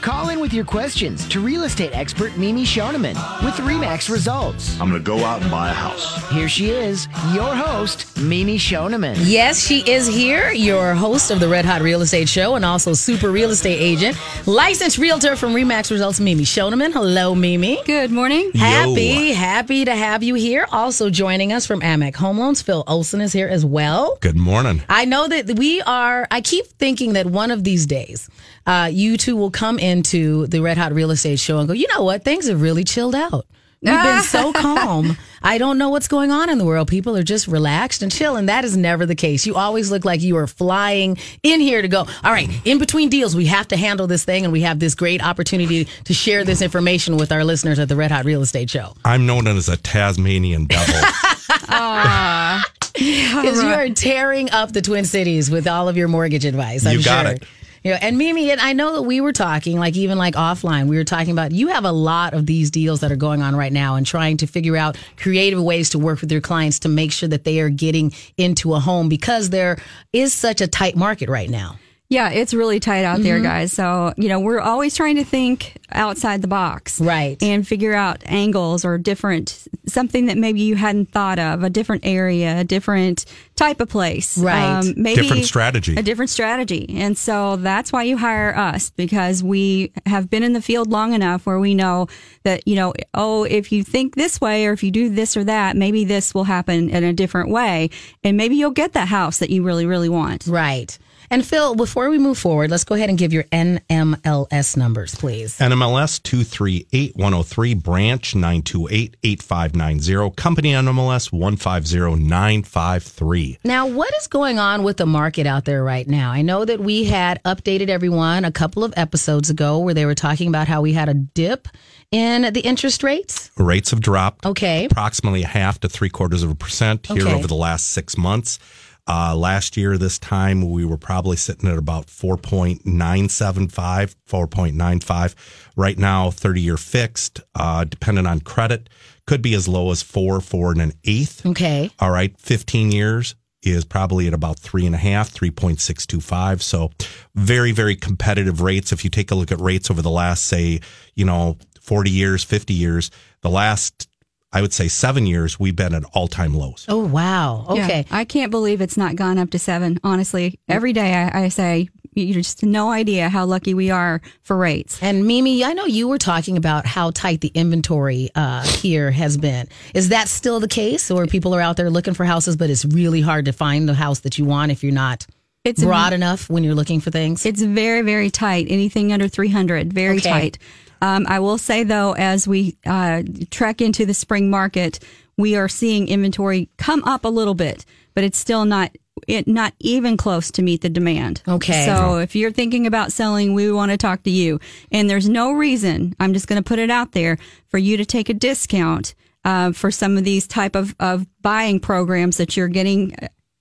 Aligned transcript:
Call 0.00 0.30
in 0.30 0.40
with 0.40 0.54
your 0.54 0.64
questions 0.64 1.28
to 1.28 1.40
real 1.40 1.64
estate 1.64 1.94
expert 1.94 2.34
Mimi 2.38 2.64
Schoneman 2.64 3.14
with 3.44 3.54
Remax 3.56 4.08
Results. 4.08 4.80
I'm 4.80 4.88
going 4.88 5.02
to 5.02 5.06
go 5.06 5.26
out 5.26 5.42
and 5.42 5.50
buy 5.50 5.68
a 5.68 5.74
house. 5.74 6.26
Here 6.30 6.48
she 6.48 6.70
is, 6.70 7.06
your 7.34 7.54
host, 7.54 8.18
Mimi 8.18 8.56
Schoneman. 8.56 9.16
Yes, 9.18 9.62
she 9.62 9.80
is 9.80 10.06
here, 10.06 10.52
your 10.52 10.94
host 10.94 11.30
of 11.30 11.38
the 11.38 11.48
Red 11.48 11.66
Hot 11.66 11.82
Real 11.82 12.00
Estate 12.00 12.30
Show 12.30 12.54
and 12.54 12.64
also 12.64 12.94
super 12.94 13.30
real 13.30 13.50
estate 13.50 13.78
agent, 13.78 14.16
licensed 14.46 14.96
realtor 14.96 15.36
from 15.36 15.52
Remax 15.52 15.90
Results, 15.90 16.18
Mimi 16.18 16.44
Schoneman. 16.44 16.94
Hello, 16.94 17.34
Mimi. 17.34 17.78
Good 17.84 18.10
morning. 18.10 18.52
Happy, 18.54 19.32
happy 19.32 19.84
to 19.84 19.94
have 19.94 20.22
you 20.22 20.34
here. 20.34 20.66
Also 20.72 21.10
joining 21.10 21.52
us 21.52 21.66
from 21.66 21.82
Amac 21.82 22.16
Home 22.16 22.38
Loans, 22.38 22.62
Phil 22.62 22.84
Olson 22.86 23.20
is 23.20 23.34
here 23.34 23.48
as 23.48 23.66
well. 23.66 24.16
Good 24.22 24.36
morning. 24.38 24.80
I 24.88 25.04
know 25.04 25.28
that 25.28 25.58
we 25.58 25.82
are, 25.82 26.26
I 26.30 26.40
keep 26.40 26.64
thinking 26.78 27.12
that 27.12 27.26
one 27.26 27.50
of 27.50 27.64
these 27.64 27.84
days, 27.84 28.30
uh, 28.66 28.88
you 28.92 29.16
two 29.16 29.36
will 29.36 29.50
come 29.50 29.78
into 29.78 30.46
the 30.46 30.60
Red 30.60 30.78
Hot 30.78 30.92
Real 30.92 31.10
Estate 31.10 31.38
Show 31.40 31.58
and 31.58 31.68
go, 31.68 31.74
you 31.74 31.86
know 31.88 32.02
what? 32.04 32.24
Things 32.24 32.48
have 32.48 32.60
really 32.62 32.84
chilled 32.84 33.14
out. 33.14 33.46
We've 33.82 33.94
been 33.94 34.20
so 34.22 34.52
calm. 34.54 35.16
I 35.42 35.56
don't 35.56 35.78
know 35.78 35.88
what's 35.88 36.06
going 36.06 36.30
on 36.30 36.50
in 36.50 36.58
the 36.58 36.66
world. 36.66 36.86
People 36.88 37.16
are 37.16 37.22
just 37.22 37.46
relaxed 37.48 38.02
and 38.02 38.12
chill, 38.12 38.36
and 38.36 38.46
that 38.50 38.62
is 38.62 38.76
never 38.76 39.06
the 39.06 39.14
case. 39.14 39.46
You 39.46 39.54
always 39.54 39.90
look 39.90 40.04
like 40.04 40.20
you 40.20 40.36
are 40.36 40.46
flying 40.46 41.16
in 41.42 41.60
here 41.60 41.80
to 41.80 41.88
go, 41.88 42.00
all 42.00 42.30
right, 42.30 42.50
in 42.66 42.78
between 42.78 43.08
deals, 43.08 43.34
we 43.34 43.46
have 43.46 43.66
to 43.68 43.78
handle 43.78 44.06
this 44.06 44.22
thing, 44.22 44.44
and 44.44 44.52
we 44.52 44.60
have 44.60 44.80
this 44.80 44.94
great 44.94 45.24
opportunity 45.24 45.86
to 46.04 46.12
share 46.12 46.44
this 46.44 46.60
information 46.60 47.16
with 47.16 47.32
our 47.32 47.42
listeners 47.42 47.78
at 47.78 47.88
the 47.88 47.96
Red 47.96 48.10
Hot 48.10 48.26
Real 48.26 48.42
Estate 48.42 48.68
Show. 48.68 48.92
I'm 49.02 49.24
known 49.24 49.46
as 49.46 49.70
a 49.70 49.78
Tasmanian 49.78 50.66
devil. 50.66 50.94
Because 52.92 53.62
you 53.62 53.68
are 53.68 53.88
tearing 53.90 54.50
up 54.50 54.72
the 54.72 54.82
Twin 54.82 55.04
Cities 55.04 55.50
with 55.50 55.66
all 55.66 55.88
of 55.88 55.96
your 55.96 56.08
mortgage 56.08 56.44
advice. 56.44 56.84
I'm 56.84 56.98
You 56.98 57.04
got 57.04 57.24
sure. 57.26 57.34
it. 57.36 57.44
Know, 57.84 57.92
and 57.92 58.18
Mimi, 58.18 58.50
and 58.50 58.60
I 58.60 58.74
know 58.74 58.94
that 58.94 59.02
we 59.02 59.20
were 59.22 59.32
talking, 59.32 59.78
like 59.78 59.96
even 59.96 60.18
like 60.18 60.34
offline, 60.34 60.86
we 60.86 60.96
were 60.96 61.04
talking 61.04 61.32
about 61.32 61.52
you 61.52 61.68
have 61.68 61.84
a 61.84 61.92
lot 61.92 62.34
of 62.34 62.44
these 62.44 62.70
deals 62.70 63.00
that 63.00 63.10
are 63.10 63.16
going 63.16 63.40
on 63.40 63.56
right 63.56 63.72
now 63.72 63.94
and 63.94 64.06
trying 64.06 64.36
to 64.38 64.46
figure 64.46 64.76
out 64.76 64.98
creative 65.16 65.62
ways 65.62 65.90
to 65.90 65.98
work 65.98 66.20
with 66.20 66.30
your 66.30 66.42
clients 66.42 66.80
to 66.80 66.88
make 66.88 67.10
sure 67.10 67.28
that 67.28 67.44
they 67.44 67.58
are 67.60 67.70
getting 67.70 68.12
into 68.36 68.74
a 68.74 68.80
home 68.80 69.08
because 69.08 69.48
there 69.48 69.78
is 70.12 70.34
such 70.34 70.60
a 70.60 70.68
tight 70.68 70.94
market 70.94 71.30
right 71.30 71.48
now. 71.48 71.76
Yeah, 72.10 72.30
it's 72.30 72.52
really 72.52 72.80
tight 72.80 73.04
out 73.04 73.22
there, 73.22 73.38
guys. 73.38 73.72
So, 73.72 74.12
you 74.16 74.28
know, 74.28 74.40
we're 74.40 74.58
always 74.58 74.96
trying 74.96 75.14
to 75.14 75.24
think 75.24 75.76
outside 75.92 76.42
the 76.42 76.48
box. 76.48 77.00
Right. 77.00 77.40
And 77.40 77.66
figure 77.66 77.94
out 77.94 78.20
angles 78.26 78.84
or 78.84 78.98
different, 78.98 79.68
something 79.86 80.26
that 80.26 80.36
maybe 80.36 80.60
you 80.60 80.74
hadn't 80.74 81.12
thought 81.12 81.38
of, 81.38 81.62
a 81.62 81.70
different 81.70 82.04
area, 82.04 82.58
a 82.58 82.64
different 82.64 83.26
type 83.54 83.80
of 83.80 83.88
place. 83.88 84.36
Um, 84.36 84.44
Right. 84.44 84.92
maybe 84.96 85.22
Different 85.22 85.44
strategy. 85.44 85.94
A 85.96 86.02
different 86.02 86.30
strategy. 86.30 86.92
And 86.98 87.16
so 87.16 87.54
that's 87.54 87.92
why 87.92 88.02
you 88.02 88.16
hire 88.16 88.56
us 88.56 88.90
because 88.90 89.44
we 89.44 89.92
have 90.04 90.28
been 90.28 90.42
in 90.42 90.52
the 90.52 90.62
field 90.62 90.90
long 90.90 91.12
enough 91.12 91.46
where 91.46 91.60
we 91.60 91.74
know 91.74 92.08
that, 92.42 92.66
you 92.66 92.74
know, 92.74 92.92
oh, 93.14 93.44
if 93.44 93.70
you 93.70 93.84
think 93.84 94.16
this 94.16 94.40
way 94.40 94.66
or 94.66 94.72
if 94.72 94.82
you 94.82 94.90
do 94.90 95.10
this 95.10 95.36
or 95.36 95.44
that, 95.44 95.76
maybe 95.76 96.04
this 96.04 96.34
will 96.34 96.44
happen 96.44 96.90
in 96.90 97.04
a 97.04 97.12
different 97.12 97.50
way. 97.50 97.88
And 98.24 98.36
maybe 98.36 98.56
you'll 98.56 98.72
get 98.72 98.94
that 98.94 99.06
house 99.06 99.38
that 99.38 99.50
you 99.50 99.62
really, 99.62 99.86
really 99.86 100.08
want. 100.08 100.48
Right. 100.48 100.98
And 101.32 101.46
Phil, 101.46 101.76
before 101.76 102.10
we 102.10 102.18
move 102.18 102.38
forward, 102.38 102.72
let's 102.72 102.82
go 102.82 102.96
ahead 102.96 103.08
and 103.08 103.16
give 103.16 103.32
your 103.32 103.44
NMLS 103.44 104.76
numbers, 104.76 105.14
please. 105.14 105.56
NMLS 105.58 106.20
238103, 106.24 107.74
branch 107.74 108.34
928 108.34 109.16
8590, 109.22 110.34
company 110.34 110.72
NMLS 110.72 111.30
150953. 111.32 113.58
Now, 113.62 113.86
what 113.86 114.12
is 114.16 114.26
going 114.26 114.58
on 114.58 114.82
with 114.82 114.96
the 114.96 115.06
market 115.06 115.46
out 115.46 115.66
there 115.66 115.84
right 115.84 116.08
now? 116.08 116.32
I 116.32 116.42
know 116.42 116.64
that 116.64 116.80
we 116.80 117.04
had 117.04 117.40
updated 117.44 117.90
everyone 117.90 118.44
a 118.44 118.50
couple 118.50 118.82
of 118.82 118.92
episodes 118.96 119.50
ago 119.50 119.78
where 119.78 119.94
they 119.94 120.06
were 120.06 120.16
talking 120.16 120.48
about 120.48 120.66
how 120.66 120.82
we 120.82 120.94
had 120.94 121.08
a 121.08 121.14
dip 121.14 121.68
in 122.10 122.52
the 122.52 122.60
interest 122.62 123.04
rates. 123.04 123.52
Rates 123.56 123.92
have 123.92 124.00
dropped 124.00 124.44
Okay. 124.44 124.86
approximately 124.86 125.44
a 125.44 125.46
half 125.46 125.78
to 125.78 125.88
three 125.88 126.08
quarters 126.08 126.42
of 126.42 126.50
a 126.50 126.56
percent 126.56 127.06
here 127.06 127.22
Okay. 127.22 127.32
over 127.34 127.46
the 127.46 127.54
last 127.54 127.92
six 127.92 128.18
months. 128.18 128.58
Uh, 129.06 129.36
last 129.36 129.76
year, 129.76 129.98
this 129.98 130.18
time, 130.18 130.70
we 130.70 130.84
were 130.84 130.96
probably 130.96 131.36
sitting 131.36 131.68
at 131.68 131.78
about 131.78 132.06
4.975, 132.06 134.14
4.95. 134.28 135.34
Right 135.76 135.98
now, 135.98 136.30
30 136.30 136.60
year 136.60 136.76
fixed, 136.76 137.40
uh, 137.54 137.84
depending 137.84 138.26
on 138.26 138.40
credit, 138.40 138.88
could 139.26 139.42
be 139.42 139.54
as 139.54 139.68
low 139.68 139.90
as 139.90 140.02
four, 140.02 140.40
four 140.40 140.72
and 140.72 140.82
an 140.82 140.92
eighth. 141.04 141.46
Okay. 141.46 141.90
All 141.98 142.10
right, 142.10 142.38
15 142.38 142.92
years 142.92 143.34
is 143.62 143.84
probably 143.84 144.26
at 144.26 144.34
about 144.34 144.58
three 144.58 144.86
and 144.86 144.94
a 144.94 144.98
half, 144.98 145.32
3.625. 145.32 146.62
So 146.62 146.90
very, 147.34 147.72
very 147.72 147.94
competitive 147.94 148.60
rates. 148.60 148.92
If 148.92 149.04
you 149.04 149.10
take 149.10 149.30
a 149.30 149.34
look 149.34 149.52
at 149.52 149.60
rates 149.60 149.90
over 149.90 150.02
the 150.02 150.10
last, 150.10 150.46
say, 150.46 150.80
you 151.14 151.24
know, 151.24 151.58
40 151.80 152.10
years, 152.10 152.44
50 152.44 152.74
years, 152.74 153.10
the 153.42 153.50
last, 153.50 154.08
I 154.52 154.60
would 154.62 154.72
say 154.72 154.88
seven 154.88 155.26
years, 155.26 155.60
we've 155.60 155.76
been 155.76 155.94
at 155.94 156.02
all 156.12 156.26
time 156.26 156.54
lows. 156.54 156.84
Oh, 156.88 156.98
wow. 157.06 157.66
Yeah, 157.74 157.84
Okay. 157.84 158.06
I 158.10 158.24
can't 158.24 158.50
believe 158.50 158.80
it's 158.80 158.96
not 158.96 159.14
gone 159.14 159.38
up 159.38 159.50
to 159.50 159.58
seven. 159.58 159.98
Honestly, 160.02 160.58
every 160.68 160.92
day 160.92 161.14
I, 161.14 161.44
I 161.44 161.48
say, 161.50 161.88
you 162.14 162.34
just 162.34 162.64
no 162.64 162.90
idea 162.90 163.28
how 163.28 163.44
lucky 163.46 163.74
we 163.74 163.90
are 163.90 164.20
for 164.42 164.56
rates. 164.56 164.98
And 165.00 165.24
Mimi, 165.24 165.64
I 165.64 165.72
know 165.74 165.84
you 165.86 166.08
were 166.08 166.18
talking 166.18 166.56
about 166.56 166.84
how 166.84 167.12
tight 167.12 167.40
the 167.40 167.52
inventory 167.54 168.30
uh, 168.34 168.62
here 168.66 169.12
has 169.12 169.36
been. 169.38 169.68
Is 169.94 170.08
that 170.08 170.26
still 170.28 170.58
the 170.58 170.66
case, 170.66 171.12
or 171.12 171.26
people 171.28 171.54
are 171.54 171.60
out 171.60 171.76
there 171.76 171.88
looking 171.88 172.14
for 172.14 172.24
houses, 172.24 172.56
but 172.56 172.68
it's 172.70 172.84
really 172.84 173.20
hard 173.20 173.44
to 173.44 173.52
find 173.52 173.88
the 173.88 173.94
house 173.94 174.20
that 174.20 174.36
you 174.38 174.44
want 174.44 174.72
if 174.72 174.82
you're 174.82 174.92
not 174.92 175.24
It's 175.64 175.84
broad 175.84 176.12
enough 176.12 176.50
when 176.50 176.64
you're 176.64 176.74
looking 176.74 176.98
for 176.98 177.12
things? 177.12 177.46
It's 177.46 177.62
very, 177.62 178.02
very 178.02 178.30
tight. 178.30 178.66
Anything 178.68 179.12
under 179.12 179.28
300, 179.28 179.92
very 179.92 180.16
Okay. 180.16 180.28
tight. 180.28 180.58
Um, 181.00 181.26
I 181.28 181.38
will 181.40 181.58
say 181.58 181.84
though, 181.84 182.12
as 182.12 182.46
we 182.46 182.76
uh, 182.86 183.22
trek 183.50 183.80
into 183.80 184.06
the 184.06 184.14
spring 184.14 184.50
market, 184.50 184.98
we 185.36 185.56
are 185.56 185.68
seeing 185.68 186.08
inventory 186.08 186.68
come 186.76 187.02
up 187.04 187.24
a 187.24 187.28
little 187.28 187.54
bit, 187.54 187.84
but 188.14 188.24
it's 188.24 188.38
still 188.38 188.64
not 188.64 188.90
it 189.28 189.46
not 189.46 189.74
even 189.80 190.16
close 190.16 190.50
to 190.52 190.62
meet 190.62 190.80
the 190.80 190.88
demand. 190.88 191.42
Okay. 191.46 191.84
So 191.86 192.18
if 192.18 192.34
you're 192.34 192.52
thinking 192.52 192.86
about 192.86 193.12
selling, 193.12 193.54
we 193.54 193.70
want 193.70 193.90
to 193.90 193.96
talk 193.96 194.22
to 194.22 194.30
you. 194.30 194.60
And 194.90 195.10
there's 195.10 195.28
no 195.28 195.52
reason, 195.52 196.14
I'm 196.18 196.32
just 196.32 196.46
going 196.46 196.62
to 196.62 196.66
put 196.66 196.78
it 196.78 196.90
out 196.90 197.12
there, 197.12 197.36
for 197.68 197.78
you 197.78 197.96
to 197.98 198.06
take 198.06 198.28
a 198.28 198.34
discount 198.34 199.14
uh, 199.44 199.72
for 199.72 199.90
some 199.90 200.16
of 200.16 200.24
these 200.24 200.46
type 200.46 200.74
of, 200.74 200.94
of 201.00 201.26
buying 201.42 201.80
programs 201.80 202.38
that 202.38 202.56
you're 202.56 202.68
getting 202.68 203.14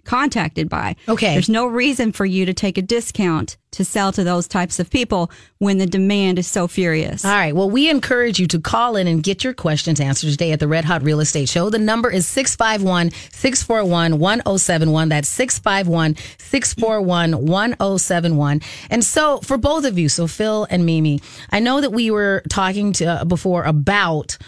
contacted 0.09 0.67
by. 0.67 0.95
Okay. 1.07 1.33
There's 1.33 1.49
no 1.49 1.67
reason 1.67 2.11
for 2.11 2.25
you 2.25 2.43
to 2.47 2.53
take 2.53 2.79
a 2.79 2.81
discount 2.81 3.57
to 3.73 3.85
sell 3.85 4.11
to 4.11 4.23
those 4.23 4.47
types 4.47 4.79
of 4.79 4.89
people 4.89 5.29
when 5.59 5.77
the 5.77 5.85
demand 5.85 6.39
is 6.39 6.47
so 6.47 6.67
furious. 6.67 7.23
All 7.23 7.31
right. 7.31 7.55
Well, 7.55 7.69
we 7.69 7.91
encourage 7.91 8.39
you 8.39 8.47
to 8.47 8.59
call 8.59 8.95
in 8.95 9.05
and 9.05 9.21
get 9.21 9.43
your 9.43 9.53
questions 9.53 9.99
answered 9.99 10.31
today 10.31 10.51
at 10.51 10.59
the 10.59 10.67
Red 10.67 10.83
Hot 10.85 11.03
Real 11.03 11.19
Estate 11.19 11.47
Show. 11.47 11.69
The 11.69 11.77
number 11.77 12.09
is 12.09 12.25
651 12.25 13.11
641 13.31 14.17
1071. 14.17 15.09
That's 15.09 15.29
651 15.29 16.15
641 16.39 17.45
1071. 17.45 18.61
And 18.89 19.05
so, 19.05 19.37
for 19.41 19.59
both 19.59 19.85
of 19.85 19.99
you, 19.99 20.09
so 20.09 20.25
Phil 20.25 20.65
and 20.71 20.87
Mimi, 20.87 21.21
I 21.51 21.59
know 21.59 21.81
that 21.81 21.91
we 21.91 22.09
were 22.09 22.41
talking 22.49 22.93
to 22.93 23.05
uh, 23.05 23.25
before 23.25 23.63
about 23.63 24.39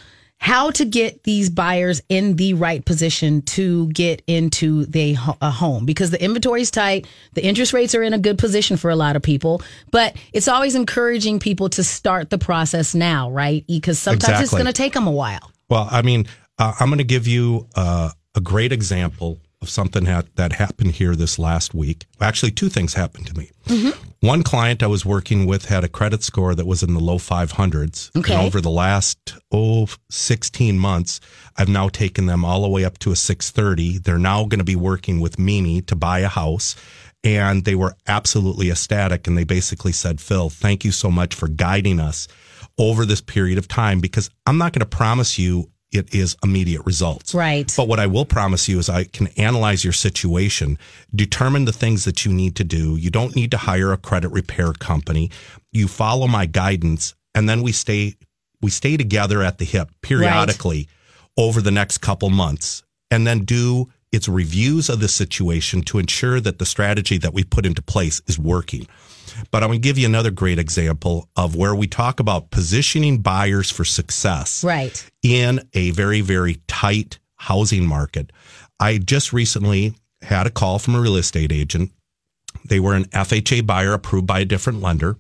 how 0.42 0.72
to 0.72 0.86
get 0.86 1.24
these 1.24 1.52
buyers 1.52 2.02
in 2.10 2.36
the 2.36 2.56
right 2.56 2.84
position 2.84 3.44
to 3.44 3.88
get 3.90 4.24
into 4.26 4.88
the 4.88 5.16
a 5.40 5.52
home 5.52 5.86
because 5.86 6.10
the 6.10 6.22
inventory 6.22 6.64
is 6.64 6.72
tight, 6.72 7.06
the 7.34 7.46
interest 7.46 7.74
rates 7.74 7.94
are 7.94 8.02
in 8.02 8.12
a 8.12 8.18
good 8.18 8.40
position 8.40 8.76
for 8.76 8.90
a 8.90 8.96
lot 8.96 9.16
of 9.16 9.22
people, 9.22 9.62
but 9.92 10.16
it's 10.34 10.48
always 10.48 10.74
encouraging 10.74 11.38
people 11.38 11.70
to 11.70 11.84
start 11.84 12.32
the 12.32 12.40
process 12.40 12.96
now, 12.96 13.30
right? 13.30 13.64
Because 13.68 14.00
sometimes 14.00 14.42
it's 14.42 14.52
going 14.52 14.66
to 14.66 14.74
take 14.74 14.94
them 14.94 15.06
a 15.06 15.12
while. 15.12 15.52
Well, 15.70 15.88
I 15.92 16.02
mean, 16.02 16.26
uh, 16.58 16.74
I'm 16.80 16.90
going 16.90 16.98
to 16.98 17.04
give 17.04 17.28
you 17.28 17.68
uh, 17.76 18.10
a 18.34 18.42
great 18.42 18.72
example 18.72 19.40
of 19.62 19.70
something 19.70 20.06
that, 20.06 20.36
that 20.36 20.54
happened 20.54 20.92
here 20.92 21.16
this 21.16 21.38
last 21.38 21.74
week. 21.74 22.06
Actually, 22.20 22.52
two 22.52 22.70
things 22.70 22.94
happened 22.94 23.28
to 23.28 23.38
me. 23.38 23.52
Mm-hmm. 23.66 23.90
One 24.28 24.44
client 24.44 24.84
I 24.84 24.88
was 24.88 25.06
working 25.06 25.46
with 25.46 25.66
had 25.66 25.84
a 25.84 25.90
credit 25.90 26.24
score 26.24 26.54
that 26.54 26.68
was 26.68 26.84
in 26.84 26.94
the 26.94 27.00
low 27.00 27.18
500s. 27.18 28.16
Okay. 28.16 28.34
And 28.34 28.44
over 28.44 28.62
the 28.62 28.70
last, 28.70 29.36
oh, 29.52 29.88
16 30.10 30.78
months, 30.78 31.20
I've 31.58 31.70
now 31.70 31.90
taken 31.90 32.28
them 32.28 32.46
all 32.46 32.62
the 32.62 32.70
way 32.70 32.86
up 32.86 33.00
to 33.00 33.12
a 33.12 33.16
630. 33.16 34.00
They're 34.00 34.20
now 34.20 34.44
going 34.46 34.60
to 34.60 34.64
be 34.64 34.76
working 34.76 35.20
with 35.20 35.40
Mimi 35.40 35.82
to 35.84 35.96
buy 35.96 36.20
a 36.20 36.28
house. 36.28 36.76
And 37.24 37.66
they 37.66 37.76
were 37.76 37.96
absolutely 38.08 38.70
ecstatic. 38.70 39.28
And 39.28 39.36
they 39.38 39.44
basically 39.44 39.92
said, 39.92 40.22
Phil, 40.22 40.50
thank 40.50 40.86
you 40.86 40.92
so 40.92 41.10
much 41.10 41.34
for 41.34 41.48
guiding 41.48 42.00
us 42.00 42.28
over 42.78 43.06
this 43.06 43.22
period 43.22 43.58
of 43.58 43.68
time 43.68 44.00
because 44.00 44.30
I'm 44.46 44.58
not 44.58 44.74
going 44.74 44.82
to 44.82 44.86
promise 44.86 45.38
you 45.38 45.71
it 45.92 46.14
is 46.16 46.38
immediate 46.44 46.86
results. 46.86 47.34
Right. 47.34 47.72
But 47.76 47.88
what 47.88 48.00
I 48.00 48.08
will 48.08 48.26
promise 48.26 48.68
you 48.70 48.80
is 48.80 48.90
I 48.90 49.04
can 49.04 49.28
analyze 49.38 49.84
your 49.84 49.94
situation, 49.94 50.78
determine 51.14 51.66
the 51.66 51.74
things 51.74 52.06
that 52.06 52.26
you 52.26 52.34
need 52.34 52.56
to 52.56 52.64
do. 52.64 52.96
You 52.96 53.10
don't 53.10 53.36
need 53.36 53.52
to 53.52 53.58
hire 53.58 53.92
a 53.92 53.98
credit 53.98 54.30
repair 54.30 54.74
company. 54.74 55.32
You 55.72 55.88
follow 55.88 56.28
my 56.28 56.46
guidance 56.46 57.14
and 57.36 57.48
then 57.48 57.62
we 57.62 57.72
stay 57.72 58.16
we 58.62 58.70
stay 58.70 58.96
together 58.96 59.42
at 59.42 59.58
the 59.58 59.66
hip 59.66 59.90
periodically 60.02 60.88
over 61.36 61.62
the 61.62 61.72
next 61.72 61.98
couple 61.98 62.30
months 62.30 62.84
and 63.10 63.26
then 63.26 63.44
do 63.44 63.90
its 64.12 64.28
reviews 64.28 64.90
of 64.90 65.00
the 65.00 65.08
situation 65.08 65.82
to 65.82 65.98
ensure 65.98 66.40
that 66.40 66.60
the 66.60 66.66
strategy 66.66 67.18
that 67.18 67.34
we 67.34 67.44
put 67.44 67.66
into 67.66 67.82
place 67.82 68.22
is 68.28 68.38
working. 68.38 68.88
But 69.52 69.64
I'm 69.64 69.70
going 69.70 69.82
to 69.82 69.88
give 69.88 69.98
you 69.98 70.06
another 70.06 70.32
great 70.32 70.60
example 70.60 71.30
of 71.36 71.56
where 71.56 71.76
we 71.76 71.88
talk 71.88 72.20
about 72.20 72.52
positioning 72.52 73.20
buyers 73.22 73.70
for 73.70 73.84
success 73.86 74.64
Right. 74.64 75.10
in 75.24 75.62
a 75.74 75.92
very, 75.92 76.22
very 76.22 76.62
tight 76.68 77.20
housing 77.38 77.86
market. 77.86 78.32
I 78.80 78.98
just 78.98 79.34
recently 79.34 79.96
had 80.22 80.48
a 80.48 80.52
call 80.52 80.80
from 80.80 80.96
a 80.96 81.02
real 81.02 81.16
estate 81.16 81.52
agent. 81.52 81.92
They 82.68 82.80
were 82.80 82.94
an 82.96 83.06
FHA 83.06 83.66
buyer 83.66 83.94
approved 83.94 84.28
by 84.28 84.40
a 84.42 84.46
different 84.46 84.82
lender. 84.82 85.18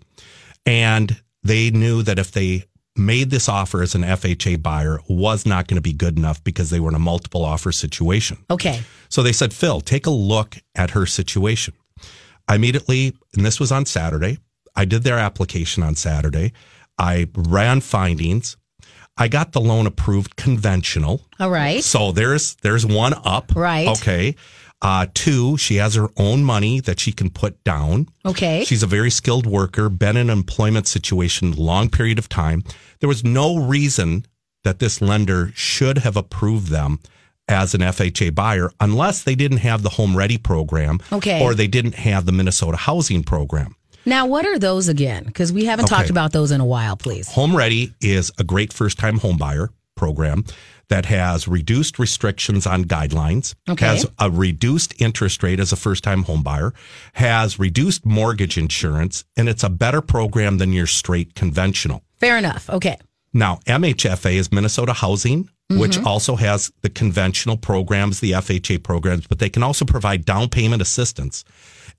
And 0.65 1.21
they 1.43 1.71
knew 1.71 2.03
that 2.03 2.19
if 2.19 2.31
they 2.31 2.65
made 2.95 3.29
this 3.29 3.47
offer 3.49 3.81
as 3.81 3.95
an 3.95 4.03
FHA 4.03 4.61
buyer 4.61 4.99
was 5.07 5.45
not 5.45 5.67
going 5.67 5.77
to 5.77 5.81
be 5.81 5.93
good 5.93 6.17
enough 6.17 6.43
because 6.43 6.69
they 6.69 6.79
were 6.79 6.89
in 6.89 6.95
a 6.95 6.99
multiple 6.99 7.43
offer 7.43 7.71
situation. 7.71 8.37
Okay. 8.49 8.81
So 9.09 9.23
they 9.23 9.31
said, 9.31 9.53
Phil, 9.53 9.81
take 9.81 10.05
a 10.05 10.11
look 10.11 10.57
at 10.75 10.91
her 10.91 11.05
situation. 11.05 11.73
I 12.47 12.55
immediately, 12.55 13.15
and 13.35 13.45
this 13.45 13.59
was 13.59 13.71
on 13.71 13.85
Saturday, 13.85 14.37
I 14.75 14.85
did 14.85 15.03
their 15.03 15.17
application 15.17 15.83
on 15.83 15.95
Saturday. 15.95 16.53
I 16.97 17.27
ran 17.35 17.81
findings. 17.81 18.57
I 19.17 19.27
got 19.27 19.51
the 19.51 19.61
loan 19.61 19.87
approved 19.87 20.35
conventional. 20.35 21.21
All 21.39 21.49
right. 21.49 21.83
So 21.83 22.11
there's 22.11 22.55
there's 22.55 22.85
one 22.85 23.13
up. 23.25 23.53
Right. 23.55 23.87
Okay. 23.87 24.35
Uh, 24.81 25.05
two, 25.13 25.57
she 25.57 25.75
has 25.75 25.93
her 25.93 26.09
own 26.17 26.43
money 26.43 26.79
that 26.79 26.99
she 26.99 27.11
can 27.11 27.29
put 27.29 27.63
down. 27.63 28.07
Okay. 28.25 28.63
She's 28.65 28.81
a 28.81 28.87
very 28.87 29.11
skilled 29.11 29.45
worker, 29.45 29.89
been 29.89 30.17
in 30.17 30.29
an 30.29 30.37
employment 30.37 30.87
situation 30.87 31.51
long 31.51 31.89
period 31.89 32.17
of 32.17 32.27
time. 32.29 32.63
There 32.99 33.07
was 33.07 33.23
no 33.23 33.57
reason 33.57 34.25
that 34.63 34.79
this 34.79 34.99
lender 34.99 35.51
should 35.53 35.99
have 35.99 36.17
approved 36.17 36.69
them 36.69 36.99
as 37.47 37.73
an 37.73 37.81
FHA 37.81 38.33
buyer 38.33 38.71
unless 38.79 39.23
they 39.23 39.35
didn't 39.35 39.57
have 39.57 39.83
the 39.83 39.89
home 39.89 40.15
ready 40.15 40.37
program 40.37 40.99
Okay. 41.11 41.41
or 41.43 41.53
they 41.53 41.67
didn't 41.67 41.95
have 41.95 42.25
the 42.25 42.31
Minnesota 42.31 42.77
housing 42.77 43.23
program. 43.23 43.75
Now, 44.05 44.25
what 44.25 44.45
are 44.45 44.57
those 44.57 44.87
again? 44.87 45.25
Because 45.25 45.51
we 45.53 45.65
haven't 45.65 45.85
talked 45.85 46.09
about 46.09 46.31
those 46.31 46.51
in 46.51 46.59
a 46.59 46.65
while, 46.65 46.97
please. 46.97 47.27
Home 47.33 47.55
Ready 47.55 47.93
is 48.01 48.31
a 48.39 48.43
great 48.43 48.73
first 48.73 48.97
time 48.97 49.19
home 49.19 49.37
buyer 49.37 49.69
program 49.95 50.43
that 50.87 51.05
has 51.05 51.47
reduced 51.47 51.99
restrictions 51.99 52.65
on 52.65 52.83
guidelines, 52.85 53.53
Okay. 53.69 53.85
has 53.85 54.05
a 54.17 54.31
reduced 54.31 54.99
interest 54.99 55.43
rate 55.43 55.59
as 55.59 55.71
a 55.71 55.75
first 55.75 56.03
time 56.03 56.23
home 56.23 56.41
buyer, 56.41 56.73
has 57.13 57.59
reduced 57.59 58.03
mortgage 58.05 58.57
insurance, 58.57 59.23
and 59.37 59.47
it's 59.47 59.63
a 59.63 59.69
better 59.69 60.01
program 60.01 60.57
than 60.57 60.73
your 60.73 60.87
straight 60.87 61.35
conventional. 61.35 62.01
Fair 62.19 62.37
enough. 62.37 62.69
Okay. 62.71 62.97
Now, 63.33 63.59
MHFA 63.65 64.33
is 64.33 64.51
Minnesota 64.51 64.93
Housing, 64.93 65.49
which 65.69 65.97
mm-hmm. 65.97 66.07
also 66.07 66.35
has 66.35 66.71
the 66.81 66.89
conventional 66.89 67.57
programs, 67.57 68.19
the 68.19 68.31
FHA 68.31 68.83
programs, 68.83 69.27
but 69.27 69.39
they 69.39 69.49
can 69.49 69.63
also 69.63 69.85
provide 69.85 70.25
down 70.25 70.49
payment 70.49 70.81
assistance. 70.81 71.45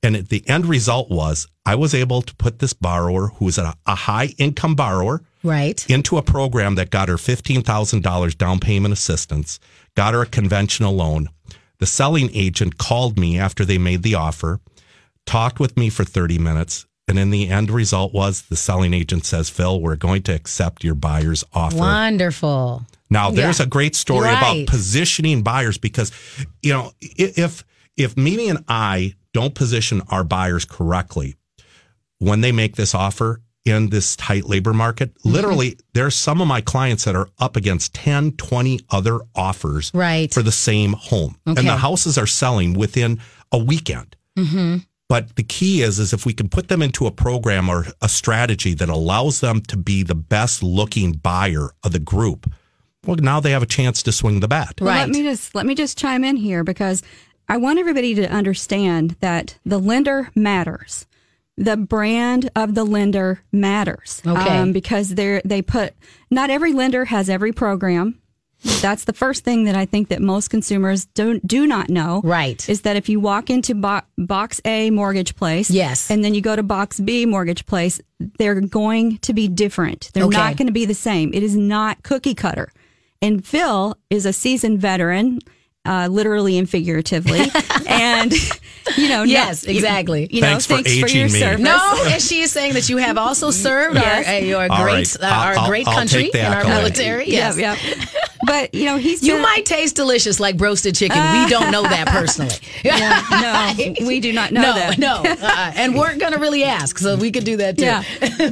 And 0.03 0.17
the 0.17 0.47
end 0.49 0.67
result 0.67 1.11
was 1.11 1.47
I 1.65 1.77
was 1.77 1.95
able 1.95 2.23
to 2.23 2.35
put 2.35 2.59
this 2.59 2.73
borrower, 2.73 3.29
who 3.29 3.49
is 3.49 3.57
a, 3.57 3.75
a 3.87 3.95
high 3.95 4.35
income 4.39 4.75
borrower, 4.75 5.23
Right. 5.45 5.89
into 5.91 6.19
a 6.19 6.23
program 6.23 6.75
that 6.77 6.91
got 6.91 7.09
her 7.09 7.17
$15,000 7.17 8.39
down 8.39 8.59
payment 8.61 8.93
assistance, 8.93 9.59
got 9.97 10.15
her 10.15 10.23
a 10.23 10.27
conventional 10.27 10.95
loan. 10.95 11.29
The 11.79 11.87
selling 11.87 12.31
agent 12.33 12.79
called 12.79 13.19
me 13.19 13.39
after 13.39 13.65
they 13.65 13.79
made 13.79 14.03
the 14.03 14.15
offer, 14.15 14.61
talked 15.27 15.59
with 15.59 15.77
me 15.77 15.89
for 15.89 16.05
30 16.05 16.39
minutes, 16.39 16.87
and 17.13 17.19
in 17.19 17.29
the 17.31 17.51
end 17.51 17.71
result 17.71 18.15
was 18.15 18.43
the 18.43 18.57
selling 18.57 18.95
agent 18.95 19.27
says, 19.27 19.51
Phil, 19.51 19.79
we're 19.81 19.97
going 19.97 20.23
to 20.23 20.33
accept 20.35 20.83
your 20.83 20.95
buyer's 20.95 21.45
offer. 21.53 21.77
Wonderful. 21.77 22.87
Now, 23.11 23.31
there's 23.31 23.59
Yeah. 23.59 23.67
a 23.67 23.69
great 23.69 23.95
story 23.95 24.29
Right. 24.29 24.39
about 24.39 24.67
positioning 24.67 25.43
buyers 25.43 25.77
because, 25.77 26.11
you 26.63 26.73
know, 26.73 26.93
if 27.03 27.65
if 27.99 28.17
Mimi 28.17 28.49
and 28.49 28.65
I 28.69 29.15
don't 29.35 29.55
position 29.55 30.01
our 30.09 30.25
buyers 30.25 30.65
correctly 30.65 31.37
when 32.19 32.41
they 32.41 32.51
make 32.51 32.77
this 32.77 32.95
offer 32.95 33.43
in 33.67 33.91
this 33.91 34.17
tight 34.17 34.49
labor 34.49 34.73
market, 34.73 35.15
Mm-hmm. 35.19 35.29
literally, 35.33 35.79
there's 35.93 36.15
some 36.17 36.41
of 36.41 36.49
my 36.49 36.63
clients 36.63 37.05
that 37.05 37.15
are 37.15 37.29
up 37.39 37.55
against 37.55 37.93
10, 37.93 38.33
20 38.33 38.81
other 38.91 39.21
offers 39.35 39.91
Right. 39.93 40.33
for 40.33 40.43
the 40.43 40.51
same 40.51 40.95
home. 40.95 41.37
And 41.45 41.59
the 41.69 41.77
houses 41.77 42.17
are 42.17 42.27
selling 42.27 42.73
within 42.73 43.21
a 43.53 43.59
weekend. 43.59 44.17
Mm-hmm. 44.39 44.79
But 45.13 45.37
the 45.37 45.43
key 45.43 45.83
is, 45.83 45.99
is 45.99 46.15
if 46.15 46.25
we 46.25 46.33
can 46.33 46.49
put 46.49 46.69
them 46.69 46.81
into 46.81 47.07
a 47.07 47.11
program 47.11 47.69
or 47.69 47.85
a 48.01 48.09
strategy 48.09 48.73
that 48.73 48.89
allows 48.89 49.41
them 49.41 49.61
to 49.69 49.77
be 49.77 50.03
the 50.03 50.15
best 50.15 50.63
looking 50.63 51.13
buyer 51.13 51.69
of 51.85 51.93
the 51.93 51.99
group, 51.99 52.51
well, 53.07 53.17
now 53.17 53.39
they 53.39 53.51
have 53.51 53.63
a 53.63 53.67
chance 53.67 54.03
to 54.05 54.11
swing 54.11 54.41
the 54.41 54.49
bat. 54.49 54.81
Well, 54.81 54.89
Right. 54.89 55.01
let 55.01 55.11
me 55.11 55.23
just 55.23 55.55
let 55.55 55.67
me 55.67 55.75
just 55.75 55.99
chime 55.99 56.25
in 56.25 56.37
here 56.37 56.65
because 56.65 57.03
I 57.47 57.59
want 57.59 57.79
everybody 57.79 58.15
to 58.15 58.27
understand 58.31 59.17
that 59.21 59.59
the 59.67 59.79
lender 59.79 60.31
matters. 60.35 61.05
The 61.59 61.77
brand 61.77 62.49
of 62.57 62.75
the 62.75 62.85
lender 62.85 63.43
matters. 63.53 64.23
Um, 64.25 64.39
Okay. 64.39 64.73
because 64.73 65.11
they're 65.11 65.43
they 65.45 65.61
put 65.61 65.93
not 66.31 66.49
every 66.49 66.73
lender 66.73 67.05
has 67.05 67.29
every 67.29 67.53
program. 67.53 68.19
That's 68.81 69.05
the 69.05 69.13
first 69.13 69.45
thing 69.45 69.65
that 69.65 69.75
I 69.75 69.87
think 69.87 70.09
that 70.09 70.21
most 70.23 70.49
consumers 70.49 71.05
don't 71.07 71.45
do 71.47 71.67
not 71.67 71.89
know. 71.89 72.21
Right. 72.23 72.69
Is 72.69 72.83
that 72.83 72.97
if 72.97 73.09
you 73.09 73.19
walk 73.21 73.51
into 73.51 73.75
bo- 73.75 74.03
box 74.17 74.61
A 74.65 74.91
mortgage 74.91 75.35
place, 75.35 75.71
Yes. 75.71 76.11
and 76.11 76.25
then 76.25 76.33
you 76.35 76.41
go 76.41 76.55
to 76.55 76.63
box 76.63 77.01
B 77.01 77.27
mortgage 77.27 77.67
place, 77.67 78.01
they're 78.39 78.61
going 78.61 79.19
to 79.19 79.33
be 79.33 79.49
different. 79.49 80.11
They're 80.15 80.25
Okay. 80.25 80.37
not 80.37 80.57
going 80.57 80.69
to 80.69 80.73
be 80.73 80.85
the 80.85 80.95
same. 80.95 81.33
It 81.35 81.43
is 81.43 81.57
not 81.57 82.03
cookie 82.05 82.35
cutter. 82.35 82.73
And 83.21 83.45
Phil 83.45 83.97
is 84.11 84.27
a 84.27 84.33
seasoned 84.33 84.81
veteran, 84.81 85.41
uh, 85.85 86.09
literally 86.11 86.57
and 86.59 86.69
figuratively. 86.71 87.41
and, 87.89 88.33
you 88.97 89.09
know, 89.09 89.19
no- 89.19 89.25
Yes, 89.25 89.65
exactly. 89.65 90.29
You 90.31 90.41
know, 90.41 90.47
Thanks 90.49 90.67
for 90.67 90.75
thanks 90.75 90.99
for, 91.01 91.07
aging 91.07 91.19
your 91.21 91.29
me. 91.31 91.39
service. 91.41 91.61
No, 91.65 92.05
and 92.07 92.23
she 92.23 92.41
is 92.43 92.53
saying 92.53 92.75
that 92.75 92.89
you 92.89 92.99
have 92.99 93.19
also 93.19 93.51
served 93.51 93.97
Yes. 93.97 94.27
our, 94.29 94.35
uh, 94.35 94.39
your 94.39 94.69
great, 94.69 94.79
right. 94.79 95.17
uh, 95.21 95.27
our 95.27 95.55
I'll- 95.59 95.69
great 95.69 95.87
I'll 95.89 95.95
country 95.95 96.23
take 96.25 96.33
the 96.33 96.41
and 96.43 96.55
our 96.55 96.65
military. 96.65 97.29
Yes. 97.29 97.57
Yep, 97.59 97.79
yep. 97.83 98.09
But, 98.45 98.75
you 98.75 98.85
know, 98.85 98.97
he's 98.97 99.23
You 99.23 99.35
been- 99.35 99.43
might 99.43 99.67
taste 99.67 99.97
delicious 99.97 100.41
like 100.41 100.61
roasted 100.61 100.95
chicken. 100.95 101.17
We 101.17 101.49
don't 101.49 101.71
know 101.71 101.83
that 101.83 102.09
personally. 102.09 102.55
no, 102.85 104.07
we 104.07 104.21
do 104.21 104.33
not 104.33 104.53
know 104.53 104.63
no, 104.63 104.75
that. 104.75 104.99
no. 104.99 105.23
Uh, 105.25 105.73
and 105.77 105.95
we're 105.95 106.17
going 106.17 106.33
to 106.33 106.39
really 106.39 106.65
ask, 106.65 106.99
so 106.99 107.17
we 107.17 107.31
could 107.31 107.45
do 107.45 107.57
that 107.59 107.79
too. 107.79 107.85
Yeah. 107.85 108.03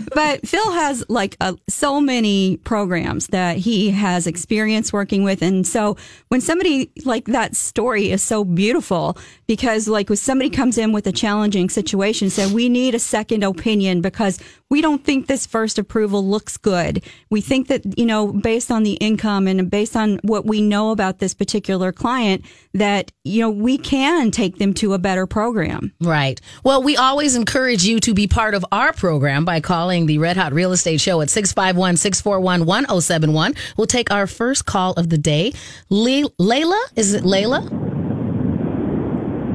but 0.15 0.47
Phil 0.47 0.71
has 0.73 1.05
like 1.09 1.37
uh, 1.41 1.55
so 1.69 2.01
many 2.01 2.57
programs 2.59 3.29
that 3.29 3.57
he 3.57 3.91
has 3.91 4.27
experience 4.27 4.93
working 4.93 5.25
with. 5.25 5.43
And 5.43 5.67
so 5.67 5.97
when 6.29 6.41
somebody 6.41 6.91
like 7.05 7.25
that 7.27 7.57
story 7.57 8.11
is 8.13 8.23
so 8.23 8.45
beautiful 8.45 9.19
because 9.47 9.89
like 9.89 10.09
when 10.09 10.17
somebody 10.17 10.51
comes 10.51 10.79
in 10.79 10.93
with 10.93 11.07
a 11.07 11.13
challenging 11.13 11.69
situation, 11.69 12.31
said 12.31 12.53
we 12.53 12.69
need 12.69 12.95
a 12.95 12.99
second 13.01 13.43
opinion 13.43 14.01
because 14.01 14.39
we 14.69 14.81
don't 14.81 15.05
think 15.05 15.27
this 15.27 15.47
first 15.47 15.79
approval 15.79 16.25
looks 16.25 16.57
good. 16.57 17.03
We 17.29 17.41
think 17.41 17.67
that, 17.69 17.99
you 17.99 18.07
know, 18.07 18.33
based 18.33 18.71
on 18.71 18.85
the 18.85 18.93
income 18.95 19.49
and 19.49 19.69
based 19.69 19.80
on 19.97 20.19
what 20.23 20.47
we 20.47 20.61
know 20.61 20.91
about 20.91 21.19
this 21.19 21.35
particular 21.35 21.93
client, 21.93 22.45
that, 22.75 23.11
you 23.25 23.41
know, 23.41 23.51
we 23.51 23.79
can 23.79 24.31
take 24.31 24.59
them 24.59 24.75
to 24.75 24.95
a 24.95 24.99
better 24.99 25.27
program. 25.27 25.93
Right. 26.01 26.41
Well, 26.65 26.83
we 26.83 26.97
always 26.97 27.35
encourage 27.35 27.85
you 27.85 28.01
to 28.01 28.15
be 28.15 28.27
part 28.27 28.55
of 28.55 28.65
our 28.71 28.93
program 28.93 29.45
by 29.45 29.61
calling 29.61 30.07
the 30.07 30.19
Red 30.19 30.37
Hot 30.37 30.53
Real 30.53 30.73
Estate 30.73 31.01
Show 31.01 31.21
at 31.21 31.31
651 31.31 31.97
641 31.97 32.67
1071. 32.67 33.55
We'll 33.77 33.87
take 33.87 34.11
our 34.11 34.27
first 34.27 34.67
call 34.67 34.93
of 34.95 35.09
the 35.09 35.19
day. 35.19 35.53
Le- 35.89 36.29
Layla? 36.39 36.81
Is 36.97 37.15
it 37.15 37.25
Layla? 37.25 37.69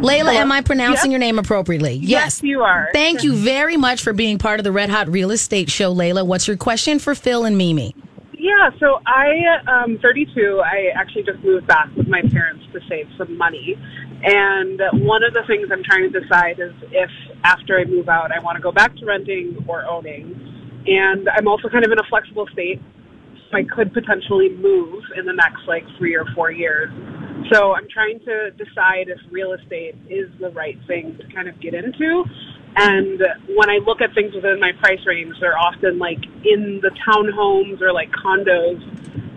Layla, 0.02 0.36
am 0.36 0.52
I 0.52 0.62
pronouncing 0.62 1.10
your 1.10 1.20
name 1.20 1.40
appropriately? 1.40 1.94
Yes, 1.94 2.44
you 2.44 2.62
are. 2.62 2.90
Thank 2.94 3.24
you 3.24 3.34
very 3.36 3.78
much 3.78 4.02
for 4.04 4.14
being 4.14 4.38
part 4.38 4.60
of 4.60 4.64
the 4.64 4.72
Red 4.72 4.90
Hot 4.90 5.08
Real 5.10 5.32
Estate 5.32 5.70
Show, 5.72 5.94
Layla. 5.94 6.26
What's 6.26 6.48
your 6.48 6.58
question 6.58 7.00
for 7.00 7.16
Phil 7.16 7.46
and 7.46 7.58
Mimi? 7.58 7.96
Yeah, 8.46 8.70
so 8.80 9.02
I 9.08 9.58
am 9.66 9.98
32. 10.04 10.62
I 10.62 10.94
actually 10.94 11.24
just 11.24 11.44
moved 11.44 11.66
back 11.66 11.90
with 11.98 12.08
my 12.08 12.22
parents 12.22 12.64
to 12.74 12.80
save 12.88 13.10
some 13.18 13.36
money. 13.40 13.74
And 14.22 14.80
one 15.02 15.24
of 15.24 15.34
the 15.34 15.42
things 15.48 15.66
I'm 15.74 15.82
trying 15.82 16.14
to 16.14 16.20
decide 16.20 16.60
is 16.60 16.70
if 16.92 17.10
after 17.44 17.80
I 17.80 17.86
move 17.86 18.08
out, 18.08 18.30
I 18.32 18.38
want 18.38 18.56
to 18.58 18.62
go 18.62 18.72
back 18.72 18.96
to 18.98 19.06
renting 19.06 19.58
or 19.68 19.84
owning. 19.90 20.38
And 20.86 21.28
I'm 21.36 21.48
also 21.48 21.70
kind 21.70 21.84
of 21.84 21.92
in 21.92 21.98
a 21.98 22.06
flexible 22.08 22.46
state. 22.54 22.80
I 23.52 23.64
could 23.64 23.92
potentially 23.94 24.50
move 24.50 25.02
in 25.18 25.26
the 25.26 25.34
next 25.34 25.66
like 25.68 25.84
three 25.98 26.16
or 26.16 26.26
four 26.36 26.52
years. 26.52 26.94
So 27.52 27.74
I'm 27.74 27.88
trying 27.90 28.20
to 28.30 28.52
decide 28.52 29.10
if 29.10 29.18
real 29.32 29.54
estate 29.54 29.96
is 30.08 30.30
the 30.40 30.52
right 30.52 30.78
thing 30.86 31.18
to 31.18 31.34
kind 31.34 31.50
of 31.50 31.60
get 31.60 31.74
into. 31.74 32.26
And 32.78 33.22
when 33.56 33.70
I 33.70 33.78
look 33.86 34.02
at 34.02 34.14
things 34.14 34.34
within 34.36 34.60
my 34.60 34.74
price 34.74 35.00
range, 35.06 35.36
they're 35.40 35.58
often 35.58 35.98
like 35.98 36.24
in 36.44 36.82
the 36.82 36.92
townhomes 37.08 37.82
or 37.82 37.94
like 37.94 38.12
condos 38.12 38.82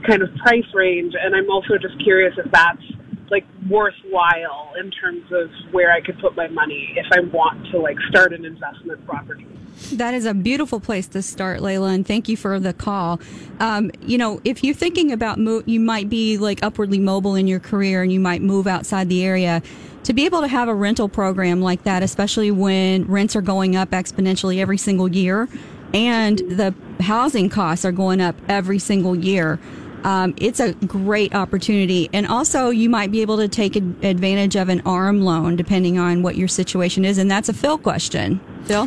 kind 0.07 0.23
of 0.23 0.35
price 0.37 0.67
range, 0.75 1.15
and 1.21 1.35
I'm 1.35 1.51
also 1.51 1.77
just 1.79 2.03
curious 2.03 2.35
if 2.39 2.51
that's 2.51 2.83
like 3.31 3.45
worthwhile 3.69 4.73
in 4.81 4.91
terms 4.91 5.31
of 5.33 5.51
where 5.71 5.93
I 5.93 6.01
could 6.01 6.19
put 6.19 6.35
my 6.35 6.49
money 6.49 6.95
if 6.97 7.07
I 7.13 7.21
want 7.21 7.67
to 7.73 7.79
like 7.79 7.99
start 8.09 8.33
an 8.33 8.45
investment 8.45 9.05
property. 9.07 9.47
That 9.93 10.15
is 10.15 10.25
a 10.25 10.35
beautiful 10.35 10.81
place 10.81 11.07
to 11.09 11.23
start, 11.23 11.61
Layla, 11.61 11.95
and 11.95 12.07
thank 12.07 12.29
you 12.29 12.37
for 12.37 12.59
the 12.59 12.73
call. 12.73 13.21
Um, 13.61 13.91
you 14.01 14.19
know, 14.19 14.41
if 14.45 14.65
you're 14.65 14.75
thinking 14.75 15.13
about 15.13 15.39
you 15.69 15.79
might 15.79 16.09
be 16.09 16.39
like 16.39 16.63
upwardly 16.63 16.99
mobile 16.99 17.35
in 17.35 17.47
your 17.47 17.61
career 17.61 18.03
and 18.03 18.13
you 18.13 18.19
might 18.19 18.43
move 18.43 18.67
outside 18.67 19.09
the 19.09 19.25
area. 19.25 19.63
To 20.09 20.15
be 20.15 20.25
able 20.25 20.41
to 20.41 20.49
have 20.49 20.69
a 20.69 20.75
rental 20.75 21.07
program 21.07 21.61
like 21.61 21.83
that, 21.83 22.03
especially 22.03 22.51
when 22.51 23.05
rents 23.05 23.37
are 23.37 23.43
going 23.43 23.77
up 23.77 23.91
exponentially 23.91 24.59
every 24.59 24.79
single 24.79 25.07
year 25.07 25.51
and 25.93 26.39
the 26.39 26.75
housing 26.99 27.51
costs 27.51 27.85
are 27.85 27.93
going 27.93 28.23
up 28.23 28.35
every 28.49 28.79
single 28.79 29.15
year, 29.15 29.61
um, 30.05 30.33
it's 30.39 30.61
a 30.61 30.73
great 30.73 31.35
opportunity. 31.35 32.09
And 32.15 32.27
also, 32.27 32.71
you 32.71 32.89
might 32.89 33.11
be 33.11 33.21
able 33.21 33.37
to 33.37 33.49
take 33.49 33.77
ad- 33.77 33.97
advantage 34.03 34.57
of 34.57 34.71
an 34.71 34.81
ARM 34.87 35.21
loan 35.21 35.57
depending 35.57 35.99
on 35.99 36.23
what 36.23 36.37
your 36.37 36.49
situation 36.49 37.05
is. 37.05 37.19
And 37.19 37.31
that's 37.31 37.51
a 37.51 37.53
Phil 37.53 37.77
question. 37.77 38.41
Phil? 38.65 38.87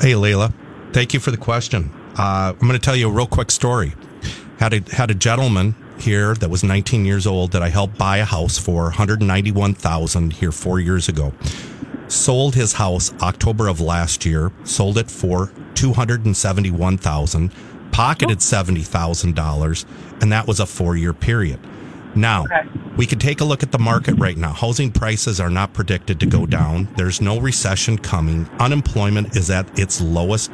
Hey, 0.00 0.12
Layla. 0.12 0.54
Thank 0.92 1.14
you 1.14 1.18
for 1.18 1.32
the 1.32 1.36
question. 1.36 1.90
Uh, 2.16 2.52
I'm 2.52 2.68
going 2.68 2.74
to 2.74 2.78
tell 2.78 2.94
you 2.94 3.08
a 3.08 3.12
real 3.12 3.26
quick 3.26 3.50
story. 3.50 3.94
Had 4.60 4.72
a 4.72 4.94
had 4.94 5.10
a 5.10 5.16
gentleman 5.16 5.74
here 6.02 6.34
that 6.34 6.50
was 6.50 6.64
19 6.64 7.04
years 7.04 7.26
old 7.26 7.52
that 7.52 7.62
I 7.62 7.68
helped 7.68 7.98
buy 7.98 8.18
a 8.18 8.24
house 8.24 8.58
for 8.58 8.84
191,000 8.84 10.32
here 10.32 10.52
four 10.52 10.80
years 10.80 11.08
ago. 11.08 11.32
Sold 12.08 12.54
his 12.54 12.72
house 12.74 13.12
October 13.22 13.68
of 13.68 13.80
last 13.80 14.26
year. 14.26 14.52
Sold 14.64 14.98
it 14.98 15.10
for 15.10 15.52
271,000. 15.74 17.52
Pocketed 17.92 18.40
seventy 18.40 18.82
thousand 18.82 19.34
dollars, 19.34 19.84
and 20.20 20.30
that 20.32 20.46
was 20.46 20.60
a 20.60 20.66
four 20.66 20.96
year 20.96 21.12
period. 21.12 21.58
Now, 22.14 22.46
we 22.96 23.06
can 23.06 23.18
take 23.18 23.40
a 23.40 23.44
look 23.44 23.62
at 23.62 23.72
the 23.72 23.78
market 23.78 24.14
right 24.14 24.36
now. 24.36 24.52
Housing 24.52 24.90
prices 24.90 25.40
are 25.40 25.50
not 25.50 25.72
predicted 25.72 26.18
to 26.20 26.26
go 26.26 26.46
down. 26.46 26.88
There's 26.96 27.20
no 27.20 27.40
recession 27.40 27.98
coming. 27.98 28.48
Unemployment 28.58 29.36
is 29.36 29.50
at 29.50 29.78
its 29.78 30.00
lowest 30.00 30.52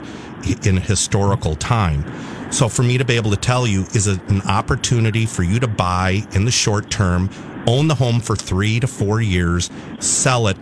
in 0.64 0.76
historical 0.76 1.56
time. 1.56 2.04
So, 2.50 2.68
for 2.68 2.82
me 2.82 2.96
to 2.98 3.04
be 3.04 3.16
able 3.16 3.30
to 3.30 3.36
tell 3.36 3.66
you, 3.66 3.82
is 3.94 4.06
it 4.06 4.20
an 4.28 4.42
opportunity 4.42 5.26
for 5.26 5.42
you 5.42 5.58
to 5.60 5.66
buy 5.66 6.26
in 6.32 6.44
the 6.44 6.50
short 6.50 6.90
term, 6.90 7.28
own 7.66 7.88
the 7.88 7.94
home 7.94 8.20
for 8.20 8.36
three 8.36 8.80
to 8.80 8.86
four 8.86 9.20
years, 9.20 9.70
sell 9.98 10.46
it, 10.46 10.56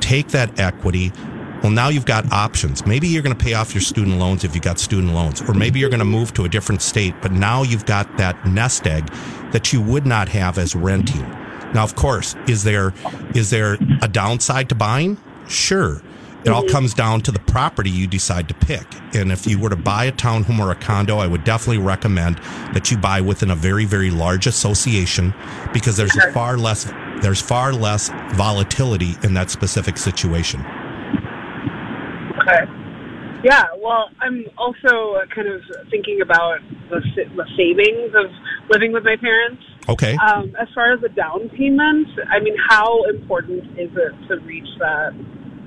take 0.00 0.28
that 0.28 0.58
equity, 0.58 1.12
well, 1.62 1.72
now 1.72 1.88
you've 1.88 2.04
got 2.04 2.30
options. 2.32 2.86
Maybe 2.86 3.08
you're 3.08 3.22
going 3.22 3.36
to 3.36 3.44
pay 3.44 3.54
off 3.54 3.74
your 3.74 3.80
student 3.80 4.18
loans 4.18 4.44
if 4.44 4.54
you 4.54 4.60
got 4.60 4.78
student 4.78 5.12
loans, 5.12 5.42
or 5.42 5.54
maybe 5.54 5.80
you're 5.80 5.88
going 5.88 5.98
to 5.98 6.04
move 6.04 6.32
to 6.34 6.44
a 6.44 6.48
different 6.48 6.82
state, 6.82 7.14
but 7.20 7.32
now 7.32 7.62
you've 7.64 7.84
got 7.84 8.16
that 8.16 8.46
nest 8.46 8.86
egg 8.86 9.10
that 9.50 9.72
you 9.72 9.82
would 9.82 10.06
not 10.06 10.28
have 10.28 10.56
as 10.56 10.76
renting. 10.76 11.28
Now, 11.74 11.82
of 11.82 11.96
course, 11.96 12.36
is 12.46 12.62
there 12.62 12.94
is 13.34 13.50
there 13.50 13.76
a 14.02 14.08
downside 14.08 14.68
to 14.68 14.74
buying? 14.74 15.18
Sure. 15.48 16.00
It 16.44 16.50
all 16.50 16.62
comes 16.64 16.94
down 16.94 17.22
to 17.22 17.32
the 17.32 17.40
property 17.40 17.90
you 17.90 18.06
decide 18.06 18.48
to 18.48 18.54
pick. 18.54 18.86
And 19.12 19.32
if 19.32 19.46
you 19.46 19.58
were 19.58 19.70
to 19.70 19.76
buy 19.76 20.04
a 20.04 20.12
townhome 20.12 20.60
or 20.60 20.70
a 20.70 20.76
condo, 20.76 21.18
I 21.18 21.26
would 21.26 21.44
definitely 21.44 21.82
recommend 21.82 22.38
that 22.74 22.90
you 22.90 22.96
buy 22.96 23.20
within 23.20 23.50
a 23.50 23.56
very, 23.56 23.84
very 23.84 24.10
large 24.10 24.46
association 24.46 25.34
because 25.72 25.96
there's 25.96 26.16
far 26.32 26.56
less 26.56 26.90
there's 27.20 27.40
far 27.40 27.72
less 27.72 28.10
volatility 28.34 29.16
in 29.24 29.34
that 29.34 29.50
specific 29.50 29.98
situation. 29.98 30.60
Okay. 32.40 32.64
Yeah, 33.42 33.66
well, 33.78 34.10
I'm 34.20 34.46
also 34.56 35.14
uh, 35.14 35.26
kind 35.34 35.48
of 35.48 35.60
thinking 35.90 36.20
about 36.22 36.60
the, 36.90 37.00
the 37.36 37.46
savings 37.56 38.14
of 38.14 38.30
living 38.70 38.92
with 38.92 39.04
my 39.04 39.16
parents. 39.16 39.62
Okay. 39.88 40.16
Um, 40.16 40.54
as 40.60 40.68
far 40.74 40.92
as 40.92 41.00
the 41.00 41.08
down 41.08 41.48
payment, 41.50 42.08
I 42.30 42.40
mean, 42.40 42.56
how 42.68 43.04
important 43.04 43.78
is 43.78 43.90
it 43.94 44.28
to 44.28 44.38
reach 44.44 44.68
that 44.80 45.12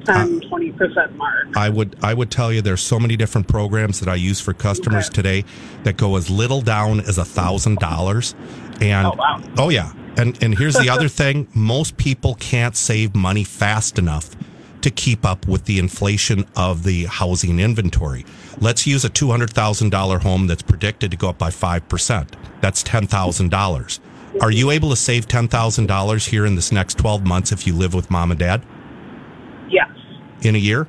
Um, 0.07 0.39
10, 0.41 0.49
20% 0.49 1.15
mark? 1.15 1.55
I 1.57 1.69
would 1.69 1.95
I 2.01 2.13
would 2.13 2.31
tell 2.31 2.51
you 2.51 2.61
there's 2.61 2.81
so 2.81 2.99
many 2.99 3.15
different 3.17 3.47
programs 3.47 3.99
that 3.99 4.09
I 4.09 4.15
use 4.15 4.39
for 4.41 4.53
customers 4.53 5.09
today 5.09 5.43
that 5.83 5.97
go 5.97 6.15
as 6.15 6.29
little 6.29 6.61
down 6.61 6.99
as 7.01 7.17
a 7.17 7.25
thousand 7.25 7.79
dollars. 7.79 8.35
And 8.79 9.07
Oh, 9.07 9.13
wow. 9.17 9.41
oh 9.57 9.69
yeah. 9.69 9.93
And 10.17 10.41
and 10.43 10.57
here's 10.57 10.75
the 10.75 10.89
other 10.89 11.07
thing. 11.21 11.47
Most 11.53 11.97
people 11.97 12.35
can't 12.35 12.75
save 12.75 13.15
money 13.15 13.43
fast 13.43 13.99
enough 13.99 14.35
to 14.81 14.89
keep 14.89 15.25
up 15.25 15.47
with 15.47 15.65
the 15.65 15.77
inflation 15.77 16.43
of 16.55 16.83
the 16.83 17.05
housing 17.05 17.59
inventory. 17.59 18.25
Let's 18.59 18.87
use 18.87 19.05
a 19.05 19.09
two 19.09 19.29
hundred 19.29 19.51
thousand 19.51 19.91
dollar 19.91 20.19
home 20.19 20.47
that's 20.47 20.63
predicted 20.63 21.11
to 21.11 21.17
go 21.17 21.29
up 21.29 21.37
by 21.37 21.51
five 21.51 21.87
percent. 21.87 22.35
That's 22.61 22.81
ten 22.83 23.05
thousand 23.07 23.49
dollars. 23.51 23.99
Are 24.39 24.49
you 24.51 24.71
able 24.71 24.89
to 24.89 24.95
save 24.95 25.27
ten 25.27 25.47
thousand 25.47 25.85
dollars 25.87 26.25
here 26.25 26.45
in 26.45 26.55
this 26.55 26.71
next 26.71 26.97
twelve 26.97 27.25
months 27.25 27.51
if 27.51 27.67
you 27.67 27.75
live 27.75 27.93
with 27.93 28.09
mom 28.09 28.31
and 28.31 28.39
dad. 28.39 28.63
In 30.41 30.55
a 30.55 30.59
year? 30.59 30.87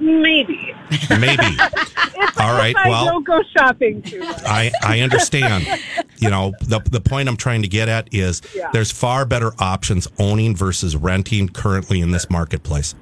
Maybe. 0.00 0.74
Maybe. 1.10 1.42
All 2.38 2.56
right. 2.58 2.74
I 2.76 2.88
Well, 2.88 3.04
don't 3.06 3.26
go 3.26 3.40
shopping 3.56 4.02
too 4.02 4.18
much. 4.20 4.42
I, 4.44 4.72
I 4.82 5.00
understand. 5.00 5.66
You 6.18 6.28
know, 6.30 6.52
the, 6.60 6.80
the 6.90 7.00
point 7.00 7.28
I'm 7.28 7.36
trying 7.36 7.62
to 7.62 7.68
get 7.68 7.88
at 7.88 8.12
is 8.12 8.42
Yeah. 8.54 8.68
there's 8.72 8.90
far 8.90 9.24
better 9.24 9.52
options 9.60 10.08
owning 10.18 10.56
versus 10.56 10.96
renting 10.96 11.48
currently 11.48 12.00
in 12.00 12.10
this 12.10 12.28
marketplace. 12.30 12.94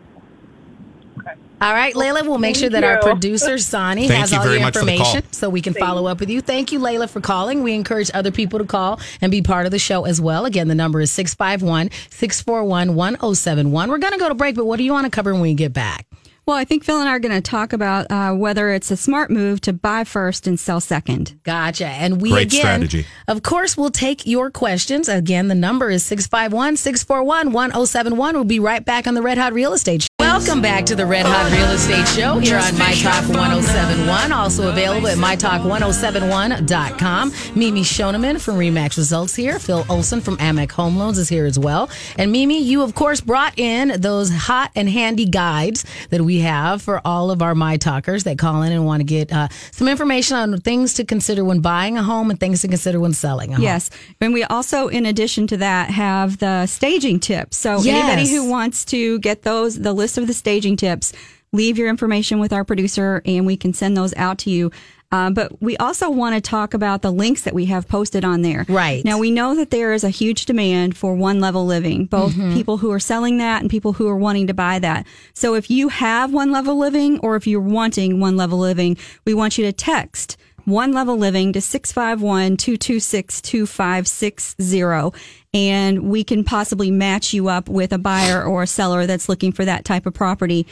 All 1.63 1.75
right, 1.75 1.95
Layla, 1.95 2.23
we'll 2.23 2.39
make 2.39 2.57
Thank 2.57 2.63
sure 2.63 2.71
that 2.71 2.85
our 2.85 3.03
producer, 3.03 3.59
Sonny, 3.59 4.09
Thank 4.09 4.21
has 4.21 4.33
you 4.33 4.39
all 4.39 4.45
very 4.45 4.57
your 4.57 4.65
much 4.65 4.75
the 4.75 4.81
information 4.81 5.31
so 5.31 5.51
we 5.51 5.61
can 5.61 5.75
follow 5.75 6.07
up 6.07 6.19
with 6.19 6.31
you. 6.31 6.41
Thank 6.41 6.73
you, 6.73 6.79
Layla, 6.79 7.09
for 7.09 7.21
calling. 7.21 7.63
We 7.63 7.75
encourage 7.75 8.11
other 8.15 8.31
people 8.31 8.59
to 8.61 8.65
call 8.65 8.99
and 9.21 9.31
be 9.31 9.43
part 9.43 9.67
of 9.67 9.73
the 9.73 9.79
show 9.79 10.07
as 10.07 10.23
well. 10.23 10.47
Again, 10.47 10.69
the 10.69 10.75
number 10.75 11.03
is 11.03 11.11
651 11.11 11.91
641 12.09 12.95
1071. 12.95 13.91
We're 13.91 13.99
going 13.99 14.15
to 14.15 14.19
go 14.19 14.31
to 14.31 14.35
break, 14.35 14.57
but 14.57 14.65
what 14.65 14.79
do 14.79 14.85
you 14.85 14.93
want 14.93 15.05
to 15.05 15.11
cover 15.11 15.33
when 15.35 15.43
we 15.43 15.53
get 15.53 15.75
back? 15.75 16.07
Well, 16.47 16.57
I 16.57 16.65
think 16.65 16.83
Phil 16.83 16.99
and 16.99 17.09
I 17.09 17.13
are 17.13 17.19
going 17.19 17.35
to 17.35 17.43
talk 17.43 17.73
about 17.73 18.11
uh, 18.11 18.33
whether 18.33 18.71
it's 18.71 18.91
a 18.91 18.97
smart 18.97 19.31
move 19.31 19.61
to 19.61 19.73
buy 19.73 20.05
first 20.05 20.47
and 20.47 20.59
sell 20.59 20.81
second. 20.81 21.39
Gotcha. 21.45 21.87
And 21.87 22.21
we 22.21 22.31
Great 22.31 22.47
again, 22.47 22.89
strategy. 22.89 23.07
of 23.29 23.43
course, 23.43 23.77
we'll 23.77 23.91
take 23.91 24.27
your 24.27 24.51
questions. 24.51 25.09
Again, 25.09 25.49
the 25.49 25.55
number 25.55 25.91
is 25.91 26.05
651 26.05 26.79
641 26.79 27.53
1071. 27.53 28.35
We'll 28.35 28.45
be 28.45 28.59
right 28.59 28.85
back 28.85 29.07
on 29.07 29.15
the 29.15 29.23
Red 29.23 29.39
Hot 29.39 29.53
Real 29.53 29.75
Estate 29.75 30.03
Show. 30.03 30.09
Welcome 30.31 30.63
back 30.63 30.87
to 30.87 30.95
the 30.95 31.05
Red 31.05 31.27
Hot 31.27 31.51
Real 31.51 31.73
Estate 31.73 32.07
Show 32.07 32.39
here 32.39 32.57
on 32.57 32.79
My 32.79 32.95
Talk 32.95 33.29
1071. 33.29 34.31
Also 34.31 34.71
available 34.71 35.09
at 35.09 35.19
MyTalk1071.com. 35.19 37.33
Mimi 37.57 37.81
Schoneman 37.81 38.41
from 38.41 38.55
Remax 38.55 38.97
Results 38.97 39.35
here. 39.35 39.59
Phil 39.59 39.85
Olson 39.89 40.21
from 40.21 40.37
Amec 40.37 40.71
Home 40.71 40.97
Loans 40.97 41.19
is 41.19 41.29
here 41.29 41.47
as 41.47 41.59
well. 41.59 41.91
And 42.17 42.31
Mimi, 42.31 42.63
you 42.63 42.83
of 42.83 42.95
course 42.95 43.21
brought 43.21 43.59
in 43.59 44.01
those 44.01 44.31
hot 44.31 44.71
and 44.77 44.89
handy 44.89 45.27
guides 45.27 45.85
that 46.11 46.21
we 46.21 46.39
have 46.39 46.81
for 46.81 47.01
all 47.05 47.33
of 47.33 47.43
our 47.43 47.57
My 47.57 47.77
Talkers 47.77 48.23
that 48.23 48.39
call 48.39 48.63
in 48.63 48.71
and 48.71 48.87
want 48.87 49.01
to 49.01 49.05
get 49.05 49.33
uh, 49.33 49.49
some 49.73 49.89
information 49.89 50.37
on 50.37 50.61
things 50.61 50.95
to 50.95 51.05
consider 51.05 51.45
when 51.45 51.59
buying 51.61 51.99
a 51.99 52.05
home 52.05 52.31
and 52.31 52.39
things 52.39 52.63
to 52.63 52.69
consider 52.69 53.01
when 53.01 53.15
selling 53.15 53.51
a 53.51 53.57
home. 53.57 53.65
Yes. 53.65 53.91
And 54.21 54.33
we 54.33 54.45
also, 54.45 54.87
in 54.87 55.07
addition 55.07 55.49
to 55.49 55.57
that, 55.57 55.91
have 55.91 56.39
the 56.39 56.67
staging 56.67 57.19
tips. 57.19 57.57
So 57.57 57.83
anybody 57.85 58.31
who 58.31 58.49
wants 58.49 58.85
to 58.87 59.19
get 59.19 59.43
those, 59.43 59.81
the 59.81 59.93
list 59.93 60.21
of 60.21 60.29
the 60.31 60.35
staging 60.35 60.77
tips, 60.77 61.13
leave 61.53 61.77
your 61.77 61.89
information 61.89 62.39
with 62.39 62.53
our 62.53 62.65
producer 62.65 63.21
and 63.27 63.45
we 63.45 63.57
can 63.57 63.75
send 63.75 63.97
those 63.97 64.15
out 64.15 64.39
to 64.39 64.51
you. 64.51 64.71
Uh, 65.13 65.29
but 65.29 65.61
we 65.61 65.77
also 65.79 66.09
want 66.09 66.37
to 66.37 66.41
talk 66.41 66.73
about 66.73 67.03
the 67.03 67.11
links 67.11 67.43
that 67.43 67.53
we 67.53 67.65
have 67.65 67.89
posted 67.89 68.25
on 68.25 68.43
there. 68.43 68.65
Right. 68.69 69.05
Now, 69.05 69.19
we 69.19 69.33
know 69.33 69.57
that 69.57 69.73
there 69.73 69.93
is 69.93 70.05
a 70.05 70.09
huge 70.09 70.45
demand 70.47 70.97
for 70.97 71.17
one 71.17 71.41
level 71.41 71.67
living, 71.67 72.05
both 72.07 72.35
Mm-hmm. 72.35 72.55
people 72.55 72.77
who 72.77 72.93
are 72.93 73.01
selling 73.01 73.39
that 73.39 73.61
and 73.61 73.69
people 73.69 73.95
who 73.95 74.07
are 74.07 74.17
wanting 74.17 74.47
to 74.47 74.55
buy 74.55 74.79
that. 74.79 75.05
So 75.35 75.55
if 75.57 75.69
you 75.69 75.89
have 75.89 76.33
one 76.33 76.53
level 76.53 76.79
living 76.79 77.19
or 77.25 77.35
if 77.35 77.45
you're 77.49 77.61
wanting 77.61 78.21
one 78.21 78.37
level 78.37 78.59
living, 78.61 78.97
we 79.25 79.35
want 79.35 79.59
you 79.59 79.65
to 79.65 79.73
text 79.73 80.37
one 80.71 80.93
level 80.93 81.17
living 81.17 81.53
to 81.53 81.61
651 81.61 82.57
226 82.57 83.41
2560 83.43 85.21
and 85.53 86.11
we 86.11 86.23
can 86.23 86.45
possibly 86.45 86.91
match 86.91 87.35
you 87.35 87.49
up 87.49 87.69
with 87.69 87.93
a 87.93 87.99
buyer 87.99 88.43
or 88.43 88.63
a 88.63 88.67
seller 88.67 89.07
that's 89.07 89.29
looking 89.29 89.53
for 89.53 89.65
that 89.65 89.85
type 89.85 90.07
of 90.07 90.15
property. 90.15 90.67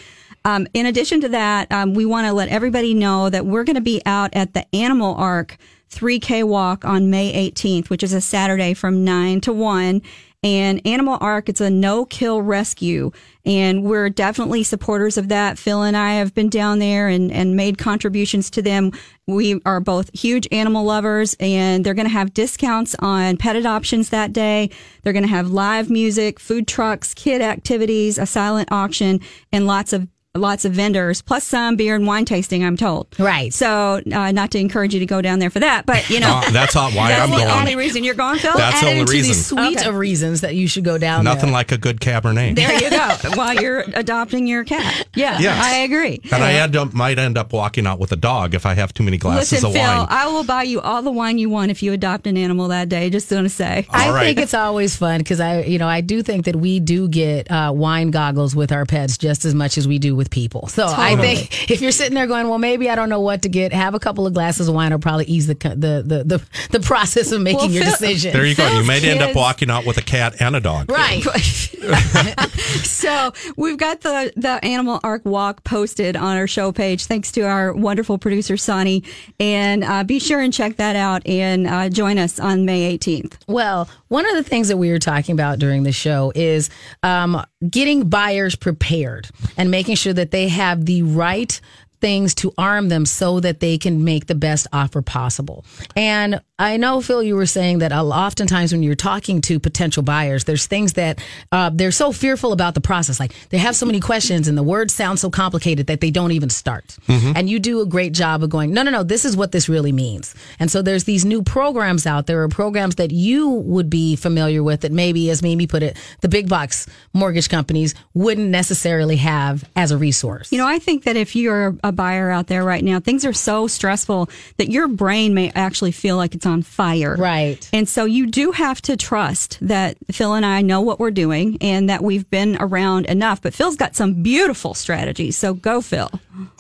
Um, 0.45 0.67
in 0.73 0.87
addition 0.87 1.21
to 1.23 1.29
that, 1.31 1.71
um, 1.73 1.95
we 1.95 2.07
want 2.07 2.27
to 2.27 2.33
let 2.33 2.49
everybody 2.49 2.95
know 2.95 3.29
that 3.29 3.45
we're 3.45 3.65
going 3.65 3.77
to 3.77 3.83
be 3.83 4.01
out 4.07 4.31
at 4.35 4.55
the 4.55 4.65
Animal 4.75 5.15
Ark 5.17 5.57
3K 5.91 6.45
walk 6.45 6.85
on 6.85 7.11
May 7.11 7.51
18th, 7.51 7.91
which 7.91 8.03
is 8.03 8.13
a 8.13 8.21
Saturday 8.21 8.75
from 8.75 9.05
9 9.05 9.41
to 9.43 9.53
1. 9.53 10.03
And 10.45 10.81
Animal 10.87 11.19
Ark, 11.21 11.49
it's 11.49 11.61
a 11.61 11.69
no 11.69 12.05
kill 12.05 12.43
rescue. 12.43 13.11
And 13.45 13.83
we're 13.83 14.09
definitely 14.09 14.63
supporters 14.63 15.19
of 15.19 15.29
that. 15.29 15.59
Phil 15.59 15.83
and 15.83 15.97
I 15.97 16.15
have 16.15 16.33
been 16.33 16.49
down 16.49 16.79
there 16.79 17.09
and, 17.09 17.33
and 17.33 17.57
made 17.57 17.77
contributions 17.77 18.49
to 18.51 18.63
them. 18.63 18.93
We 19.27 19.61
are 19.67 19.81
both 19.81 20.11
huge 20.17 20.47
animal 20.53 20.85
lovers 20.85 21.35
and 21.41 21.85
they're 21.85 21.95
going 21.95 22.07
to 22.07 22.13
have 22.13 22.35
discounts 22.35 22.95
on 23.01 23.37
pet 23.37 23.57
adoptions 23.57 24.11
that 24.11 24.33
day. 24.33 24.71
They're 25.03 25.13
going 25.13 25.25
to 25.25 25.29
have 25.29 25.51
live 25.51 25.91
music, 25.91 26.39
food 26.39 26.69
trucks, 26.69 27.15
kid 27.15 27.43
activities, 27.43 28.17
a 28.17 28.27
silent 28.27 28.71
auction, 28.71 29.21
and 29.51 29.67
lots 29.67 29.93
of 29.93 30.07
lots 30.35 30.65
of 30.65 30.73
vendors, 30.73 31.23
plus 31.23 31.43
some 31.43 31.75
beer 31.77 31.95
and 31.97 32.07
wine 32.07 32.25
tasting. 32.25 32.63
I'm 32.65 32.77
told. 32.77 33.09
Right. 33.19 33.53
So, 33.53 34.01
uh, 34.13 34.31
not 34.31 34.51
to 34.53 34.59
encourage 34.59 34.93
you 34.95 35.01
to 35.01 35.07
go 35.07 35.21
down 35.23 35.39
there 35.39 35.51
for 35.51 35.59
that, 35.61 35.87
but 35.87 36.09
you 36.11 36.21
know, 36.21 36.29
Uh, 36.45 36.51
that's 36.51 36.77
all 36.77 36.91
why 36.93 37.09
that's 37.09 37.23
I'm 37.23 37.31
the 37.31 37.37
going. 37.39 37.51
only 37.51 37.77
reason 37.77 38.05
you're 38.05 38.15
going, 38.15 38.39
Phil. 38.39 38.57
That's 38.57 38.81
the 38.81 38.87
Added 38.89 39.01
only 39.01 39.07
to 39.07 39.13
reason. 39.13 39.29
the 39.33 39.35
suite 39.65 39.79
Okay. 39.81 39.89
of 39.89 39.95
reasons 39.97 40.43
that 40.43 40.55
you 40.55 40.69
should 40.69 40.85
go 40.85 40.99
down 40.99 41.25
there. 41.25 41.35
Nothing 41.35 41.49
there. 41.49 41.55
like 41.55 41.73
a 41.73 41.79
good 41.79 42.01
Cabernet. 42.01 42.55
there 42.57 42.73
you 42.75 42.91
go. 42.91 43.09
While 43.35 43.55
you're 43.61 43.81
adopting 43.95 44.47
your 44.47 44.65
cat. 44.65 45.09
Yeah, 45.17 45.39
Yes. 45.41 45.65
I 45.65 45.79
agree. 45.79 46.21
And 46.31 46.45
I 46.45 46.53
end 46.53 46.77
up, 46.77 46.93
might 46.93 47.19
end 47.19 47.37
up 47.39 47.53
walking 47.53 47.87
out 47.87 47.99
with 47.99 48.13
a 48.13 48.17
dog 48.17 48.55
if 48.55 48.67
I 48.67 48.75
have 48.75 48.93
too 48.95 49.03
many 49.03 49.17
glasses 49.17 49.53
Listen, 49.53 49.67
of 49.69 49.73
Phil, 49.73 49.83
wine. 49.83 50.07
I 50.11 50.27
will 50.29 50.45
buy 50.45 50.63
you 50.65 50.81
all 50.81 51.03
the 51.03 51.11
wine 51.11 51.39
you 51.39 51.49
want 51.49 51.71
if 51.71 51.83
you 51.83 51.93
adopt 51.93 52.27
an 52.27 52.37
animal 52.37 52.69
that 52.69 52.89
day. 52.89 53.11
Just 53.11 53.31
going 53.31 53.45
to 53.45 53.49
say. 53.51 53.87
I 53.91 54.07
All 54.09 54.13
right. 54.15 54.27
think 54.27 54.39
it's 54.39 54.55
always 54.55 54.95
fun 54.95 55.19
because 55.19 55.41
I, 55.41 55.63
you 55.63 55.79
know, 55.79 55.89
I 55.89 56.01
do 56.01 56.23
think 56.23 56.45
that 56.45 56.55
we 56.57 56.79
do 56.81 57.09
get 57.09 57.51
uh, 57.51 57.73
wine 57.75 58.11
goggles 58.11 58.55
with 58.55 58.71
our 58.73 58.85
pets 58.85 59.17
just 59.19 59.45
as 59.45 59.55
much 59.55 59.79
as 59.79 59.89
we 59.89 59.99
do 59.99 60.15
with 60.19 60.31
people. 60.31 60.67
So 60.67 60.87
I 60.87 61.17
think 61.17 61.71
if 61.71 61.81
you're 61.81 61.93
sitting 61.93 62.15
there 62.15 62.27
going, 62.27 62.49
well, 62.49 62.59
maybe 62.59 62.91
I 62.91 62.95
don't 62.95 63.09
know 63.09 63.21
what 63.21 63.41
to 63.43 63.49
get, 63.49 63.73
have 63.73 63.95
a 63.95 63.99
couple 63.99 64.27
of 64.27 64.35
glasses 64.35 64.69
of 64.69 64.75
wine 64.75 64.93
will 64.93 64.99
probably 64.99 65.25
ease 65.25 65.47
the 65.47 65.55
the 65.55 66.03
the 66.05 66.25
the, 66.25 66.49
the 66.73 66.81
process 66.81 67.33
of 67.33 67.41
making 67.41 67.59
Well, 67.61 67.71
your 67.71 67.85
Phil- 67.85 67.93
decision. 67.93 68.33
there 68.35 68.45
you 68.45 68.55
go. 68.55 68.65
You 68.67 68.75
Phil's 68.85 68.87
may 68.87 69.09
end 69.11 69.23
up 69.23 69.35
walking 69.35 69.71
out 69.71 69.87
with 69.87 69.97
a 69.97 70.03
cat 70.03 70.37
and 70.41 70.55
a 70.55 70.61
dog. 70.61 70.91
right. 70.91 71.23
so 72.83 73.33
we've 73.57 73.79
got 73.79 74.01
the 74.01 74.33
the 74.37 74.63
Animal 74.65 75.01
Ark 75.03 75.23
Walk 75.25 75.65
posted 75.65 76.17
on 76.17 76.37
our 76.37 76.47
show 76.47 76.73
page. 76.73 77.07
Thanks 77.07 77.33
to 77.33 77.43
our 77.43 77.73
wonderful 77.73 78.19
producer 78.19 78.57
Sonny, 78.57 79.05
and 79.41 79.85
uh, 79.85 80.05
be 80.05 80.19
sure 80.19 80.41
and 80.41 80.53
check 80.53 80.77
that 80.77 80.97
out 80.97 81.27
and 81.27 81.67
uh, 81.67 81.89
join 81.89 82.19
us 82.19 82.39
on 82.41 82.65
May 82.65 82.97
18th. 82.99 83.35
Well, 83.47 83.89
one 84.09 84.27
of 84.29 84.35
the 84.35 84.43
things 84.43 84.69
that 84.69 84.77
we 84.77 84.91
were 84.91 84.99
talking 84.99 85.33
about 85.35 85.59
during 85.59 85.83
the 85.83 85.93
show 85.93 86.33
is 86.35 86.71
um, 87.03 87.45
getting 87.69 88.09
buyers 88.09 88.55
prepared 88.57 89.29
and 89.57 89.71
making 89.71 89.97
sure 89.97 90.08
that 90.13 90.31
they 90.31 90.49
have 90.49 90.85
the 90.87 91.03
right 91.03 91.61
things 92.01 92.35
to 92.37 92.53
arm 92.59 92.89
them 92.89 93.07
so 93.07 93.41
that 93.41 93.61
they 93.61 93.79
can 93.79 94.05
make 94.05 94.27
the 94.27 94.35
best 94.35 94.67
offer 94.73 95.03
possible. 95.03 95.65
And 95.97 96.41
I 96.59 96.77
know, 96.77 97.01
Phil, 97.01 97.23
you 97.23 97.37
were 97.37 97.47
saying 97.47 97.79
that 97.79 97.93
a- 97.93 97.97
oftentimes 98.01 98.73
when 98.73 98.83
you're 98.83 98.97
talking 98.97 99.41
to 99.43 99.61
potential 99.61 100.03
buyers, 100.03 100.45
there's 100.45 100.67
things 100.67 100.95
that 100.95 101.21
uh, 101.53 101.71
they're 101.73 101.93
so 101.93 102.11
fearful 102.11 102.53
about 102.53 102.75
the 102.75 102.81
process. 102.81 103.21
Like 103.21 103.33
they 103.51 103.59
have 103.59 103.77
so 103.77 103.87
many 103.87 104.01
questions 104.01 104.49
and 104.49 104.59
the 104.59 104.63
words 104.63 104.93
sound 104.93 105.21
so 105.21 105.31
complicated 105.31 105.87
that 105.87 106.01
they 106.01 106.11
don't 106.11 106.33
even 106.33 106.51
start. 106.51 106.97
And 107.09 107.49
you 107.49 107.59
do 107.61 107.81
a 107.81 107.87
great 107.87 108.13
job 108.13 108.43
of 108.43 108.51
going, 108.51 108.73
no, 108.73 108.83
no, 108.83 108.91
no, 108.91 109.03
this 109.03 109.25
is 109.25 109.37
what 109.37 109.53
this 109.53 109.69
really 109.69 109.93
means. 109.93 110.35
And 110.59 110.71
so 110.71 110.83
there's 110.83 111.05
these 111.05 111.25
new 111.25 111.43
programs 111.43 112.07
out 112.07 112.27
there, 112.27 112.43
or 112.43 112.49
programs 112.49 112.97
that 112.97 113.11
you 113.13 113.49
would 113.49 113.89
be 113.89 114.17
familiar 114.17 114.63
with 114.63 114.81
that 114.81 114.93
maybe, 114.93 115.31
as 115.31 115.43
Mimi 115.43 115.67
put 115.67 115.83
it, 115.83 115.97
the 116.21 116.29
big 116.29 116.49
box 116.49 116.87
mortgage 117.13 117.49
companies 117.49 117.95
wouldn't 118.15 118.49
necessarily 118.49 119.17
have 119.17 119.65
as 119.77 119.91
a 119.91 119.97
resource. 119.97 120.51
You 120.53 120.59
know, 120.59 120.67
I 120.67 120.79
think 120.79 121.05
that 121.05 121.17
if 121.17 121.37
you're 121.37 121.77
a 121.85 121.88
buyer 121.93 122.31
out 122.31 122.47
there 122.47 122.65
right 122.65 122.83
now, 122.83 123.01
things 123.01 123.25
are 123.25 123.33
so 123.33 123.67
stressful 123.67 124.29
that 124.57 124.71
your 124.71 124.89
brain 124.89 125.35
may 125.35 125.51
actually 125.55 125.93
feel 125.93 126.17
like 126.17 126.35
it's 126.35 126.47
on 126.47 126.63
fire. 126.63 127.17
Right. 127.17 127.69
And 127.73 127.89
so 127.89 128.05
you 128.05 128.27
do 128.27 128.53
have 128.53 128.81
to 128.83 128.97
trust 128.97 129.59
that 129.61 129.97
Phil 130.11 130.35
and 130.35 130.47
I 130.47 130.63
know 130.63 130.81
what 130.81 130.99
we're 130.99 131.11
doing 131.11 131.59
and 131.61 131.89
that 131.89 132.03
we've 132.03 132.29
been 132.31 132.57
around 132.61 133.07
enough. 133.07 133.43
But 133.43 133.55
Phil's 133.55 133.77
got 133.77 133.97
some 133.97 134.23
beautiful 134.23 134.75
strategies. 134.75 135.37
So 135.37 135.55
go, 135.55 135.81
Phil. 135.81 136.11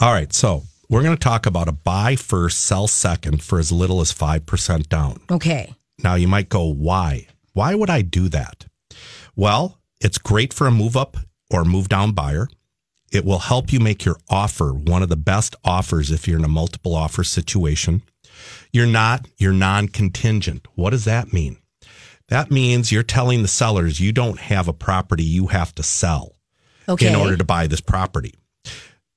All 0.00 0.12
right. 0.12 0.32
So 0.32 0.62
we're 0.88 1.02
going 1.02 1.16
to 1.16 1.22
talk 1.22 1.46
about 1.46 1.68
a 1.68 1.72
buy 1.72 2.16
first, 2.16 2.64
sell 2.64 2.88
second 2.88 3.42
for 3.42 3.58
as 3.58 3.70
little 3.70 4.00
as 4.00 4.12
5% 4.12 4.88
down. 4.88 5.20
Okay. 5.30 5.74
Now 6.02 6.14
you 6.14 6.28
might 6.28 6.48
go, 6.48 6.64
why? 6.64 7.26
Why 7.52 7.74
would 7.74 7.90
I 7.90 8.02
do 8.02 8.28
that? 8.28 8.66
Well, 9.36 9.78
it's 10.00 10.18
great 10.18 10.52
for 10.52 10.66
a 10.66 10.70
move 10.70 10.96
up 10.96 11.16
or 11.50 11.64
move 11.64 11.88
down 11.88 12.12
buyer. 12.12 12.48
It 13.10 13.24
will 13.24 13.38
help 13.38 13.72
you 13.72 13.80
make 13.80 14.04
your 14.04 14.16
offer 14.28 14.72
one 14.72 15.02
of 15.02 15.08
the 15.08 15.16
best 15.16 15.56
offers 15.64 16.10
if 16.10 16.28
you're 16.28 16.38
in 16.38 16.44
a 16.44 16.48
multiple 16.48 16.94
offer 16.94 17.24
situation. 17.24 18.02
You're 18.72 18.86
not, 18.86 19.26
you're 19.38 19.52
non 19.52 19.88
contingent. 19.88 20.66
What 20.74 20.90
does 20.90 21.04
that 21.04 21.32
mean? 21.32 21.58
That 22.28 22.50
means 22.50 22.92
you're 22.92 23.02
telling 23.02 23.42
the 23.42 23.48
sellers 23.48 24.00
you 24.00 24.12
don't 24.12 24.38
have 24.38 24.68
a 24.68 24.74
property 24.74 25.24
you 25.24 25.46
have 25.46 25.74
to 25.76 25.82
sell 25.82 26.36
Okay. 26.88 27.08
in 27.08 27.14
order 27.14 27.36
to 27.36 27.44
buy 27.44 27.66
this 27.66 27.80
property. 27.80 28.34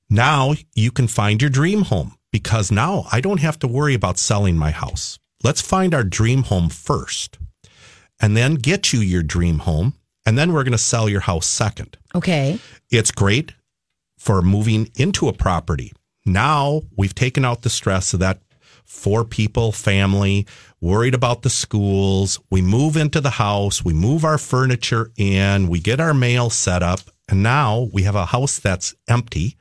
Now 0.08 0.54
you 0.74 0.90
can 0.90 1.08
find 1.08 1.40
your 1.40 1.50
dream 1.50 1.82
home 1.82 2.14
because 2.30 2.72
now 2.72 3.06
I 3.12 3.20
don't 3.20 3.40
have 3.40 3.58
to 3.60 3.68
worry 3.68 3.94
about 3.94 4.18
selling 4.18 4.56
my 4.56 4.70
house. 4.70 5.18
Let's 5.44 5.60
find 5.60 5.94
our 5.94 6.04
dream 6.04 6.44
home 6.44 6.68
first 6.70 7.38
and 8.20 8.36
then 8.36 8.54
get 8.54 8.92
you 8.92 9.00
your 9.00 9.22
dream 9.22 9.60
home. 9.60 9.94
And 10.24 10.38
then 10.38 10.52
we're 10.52 10.62
going 10.62 10.72
to 10.72 10.78
sell 10.78 11.08
your 11.08 11.22
house 11.22 11.46
second. 11.46 11.98
Okay. 12.14 12.60
It's 12.90 13.10
great 13.10 13.52
for 14.22 14.40
moving 14.40 14.88
into 14.94 15.26
a 15.28 15.32
property. 15.32 15.92
Now 16.24 16.82
we've 16.96 17.14
taken 17.14 17.44
out 17.44 17.62
the 17.62 17.70
stress 17.70 18.14
of 18.14 18.20
that 18.20 18.40
four 18.84 19.24
people 19.24 19.72
family, 19.72 20.46
worried 20.80 21.14
about 21.14 21.42
the 21.42 21.50
schools. 21.50 22.38
We 22.50 22.62
move 22.62 22.96
into 22.96 23.20
the 23.20 23.30
house, 23.30 23.84
we 23.84 23.92
move 23.92 24.24
our 24.24 24.38
furniture 24.38 25.10
in, 25.16 25.66
we 25.66 25.80
get 25.80 25.98
our 25.98 26.14
mail 26.14 26.50
set 26.50 26.82
up, 26.84 27.00
and 27.28 27.42
now 27.42 27.88
we 27.92 28.02
have 28.04 28.14
a 28.14 28.26
house 28.26 28.58
that's 28.60 28.94
empty 29.08 29.56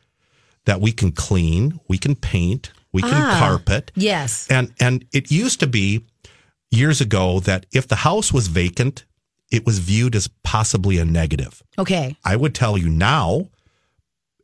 that 0.66 0.80
we 0.80 0.92
can 0.92 1.12
clean, 1.12 1.80
we 1.88 1.98
can 1.98 2.14
paint, 2.16 2.72
we 2.94 3.02
can 3.02 3.14
Ah. 3.14 3.40
carpet. 3.40 3.92
Yes. 3.96 4.46
And 4.50 4.74
and 4.80 5.06
it 5.12 5.32
used 5.32 5.60
to 5.62 5.68
be 5.68 6.02
years 6.70 7.02
ago 7.02 7.40
that 7.40 7.66
if 7.72 7.88
the 7.88 7.98
house 8.08 8.32
was 8.32 8.48
vacant, 8.48 9.06
it 9.50 9.66
was 9.66 9.80
viewed 9.80 10.16
as 10.16 10.30
possibly 10.44 11.00
a 11.00 11.06
negative. 11.06 11.64
Okay. 11.80 12.16
I 12.24 12.36
would 12.36 12.54
tell 12.54 12.78
you 12.78 12.90
now 12.90 13.48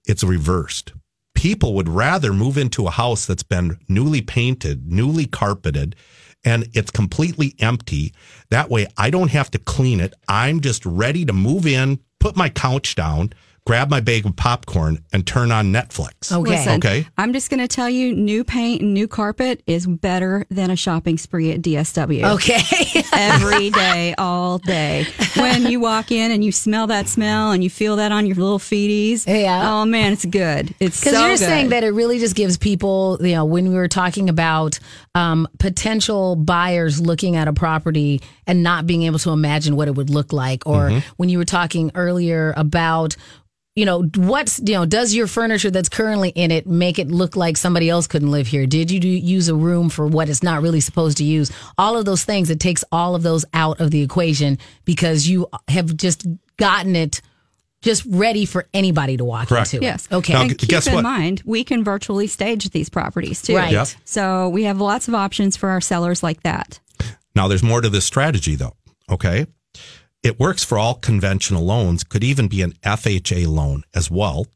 it's 0.08 0.24
reversed. 0.24 0.94
People 1.36 1.76
would 1.76 1.90
rather 1.90 2.34
move 2.34 2.58
into 2.58 2.88
a 2.88 2.92
house 2.92 3.26
that's 3.26 3.44
been 3.44 3.78
newly 3.88 4.22
painted, 4.22 4.92
newly 4.92 5.26
carpeted, 5.28 5.96
and 6.44 6.68
it's 6.74 6.92
completely 6.92 7.56
empty. 7.60 8.14
That 8.50 8.70
way 8.70 8.88
I 8.98 9.10
don't 9.10 9.32
have 9.32 9.52
to 9.52 9.60
clean 9.60 10.00
it. 10.00 10.14
I'm 10.28 10.62
just 10.62 10.86
ready 10.86 11.26
to 11.26 11.34
move 11.34 11.68
in, 11.68 12.00
put 12.20 12.36
my 12.36 12.50
couch 12.50 12.96
down, 12.96 13.34
grab 13.68 13.90
my 13.90 14.00
bag 14.00 14.26
of 14.26 14.34
popcorn, 14.38 15.04
and 15.12 15.28
turn 15.28 15.52
on 15.52 15.74
Netflix. 15.74 16.32
Okay. 16.32 16.52
Listen, 16.52 16.74
Okay. 16.76 17.06
I'm 17.18 17.34
just 17.34 17.50
going 17.50 17.60
to 17.60 17.68
tell 17.68 17.90
you 17.90 18.16
new 18.16 18.46
paint 18.46 18.82
and 18.82 18.94
new 18.94 19.10
carpet 19.10 19.62
is 19.68 19.86
better 19.86 20.46
than 20.50 20.72
a 20.72 20.78
shopping 20.78 21.18
spree 21.18 21.52
at 21.52 21.62
DSW. 21.62 22.24
Okay. 22.36 23.04
Every 23.14 23.70
day, 23.70 24.16
all 24.18 24.58
day. 24.60 25.06
When 25.36 25.68
you 25.68 25.82
walk 25.82 26.12
in 26.14 26.32
and 26.32 26.46
you 26.46 26.54
smell 26.54 26.88
that 26.88 27.10
smell 27.10 27.52
and 27.52 27.62
you 27.62 27.70
feel 27.70 27.98
that 27.98 28.14
on 28.14 28.26
your 28.26 28.36
little 28.38 28.58
feeties. 28.60 29.28
Yeah. 29.28 29.70
Oh, 29.70 29.84
man, 29.86 30.14
it's 30.14 30.24
good. 30.24 30.74
It's 30.80 31.02
Because 31.02 31.16
so 31.16 31.20
you're 31.28 31.30
good. 31.32 31.40
saying 31.40 31.70
that 31.70 31.84
it 31.84 31.90
really 31.92 32.20
just 32.20 32.36
gives 32.38 32.58
people, 32.58 33.18
you 33.20 33.34
know, 33.36 33.44
when 33.44 33.68
we 33.68 33.76
were 33.76 33.90
talking 33.90 34.30
about 34.30 34.80
um, 35.14 35.46
potential 35.60 36.38
buyers 36.38 37.02
looking 37.02 37.36
at 37.36 37.50
a 37.50 37.54
property 37.54 38.22
and 38.46 38.64
not 38.64 38.88
being 38.88 39.04
able 39.04 39.20
to 39.20 39.32
imagine 39.32 39.76
what 39.76 39.90
it 39.90 39.96
would 39.96 40.10
look 40.10 40.32
like, 40.32 40.66
or 40.66 40.78
Mm-hmm. 40.88 41.00
when 41.18 41.28
you 41.28 41.38
were 41.38 41.44
talking 41.46 41.92
earlier 41.96 42.54
about, 42.56 43.18
you 43.78 43.86
know, 43.86 44.02
what's, 44.16 44.60
you 44.66 44.74
know, 44.74 44.88
does 44.88 45.14
your 45.14 45.28
furniture 45.28 45.70
that's 45.70 45.88
currently 45.88 46.30
in 46.30 46.50
it 46.50 46.66
make 46.66 46.98
it 46.98 47.10
look 47.10 47.36
like 47.36 47.58
somebody 47.58 47.92
else 47.92 48.08
couldn't 48.08 48.32
live 48.32 48.48
here? 48.48 48.66
Did 48.66 48.90
you 48.90 49.00
do, 49.00 49.08
use 49.08 49.50
a 49.50 49.56
room 49.56 49.90
for 49.90 50.08
what 50.08 50.30
it's 50.30 50.42
not 50.42 50.64
really 50.64 50.80
supposed 50.80 51.20
to 51.20 51.24
use? 51.24 51.52
All 51.78 51.96
of 51.96 52.04
those 52.04 52.24
things, 52.24 52.50
it 52.50 52.60
takes 52.60 52.84
all 52.92 53.14
of 53.14 53.22
those 53.22 53.46
out 53.54 53.80
of 53.80 53.92
the 53.92 54.02
equation 54.02 54.58
because 54.84 55.28
you 55.28 55.48
have 55.68 55.96
just 55.96 56.26
gotten 56.58 56.96
it 56.96 57.22
just 57.84 58.04
ready 58.10 58.46
for 58.46 58.68
anybody 58.74 59.16
to 59.16 59.24
walk 59.24 59.50
Correct. 59.50 59.76
into. 59.76 59.86
Yes. 59.86 60.08
Okay. 60.12 60.34
Now, 60.34 60.42
And 60.42 60.58
keep 60.58 60.70
guess 60.70 60.88
in 60.88 60.96
what? 60.96 61.04
mind, 61.04 61.44
we 61.46 61.64
can 61.64 61.84
virtually 61.84 62.26
stage 62.26 62.68
these 62.72 62.90
properties 62.90 63.44
too. 63.44 63.58
Right. 63.58 63.72
Yep. 63.72 63.90
So 64.06 64.50
we 64.50 64.64
have 64.64 64.82
lots 64.82 65.08
of 65.08 65.14
options 65.14 65.56
for 65.56 65.70
our 65.70 65.82
sellers 65.82 66.24
like 66.24 66.42
that. 66.42 66.80
Now, 67.36 67.48
there's 67.48 67.62
more 67.62 67.82
to 67.82 67.90
this 67.90 68.06
strategy, 68.06 68.56
though. 68.56 68.74
Okay. 69.08 69.46
It 70.24 70.40
works 70.40 70.64
for 70.64 70.78
all 70.78 70.96
conventional 70.96 71.64
loans, 71.64 72.04
could 72.04 72.24
even 72.24 72.48
be 72.48 72.62
an 72.62 72.74
FHA 72.84 73.48
loan 73.48 73.84
as 73.96 74.10
well. 74.12 74.48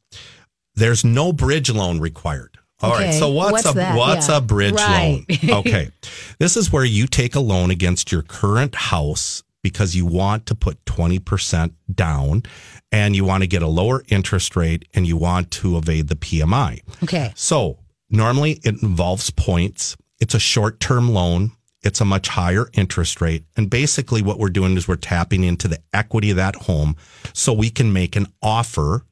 There's 0.74 1.04
no 1.04 1.32
bridge 1.32 1.70
loan 1.70 2.00
required. 2.00 2.58
All 2.80 2.90
right. 2.90 3.08
Okay. 3.10 3.18
So 3.18 3.30
what's, 3.30 3.52
What's 3.52 3.70
a 3.70 3.72
that? 3.74 3.96
what's 3.96 4.28
Yeah. 4.28 4.38
a 4.38 4.40
bridge 4.40 4.74
Right. 4.74 5.24
loan? 5.42 5.50
Okay. 5.60 5.90
this 6.38 6.56
is 6.56 6.72
where 6.72 6.84
you 6.84 7.06
take 7.06 7.34
a 7.36 7.40
loan 7.40 7.70
against 7.70 8.10
your 8.10 8.22
current 8.22 8.74
house 8.74 9.42
because 9.62 9.94
you 9.94 10.04
want 10.04 10.46
to 10.46 10.56
put 10.56 10.84
20% 10.86 11.72
down 11.94 12.42
and 12.90 13.14
you 13.14 13.24
want 13.24 13.42
to 13.44 13.46
get 13.46 13.62
a 13.62 13.68
lower 13.68 14.02
interest 14.08 14.56
rate 14.56 14.88
and 14.94 15.06
you 15.06 15.16
want 15.16 15.52
to 15.52 15.76
evade 15.76 16.08
the 16.08 16.16
PMI. 16.16 16.80
Okay. 17.04 17.32
So 17.36 17.78
normally 18.10 18.60
it 18.64 18.82
involves 18.82 19.30
points. 19.30 19.96
It's 20.20 20.34
a 20.34 20.40
short 20.40 20.80
term 20.80 21.10
loan. 21.12 21.52
It's 21.82 22.00
a 22.00 22.04
much 22.04 22.28
higher 22.28 22.68
interest 22.74 23.20
rate. 23.20 23.44
And 23.56 23.68
basically 23.68 24.22
what 24.22 24.38
we're 24.38 24.50
doing 24.50 24.76
is 24.76 24.86
we're 24.86 24.96
tapping 24.96 25.42
into 25.44 25.66
the 25.68 25.78
equity 25.92 26.30
of 26.30 26.36
that 26.36 26.54
home 26.54 26.96
so 27.32 27.52
we 27.52 27.70
can 27.70 27.92
make 27.92 28.14
an 28.16 28.26
offer 28.40 29.04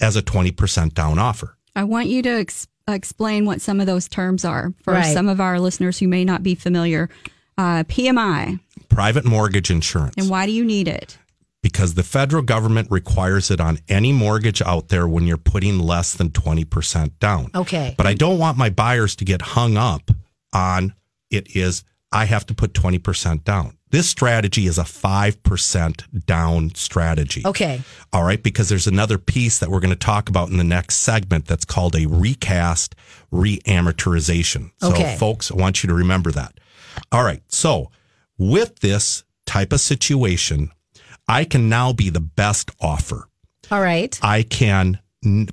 as 0.00 0.16
a 0.16 0.22
20% 0.22 0.94
down 0.94 1.18
offer. 1.18 1.56
I 1.76 1.84
want 1.84 2.08
you 2.08 2.22
to 2.22 2.30
ex- 2.30 2.66
explain 2.88 3.44
what 3.44 3.60
some 3.60 3.78
of 3.80 3.86
those 3.86 4.08
terms 4.08 4.44
are 4.44 4.72
for 4.82 4.94
Right. 4.94 5.12
some 5.14 5.28
of 5.28 5.40
our 5.40 5.60
listeners 5.60 5.98
who 5.98 6.08
may 6.08 6.24
not 6.24 6.42
be 6.42 6.54
familiar. 6.54 7.08
Uh, 7.56 7.84
PMI, 7.84 8.58
Private 8.88 9.24
mortgage 9.24 9.70
insurance. 9.70 10.14
and 10.16 10.28
why 10.28 10.46
do 10.46 10.52
you 10.52 10.64
need 10.64 10.88
it? 10.88 11.16
because 11.62 11.92
the 11.92 12.02
federal 12.02 12.42
government 12.42 12.88
requires 12.90 13.50
it 13.50 13.60
on 13.60 13.78
any 13.86 14.12
mortgage 14.12 14.62
out 14.62 14.88
there 14.88 15.06
when 15.06 15.26
you're 15.26 15.36
putting 15.36 15.78
less 15.78 16.14
than 16.14 16.30
20% 16.30 17.12
down. 17.20 17.50
Okay. 17.54 17.94
But 17.98 18.06
I 18.06 18.14
don't 18.14 18.38
want 18.38 18.56
my 18.56 18.70
buyers 18.70 19.14
to 19.16 19.26
get 19.26 19.42
hung 19.42 19.76
up 19.76 20.10
on 20.54 20.94
it 21.30 21.54
is 21.54 21.84
I 22.12 22.24
have 22.24 22.44
to 22.46 22.54
put 22.54 22.72
20% 22.72 23.44
down. 23.44 23.76
This 23.90 24.08
strategy 24.08 24.66
is 24.66 24.78
a 24.78 24.82
5% 24.84 26.24
down 26.26 26.74
strategy. 26.74 27.42
Okay. 27.44 27.82
All 28.12 28.22
right, 28.24 28.42
because 28.42 28.68
there's 28.68 28.86
another 28.86 29.18
piece 29.18 29.58
that 29.58 29.68
we're 29.70 29.80
going 29.80 29.90
to 29.90 29.96
talk 29.96 30.28
about 30.28 30.48
in 30.48 30.56
the 30.56 30.64
next 30.64 30.96
segment 30.98 31.46
that's 31.46 31.64
called 31.64 31.94
a 31.96 32.06
recast 32.06 32.94
reamortization. 33.32 34.70
So, 34.80 34.90
Okay. 34.92 35.16
folks, 35.16 35.50
I 35.50 35.54
want 35.56 35.82
you 35.82 35.88
to 35.88 35.94
remember 35.94 36.30
that. 36.32 36.58
All 37.12 37.24
right, 37.24 37.42
so 37.48 37.90
with 38.38 38.80
this 38.80 39.24
type 39.46 39.72
of 39.72 39.80
situation, 39.80 40.70
I 41.28 41.44
can 41.44 41.68
now 41.68 41.92
be 41.92 42.10
the 42.10 42.20
best 42.20 42.70
offer. 42.80 43.28
All 43.70 43.80
right. 43.80 44.18
I 44.22 44.42
can 44.42 44.98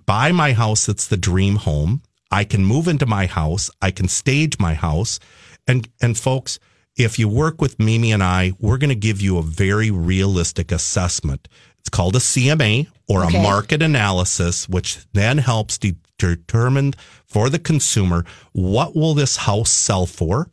buy 0.06 0.32
my 0.32 0.54
house 0.54 0.86
that's 0.86 1.08
the 1.08 1.18
dream 1.18 1.58
home. 1.58 2.02
I 2.32 2.44
can 2.44 2.66
move 2.66 2.88
into 2.88 3.06
my 3.06 3.26
house. 3.26 3.70
I 3.82 3.92
can 3.92 4.08
stage 4.08 4.60
my 4.60 4.74
house. 4.74 5.20
And 5.68 5.88
and 6.02 6.18
folks, 6.18 6.60
if 6.96 7.20
you 7.20 7.28
work 7.28 7.62
with 7.62 7.80
Mimi 7.80 8.12
and 8.12 8.24
I, 8.24 8.54
we're 8.60 8.78
going 8.78 8.90
to 8.90 8.96
give 8.96 9.22
you 9.22 9.38
a 9.38 9.44
very 9.44 9.92
realistic 9.92 10.72
assessment. 10.72 11.48
It's 11.80 11.90
called 11.90 12.16
a 12.16 12.20
CMA 12.20 12.88
or 13.08 13.26
Okay. 13.26 13.38
a 13.38 13.42
market 13.42 13.82
analysis, 13.82 14.68
which 14.68 15.00
then 15.14 15.38
helps 15.38 15.78
de- 15.78 15.96
determine 16.18 16.94
for 17.26 17.50
the 17.50 17.60
consumer 17.60 18.26
what 18.54 18.96
will 18.96 19.14
this 19.14 19.38
house 19.38 19.70
sell 19.72 20.06
for, 20.06 20.50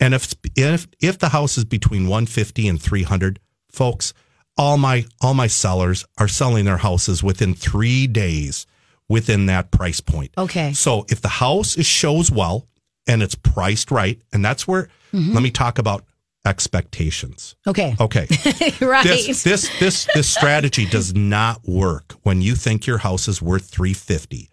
and 0.00 0.14
if 0.14 0.34
if 0.56 0.86
if 1.00 1.18
the 1.18 1.28
house 1.30 1.58
is 1.58 1.64
between 1.64 2.08
150 2.08 2.66
and 2.68 2.80
300, 2.80 3.38
folks, 3.70 4.14
all 4.56 4.76
my 4.78 5.04
all 5.20 5.34
my 5.34 5.46
sellers 5.46 6.04
are 6.18 6.28
selling 6.28 6.64
their 6.64 6.78
houses 6.78 7.22
within 7.22 7.54
3 7.54 8.06
days 8.08 8.66
within 9.08 9.46
that 9.46 9.70
price 9.70 10.00
point. 10.00 10.30
Okay. 10.38 10.72
So 10.72 11.04
if 11.10 11.20
the 11.20 11.28
house 11.28 11.76
is 11.76 11.86
shows 11.86 12.30
well 12.30 12.66
and 13.06 13.22
it's 13.22 13.34
priced 13.34 13.90
right, 13.90 14.20
and 14.32 14.44
that's 14.44 14.66
where 14.66 14.88
Mm-hmm. 15.12 15.34
let 15.34 15.42
me 15.42 15.50
talk 15.50 15.78
about 15.78 16.04
expectations. 16.46 17.54
Okay. 17.66 17.94
Okay. 18.00 18.26
right. 18.80 19.04
This 19.04 19.42
this 19.42 19.78
this 19.78 20.08
this 20.14 20.28
strategy 20.28 20.86
does 20.86 21.14
not 21.14 21.60
work 21.68 22.14
when 22.22 22.40
you 22.40 22.54
think 22.54 22.86
your 22.86 22.98
house 22.98 23.28
is 23.28 23.42
worth 23.42 23.66
350 23.66 24.48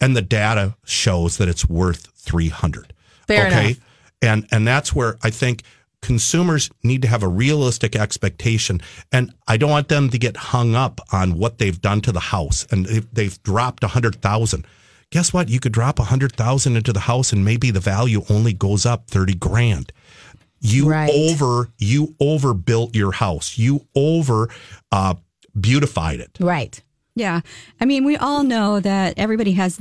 and 0.00 0.16
the 0.16 0.22
data 0.22 0.76
shows 0.84 1.38
that 1.38 1.48
it's 1.48 1.68
worth 1.68 2.08
300. 2.16 2.92
Fair 3.26 3.46
okay? 3.46 3.64
enough. 3.64 3.78
And 4.20 4.46
and 4.52 4.68
that's 4.68 4.94
where 4.94 5.16
I 5.22 5.30
think 5.30 5.62
consumers 6.02 6.70
need 6.82 7.00
to 7.02 7.08
have 7.08 7.22
a 7.22 7.28
realistic 7.28 7.96
expectation 7.96 8.80
and 9.12 9.32
I 9.48 9.56
don't 9.56 9.70
want 9.70 9.88
them 9.88 10.10
to 10.10 10.18
get 10.18 10.36
hung 10.36 10.74
up 10.74 11.00
on 11.12 11.38
what 11.38 11.58
they've 11.58 11.80
done 11.80 12.00
to 12.02 12.12
the 12.12 12.20
house 12.20 12.66
and 12.70 12.86
if 12.86 13.10
they've 13.12 13.42
dropped 13.44 13.82
100,000. 13.82 14.66
Guess 15.12 15.32
what? 15.32 15.48
You 15.48 15.60
could 15.60 15.72
drop 15.72 15.98
a 15.98 16.02
100,000 16.02 16.74
into 16.76 16.92
the 16.92 17.00
house 17.00 17.32
and 17.32 17.44
maybe 17.44 17.70
the 17.70 17.80
value 17.80 18.22
only 18.28 18.52
goes 18.54 18.84
up 18.86 19.08
30 19.08 19.34
grand. 19.34 19.92
You 20.60 20.88
Right. 20.88 21.10
over 21.12 21.68
you 21.78 22.14
overbuilt 22.18 22.96
your 22.96 23.12
house. 23.12 23.58
You 23.58 23.86
over 23.94 24.48
uh, 24.90 25.14
beautified 25.60 26.18
it. 26.20 26.36
right. 26.40 26.80
Yeah. 27.14 27.42
I 27.78 27.84
mean, 27.84 28.04
we 28.06 28.16
all 28.16 28.42
know 28.42 28.80
that 28.80 29.18
everybody 29.18 29.52
has 29.52 29.78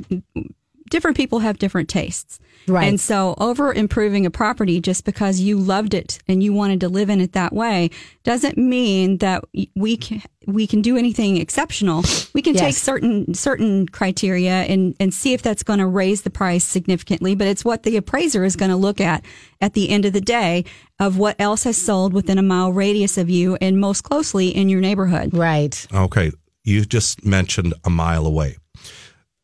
different 0.89 1.15
people 1.15 1.39
have 1.39 1.58
different 1.60 1.88
tastes. 1.88 2.39
Right. 2.67 2.88
And 2.88 3.00
so 3.00 3.36
over 3.38 3.74
improving 3.74 4.26
a 4.26 4.32
property 4.32 4.80
just 4.80 5.06
because 5.06 5.39
you 5.39 5.58
loved 5.58 5.93
it 5.93 6.19
and 6.28 6.43
you 6.43 6.54
wanted 6.54 6.80
to 6.82 6.89
live 6.89 7.10
in 7.10 7.19
it 7.19 7.34
that 7.34 7.54
way 7.54 7.89
doesn't 8.24 8.58
mean 8.58 9.17
that 9.17 9.43
we 9.76 9.97
can 9.97 10.21
we 10.47 10.65
can 10.65 10.82
do 10.82 10.97
anything 10.97 11.38
exceptional. 11.38 12.04
We 12.34 12.41
can 12.41 12.56
take 12.56 12.76
certain 12.76 13.34
certain 13.34 13.88
criteria 13.88 14.63
and 14.63 14.95
and 15.00 15.13
see 15.13 15.34
if 15.34 15.41
that's 15.41 15.63
going 15.63 15.80
to 15.80 15.88
raise 15.88 16.24
the 16.24 16.30
price 16.30 16.63
significantly, 16.63 17.36
but 17.36 17.47
it's 17.47 17.65
what 17.65 17.84
the 17.84 17.97
appraiser 17.97 18.43
is 18.43 18.56
going 18.56 18.71
to 18.71 18.78
look 18.78 19.02
at 19.02 19.24
at 19.60 19.74
the 19.74 19.89
end 19.89 20.06
of 20.06 20.13
the 20.13 20.21
day 20.21 20.65
of 21.00 21.17
what 21.17 21.36
else 21.39 21.63
has 21.63 21.78
sold 21.78 22.13
within 22.13 22.38
a 22.38 22.43
mile 22.43 22.71
radius 22.71 23.17
of 23.17 23.30
you 23.30 23.56
and 23.56 23.80
most 23.80 24.02
closely 24.02 24.50
in 24.50 24.69
your 24.69 24.82
neighborhood. 24.82 25.34
Right. 25.34 25.88
Okay, 25.93 26.32
you 26.63 26.86
just 26.86 27.26
mentioned 27.26 27.74
a 27.84 27.89
mile 27.89 28.26
away. 28.26 28.58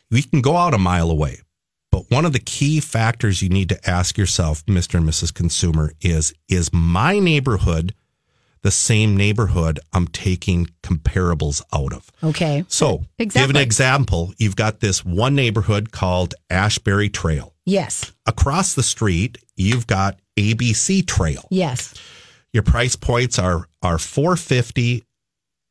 We 0.09 0.21
can 0.23 0.41
go 0.41 0.55
out 0.55 0.73
a 0.73 0.77
mile 0.77 1.11
away, 1.11 1.39
but 1.91 2.09
one 2.09 2.25
of 2.25 2.33
the 2.33 2.39
key 2.39 2.79
factors 2.79 3.41
you 3.41 3.49
need 3.49 3.69
to 3.69 3.89
ask 3.89 4.17
yourself, 4.17 4.65
Mr. 4.65 4.95
and 4.95 5.07
Mrs. 5.07 5.33
Consumer, 5.33 5.93
is 6.01 6.33
is 6.49 6.71
my 6.73 7.19
neighborhood 7.19 7.93
the 8.63 8.71
same 8.71 9.15
neighborhood 9.15 9.79
I'm 9.93 10.07
taking 10.07 10.67
comparables 10.83 11.61
out 11.73 11.93
of? 11.93 12.09
Okay. 12.23 12.65
So, 12.67 12.97
give 12.97 13.27
Exactly. 13.27 13.49
an 13.61 13.63
example. 13.63 14.33
You've 14.37 14.55
got 14.55 14.79
this 14.79 15.05
one 15.05 15.35
neighborhood 15.35 15.91
called 15.91 16.33
Ashbury 16.49 17.09
Trail. 17.09 17.53
Yes. 17.65 18.11
Across 18.25 18.73
the 18.73 18.83
street, 18.83 19.37
you've 19.55 19.87
got 19.87 20.19
ABC 20.37 21.05
Trail. 21.05 21.47
Yes. 21.51 21.93
Your 22.53 22.63
price 22.63 22.95
points 22.95 23.37
are 23.39 23.67
are 23.81 23.97
450 23.99 25.03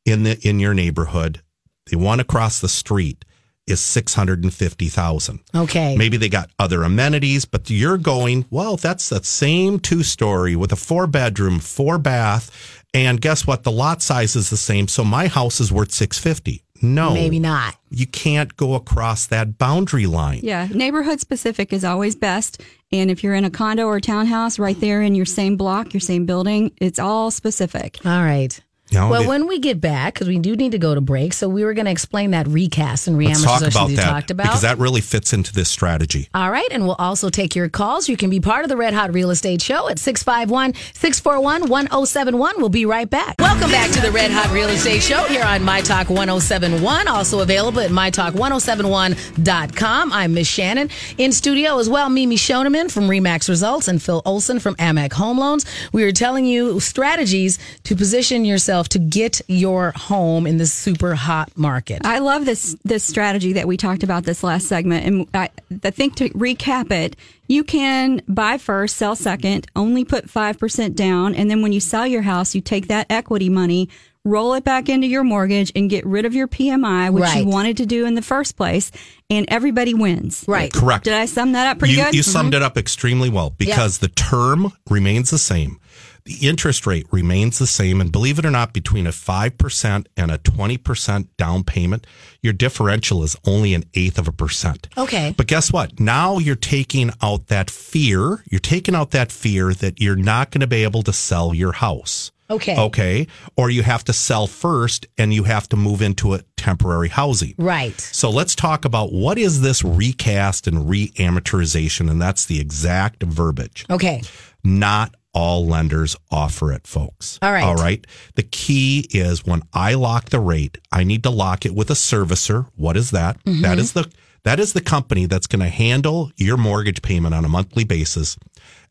in 0.05 0.23
the 0.23 0.39
in 0.47 0.59
your 0.59 0.73
neighborhood. 0.73 1.41
The 1.87 1.97
one 1.97 2.19
across 2.19 2.59
the 2.61 2.69
street 2.69 3.23
is 3.67 3.81
650,000. 3.81 5.39
Okay. 5.55 5.95
Maybe 5.95 6.17
they 6.17 6.29
got 6.29 6.49
other 6.57 6.83
amenities, 6.83 7.45
but 7.45 7.69
you're 7.69 7.97
going, 7.97 8.45
well, 8.49 8.77
that's 8.77 9.09
the 9.09 9.23
same 9.23 9.79
two 9.79 10.03
story 10.03 10.55
with 10.55 10.71
a 10.71 10.75
four 10.75 11.05
bedroom, 11.07 11.59
four 11.59 11.97
bath. 11.97 12.83
And 12.93 13.21
guess 13.21 13.45
what? 13.45 13.63
The 13.63 13.71
lot 13.71 14.01
size 14.01 14.35
is 14.35 14.49
the 14.49 14.57
same. 14.57 14.87
So 14.87 15.03
my 15.03 15.27
house 15.27 15.59
is 15.59 15.71
worth 15.71 15.91
650. 15.91 16.63
No, 16.81 17.13
Maybe 17.13 17.39
not. 17.39 17.75
You 17.89 18.05
can't 18.05 18.55
go 18.55 18.75
across 18.75 19.25
that 19.27 19.57
boundary 19.57 20.05
line. 20.05 20.41
Yeah, 20.43 20.67
neighborhood 20.71 21.19
specific 21.19 21.73
is 21.73 21.83
always 21.83 22.15
best. 22.15 22.61
And 22.91 23.09
if 23.09 23.23
you're 23.23 23.33
in 23.33 23.45
a 23.45 23.49
condo 23.49 23.87
or 23.87 23.99
townhouse 23.99 24.59
right 24.59 24.79
there 24.79 25.01
in 25.01 25.15
your 25.15 25.25
same 25.25 25.57
block, 25.57 25.93
your 25.93 26.01
same 26.01 26.25
building, 26.25 26.71
it's 26.79 26.99
all 26.99 27.31
specific. 27.31 27.97
All 28.05 28.23
right. 28.23 28.59
You 28.89 28.99
know, 28.99 29.09
Well, 29.09 29.23
the- 29.23 29.27
when 29.27 29.47
we 29.47 29.59
get 29.59 29.81
back, 29.81 30.13
because 30.13 30.29
we 30.29 30.39
do 30.39 30.55
need 30.55 30.71
to 30.71 30.77
go 30.77 30.95
to 30.95 31.01
break, 31.01 31.33
so 31.33 31.49
we 31.49 31.65
were 31.65 31.73
going 31.73 31.83
to 31.85 31.91
explain 31.91 32.31
that 32.31 32.47
recast 32.47 33.07
and 33.07 33.21
let's 33.21 33.43
talk 33.43 33.61
reamortization 33.61 33.67
about 33.71 33.89
you 33.89 33.95
that 33.97 34.05
talked 34.09 34.31
about. 34.31 34.43
because 34.45 34.61
that 34.61 34.77
really 34.77 35.01
fits 35.01 35.33
into 35.33 35.51
this 35.53 35.67
strategy. 35.69 36.29
All 36.33 36.49
right. 36.49 36.67
And 36.71 36.83
we'll 36.85 36.95
also 36.97 37.29
take 37.29 37.53
your 37.55 37.67
calls. 37.67 38.07
You 38.07 38.15
can 38.15 38.29
be 38.29 38.39
part 38.39 38.63
of 38.63 38.69
the 38.69 38.77
Red 38.77 38.93
Hot 38.93 39.13
Real 39.13 39.29
Estate 39.29 39.61
Show 39.61 39.89
at 39.89 39.99
651 39.99 40.73
641 40.93 41.67
1071. 41.69 42.53
We'll 42.59 42.69
be 42.69 42.85
right 42.85 43.09
back. 43.09 43.35
Welcome 43.39 43.71
back 43.71 43.91
to 43.91 43.99
the 44.01 44.11
Red 44.11 44.31
Hot 44.31 44.49
Real 44.53 44.69
Estate 44.69 45.03
Show 45.03 45.23
here 45.25 45.43
on 45.43 45.63
My 45.63 45.81
Talk 45.81 46.09
1071. 46.09 47.07
Also 47.09 47.39
available 47.41 47.81
at 47.81 47.91
MyTalk1071.com. 47.91 50.13
I'm 50.13 50.33
Miss 50.33 50.49
Shannan. 50.49 50.89
In 51.17 51.31
studio 51.31 51.79
as 51.79 51.89
well, 51.89 52.09
Mimi 52.09 52.35
Schoneman 52.37 52.91
from 52.91 53.07
Remax 53.09 53.49
Results 53.49 53.87
and 53.87 54.01
Phil 54.01 54.21
Olson 54.25 54.59
from 54.59 54.75
Amac 54.75 55.13
Home 55.13 55.39
Loans. 55.39 55.65
We 55.91 56.03
are 56.03 56.11
telling 56.11 56.45
you 56.45 56.79
strategies 56.79 57.57
to 57.83 57.95
position 57.95 58.45
yourself 58.45 58.76
to 58.83 58.99
get 58.99 59.41
your 59.47 59.91
home 59.95 60.47
in 60.47 60.57
this 60.57 60.73
super 60.73 61.15
hot 61.15 61.55
market. 61.57 62.01
I 62.05 62.19
love 62.19 62.45
this 62.45 62.75
this 62.83 63.03
strategy 63.03 63.53
that 63.53 63.67
we 63.67 63.77
talked 63.77 64.03
about 64.03 64.23
this 64.23 64.43
last 64.43 64.67
segment, 64.67 65.05
and 65.05 65.27
I, 65.33 65.49
I 65.83 65.91
think 65.91 66.15
to 66.15 66.29
recap 66.29 66.91
it, 66.91 67.15
you 67.47 67.63
can 67.63 68.21
buy 68.27 68.57
first, 68.57 68.97
sell 68.97 69.15
second, 69.15 69.67
only 69.75 70.05
put 70.05 70.29
five 70.29 70.59
percent 70.59 70.95
down, 70.95 71.35
and 71.35 71.49
then 71.49 71.61
when 71.61 71.73
you 71.73 71.79
sell 71.79 72.05
your 72.05 72.23
house, 72.23 72.55
you 72.55 72.61
take 72.61 72.87
that 72.87 73.07
equity 73.09 73.49
money, 73.49 73.89
roll 74.27 74.53
it 74.53 74.63
back 74.63 74.89
into 74.89 75.07
your 75.07 75.23
mortgage, 75.23 75.71
and 75.75 75.89
get 75.89 76.05
rid 76.05 76.25
of 76.25 76.33
your 76.35 76.47
PMI, 76.47 77.09
which 77.09 77.23
Right. 77.23 77.43
you 77.43 77.49
wanted 77.49 77.77
to 77.77 77.85
do 77.85 78.05
in 78.05 78.15
the 78.15 78.21
first 78.21 78.55
place, 78.57 78.91
and 79.29 79.45
everybody 79.49 79.93
wins. 79.93 80.43
Right. 80.47 80.71
Correct. 80.71 81.05
Did 81.05 81.13
I 81.13 81.25
sum 81.25 81.53
that 81.53 81.67
up 81.67 81.79
pretty 81.79 81.93
you, 81.93 81.99
good? 81.99 82.07
Mm-hmm. 82.07 82.15
You 82.15 82.23
summed 82.23 82.53
it 82.53 82.61
up 82.61 82.77
extremely 82.77 83.29
well 83.29 83.51
because 83.51 83.99
the 83.99 84.09
term 84.09 84.73
remains 84.89 85.29
the 85.31 85.37
same. 85.37 85.79
The 86.25 86.45
interest 86.45 86.85
rate 86.85 87.07
remains 87.09 87.57
the 87.57 87.65
same. 87.65 88.01
And 88.01 88.11
believe 88.11 88.37
it 88.37 88.45
or 88.45 88.51
not, 88.51 88.73
between 88.73 89.07
a 89.07 89.11
5% 89.11 90.07
and 90.17 90.29
a 90.29 90.37
20% 90.37 91.27
down 91.37 91.63
payment, 91.63 92.05
your 92.41 92.51
differential 92.51 93.23
is 93.23 93.37
only 93.45 93.73
an 93.73 93.85
eighth 93.93 94.19
of 94.19 94.27
a 94.27 94.33
percent. 94.33 94.89
Okay. 94.97 95.33
But 95.37 95.47
guess 95.47 95.71
what? 95.71 96.01
Now 96.01 96.37
you're 96.37 96.57
taking 96.57 97.11
out 97.21 97.47
that 97.47 97.69
fear. 97.69 98.43
You're 98.51 98.59
taking 98.59 98.93
out 98.93 99.11
that 99.11 99.31
fear 99.31 99.73
that 99.75 100.01
you're 100.01 100.17
not 100.17 100.51
going 100.51 100.59
to 100.61 100.67
be 100.67 100.83
able 100.83 101.01
to 101.03 101.13
sell 101.13 101.53
your 101.53 101.71
house. 101.71 102.33
Okay. 102.49 102.77
Okay. 102.77 103.27
Or 103.55 103.69
you 103.69 103.83
have 103.83 104.03
to 104.05 104.13
sell 104.13 104.47
first 104.47 105.05
and 105.17 105.33
you 105.33 105.43
have 105.43 105.67
to 105.69 105.75
move 105.75 106.01
into 106.01 106.33
a 106.33 106.41
temporary 106.55 107.09
housing. 107.09 107.55
Right. 107.57 107.99
So 107.99 108.29
let's 108.29 108.55
talk 108.55 108.85
about 108.85 109.11
what 109.11 109.37
is 109.37 109.61
this 109.61 109.83
recast 109.83 110.67
and 110.67 110.85
reamortization, 110.85 112.09
and 112.09 112.21
that's 112.21 112.45
the 112.45 112.59
exact 112.59 113.23
verbiage. 113.23 113.85
Okay. 113.89 114.21
Not 114.63 115.15
all 115.33 115.67
lenders 115.67 116.15
offer 116.31 116.71
it, 116.71 116.87
folks. 116.87 117.37
All 117.41 117.51
right. 117.51 117.63
All 117.63 117.75
right. 117.75 118.05
The 118.35 118.43
key 118.43 119.07
is 119.11 119.45
when 119.45 119.61
I 119.73 119.93
lock 119.93 120.29
the 120.29 120.39
rate, 120.39 120.77
I 120.91 121.03
need 121.03 121.23
to 121.23 121.29
lock 121.29 121.65
it 121.65 121.75
with 121.75 121.89
a 121.91 121.93
servicer. 121.93 122.67
What 122.75 122.97
is 122.97 123.11
that? 123.11 123.43
Mm-hmm. 123.43 123.61
That 123.61 123.77
is 123.77 123.93
the 123.93 124.11
that 124.43 124.59
is 124.59 124.73
the 124.73 124.81
company 124.81 125.25
that's 125.25 125.45
going 125.45 125.59
to 125.59 125.67
handle 125.67 126.31
your 126.37 126.55
mortgage 126.55 127.01
payment 127.01 127.35
on 127.35 127.43
a 127.43 127.49
monthly 127.49 127.83
basis. 127.83 128.37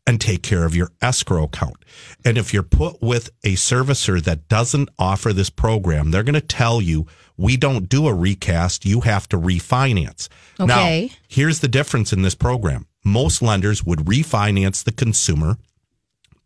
And 0.07 0.21
take 0.21 0.41
care 0.41 0.63
of 0.63 0.73
your 0.73 0.89
escrow 1.01 1.43
account. 1.43 1.75
And 2.23 2.37
if 2.37 2.53
you're 2.53 2.63
put 2.63 3.01
with 3.01 3.29
a 3.43 3.53
servicer 3.53 4.23
that 4.23 4.47
doesn't 4.47 4.89
offer 4.97 5.33
this 5.33 5.49
program, 5.49 6.11
they're 6.11 6.23
going 6.23 6.33
to 6.33 6.41
tell 6.41 6.81
you, 6.81 7.05
we 7.35 7.57
don't 7.57 7.89
do 7.89 8.07
a 8.07 8.13
recast. 8.13 8.85
You 8.85 9.01
have 9.01 9.27
to 9.29 9.37
refinance. 9.37 10.29
Okay. 10.59 11.07
Now, 11.07 11.15
here's 11.27 11.59
the 11.59 11.67
difference 11.67 12.13
in 12.13 12.21
this 12.21 12.35
program. 12.35 12.87
Most 13.03 13.41
lenders 13.41 13.83
would 13.83 13.99
refinance 13.99 14.83
the 14.83 14.93
consumer 14.93 15.57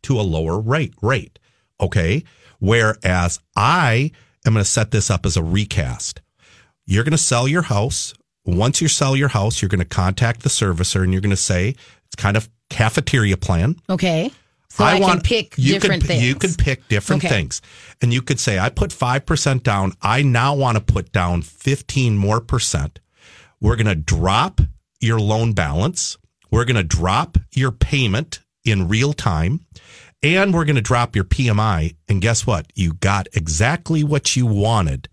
to 0.04 0.20
a 0.20 0.24
lower 0.24 0.60
rate 0.60 0.96
rate. 1.02 1.38
Okay. 1.80 2.24
Whereas 2.60 3.40
I 3.56 4.12
am 4.46 4.54
going 4.54 4.64
to 4.64 4.70
set 4.70 4.90
this 4.90 5.12
up 5.12 5.26
as 5.26 5.38
a 5.38 5.44
recast. 5.44 6.20
You're 6.86 7.04
going 7.04 7.12
to 7.12 7.18
sell 7.18 7.48
your 7.48 7.62
house. 7.64 8.14
Once 8.44 8.82
you 8.82 8.88
sell 8.88 9.16
your 9.16 9.30
house, 9.30 9.62
you're 9.62 9.70
going 9.70 9.80
to 9.80 9.86
contact 9.86 10.42
the 10.42 10.50
servicer 10.50 11.04
and 11.04 11.14
you're 11.14 11.22
going 11.22 11.30
to 11.30 11.38
say, 11.38 11.76
it's 12.08 12.16
kind 12.16 12.36
of 12.36 12.50
cafeteria 12.72 13.38
plan. 13.38 13.76
Okay. 13.90 14.32
So 14.70 14.86
I, 14.86 15.00
can 15.00 15.20
pick 15.20 15.56
you 15.58 15.74
different 15.74 16.04
could, 16.04 16.08
things. 16.08 16.24
You 16.24 16.36
could 16.36 16.58
pick 16.58 16.88
different 16.88 17.26
Okay. 17.26 17.34
things. 17.34 17.62
And 18.02 18.14
you 18.14 18.22
could 18.22 18.40
say, 18.40 18.58
I 18.58 18.70
put 18.70 18.92
5% 18.92 19.64
down. 19.64 19.92
I 20.02 20.22
now 20.22 20.56
want 20.56 20.78
to 20.78 20.82
put 20.94 21.12
down 21.12 21.42
15 21.42 22.18
more 22.18 22.40
percent. 22.40 23.00
We're 23.60 23.76
going 23.76 23.88
to 23.88 23.96
drop 23.96 24.62
your 25.02 25.20
loan 25.20 25.52
balance. 25.52 26.18
We're 26.50 26.64
going 26.64 26.78
to 26.78 26.84
drop 26.84 27.38
your 27.54 27.72
payment 27.72 28.40
in 28.64 28.88
real 28.88 29.12
time. 29.12 29.66
And 30.24 30.54
we're 30.54 30.66
going 30.66 30.78
to 30.78 30.82
drop 30.82 31.18
your 31.18 31.26
PMI. 31.26 31.96
And 32.08 32.22
guess 32.22 32.48
what? 32.48 32.72
You 32.74 32.94
got 32.94 33.28
exactly 33.34 34.06
what 34.06 34.38
you 34.38 34.46
wanted, 34.46 35.10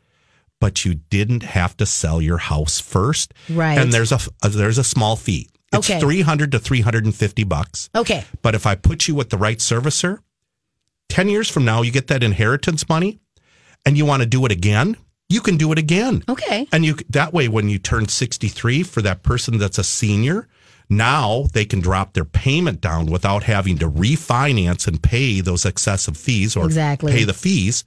but 0.61 0.85
you 0.85 0.95
didn't 0.95 1.43
have 1.43 1.77
to 1.79 1.87
sell 1.87 2.23
your 2.23 2.39
house 2.39 2.79
first. 2.79 3.35
Right. 3.51 3.77
And 3.77 3.93
there's 3.93 4.13
a, 4.13 4.21
uh, 4.43 4.51
there's 4.51 4.79
a 4.79 4.85
small 4.85 5.17
fee. 5.17 5.49
It's 5.73 5.91
Okay. 5.91 6.01
300 6.01 6.53
to 6.53 6.59
350 6.59 7.45
bucks. 7.45 7.91
Okay. 7.95 8.25
But 8.43 8.55
if 8.55 8.67
I 8.67 8.75
put 8.75 9.07
you 9.09 9.15
with 9.15 9.31
the 9.31 9.37
right 9.37 9.59
servicer, 9.59 10.19
10 11.09 11.29
years 11.29 11.49
from 11.49 11.65
now, 11.65 11.83
you 11.83 11.91
get 11.91 12.07
that 12.09 12.23
inheritance 12.23 12.89
money 12.89 13.19
and 13.85 13.97
you 13.99 14.05
want 14.07 14.23
to 14.23 14.27
do 14.27 14.45
it 14.47 14.53
again, 14.53 14.97
you 15.29 15.41
can 15.41 15.57
do 15.59 15.71
it 15.73 15.79
again. 15.79 16.23
Okay. 16.29 16.67
And 16.73 16.85
you 16.87 16.97
that 17.11 17.33
way, 17.35 17.49
when 17.49 17.69
you 17.69 17.79
turn 17.79 18.09
63 18.09 18.83
for 18.83 19.03
that 19.03 19.23
person 19.23 19.59
that's 19.59 19.79
a 19.79 19.85
senior, 19.85 20.49
now 20.89 21.45
they 21.53 21.67
can 21.67 21.81
drop 21.81 22.15
their 22.15 22.25
payment 22.25 22.81
down 22.81 23.07
without 23.07 23.43
having 23.43 23.77
to 23.79 23.91
refinance 23.91 24.87
and 24.89 25.03
pay 25.03 25.43
those 25.43 25.67
excessive 25.67 26.17
fees 26.17 26.57
or 26.57 26.65
Exactly. 26.65 27.13
pay 27.13 27.25
the 27.25 27.35
fees. 27.35 27.85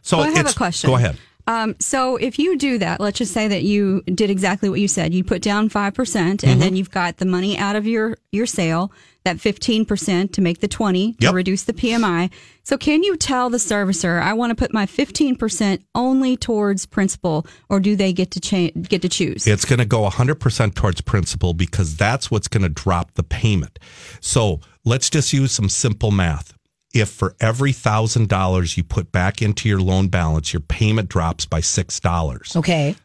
So 0.00 0.16
Well, 0.18 0.26
I 0.26 0.30
have 0.30 0.38
it's- 0.38 0.54
a 0.54 0.56
question. 0.56 0.88
Go 0.88 0.96
ahead. 0.96 1.18
Um, 1.46 1.74
so 1.80 2.16
if 2.16 2.38
you 2.38 2.56
do 2.56 2.78
that, 2.78 3.00
let's 3.00 3.18
just 3.18 3.32
say 3.32 3.48
that 3.48 3.62
you 3.64 4.02
did 4.02 4.30
exactly 4.30 4.68
what 4.68 4.78
you 4.80 4.88
said. 4.88 5.12
You 5.12 5.24
put 5.24 5.42
down 5.42 5.68
five 5.68 5.94
percent, 5.94 6.42
and 6.42 6.52
Mm-hmm. 6.52 6.60
then 6.60 6.76
you've 6.76 6.90
got 6.90 7.16
the 7.16 7.26
money 7.26 7.58
out 7.58 7.74
of 7.76 7.86
your 7.86 8.16
your 8.30 8.46
sale, 8.46 8.92
that 9.24 9.40
fifteen 9.40 9.84
percent 9.84 10.32
to 10.34 10.40
make 10.40 10.60
the 10.60 10.68
twenty 10.68 11.14
to 11.14 11.32
reduce 11.32 11.64
the 11.64 11.72
PMI. 11.72 12.30
So 12.64 12.78
can 12.78 13.02
you 13.02 13.16
tell 13.16 13.50
the 13.50 13.58
servicer, 13.58 14.22
I 14.22 14.34
want 14.34 14.50
to 14.50 14.54
put 14.54 14.72
my 14.72 14.86
fifteen 14.86 15.34
percent 15.34 15.82
only 15.96 16.36
towards 16.36 16.86
principal, 16.86 17.44
or 17.68 17.80
do 17.80 17.96
they 17.96 18.12
get 18.12 18.30
to 18.32 18.40
cha- 18.40 18.70
get 18.82 19.02
to 19.02 19.08
choose? 19.08 19.46
It's 19.46 19.64
going 19.64 19.80
to 19.80 19.84
go 19.84 20.08
100% 20.08 20.74
towards 20.74 21.00
principal 21.00 21.54
because 21.54 21.96
that's 21.96 22.30
what's 22.30 22.46
going 22.48 22.62
to 22.62 22.68
drop 22.68 23.14
the 23.14 23.24
payment. 23.24 23.80
So 24.20 24.60
let's 24.84 25.10
just 25.10 25.32
use 25.32 25.50
some 25.50 25.68
simple 25.68 26.12
math. 26.12 26.54
If 26.92 27.08
for 27.08 27.34
every 27.40 27.72
thousand 27.72 28.28
dollars 28.28 28.76
you 28.76 28.84
put 28.84 29.12
back 29.12 29.40
into 29.40 29.68
your 29.68 29.80
loan 29.80 30.08
balance, 30.08 30.52
your 30.52 30.60
payment 30.60 31.08
drops 31.08 31.46
by 31.46 31.60
six 31.60 32.00
dollars. 32.00 32.54
Okay. 32.56 32.96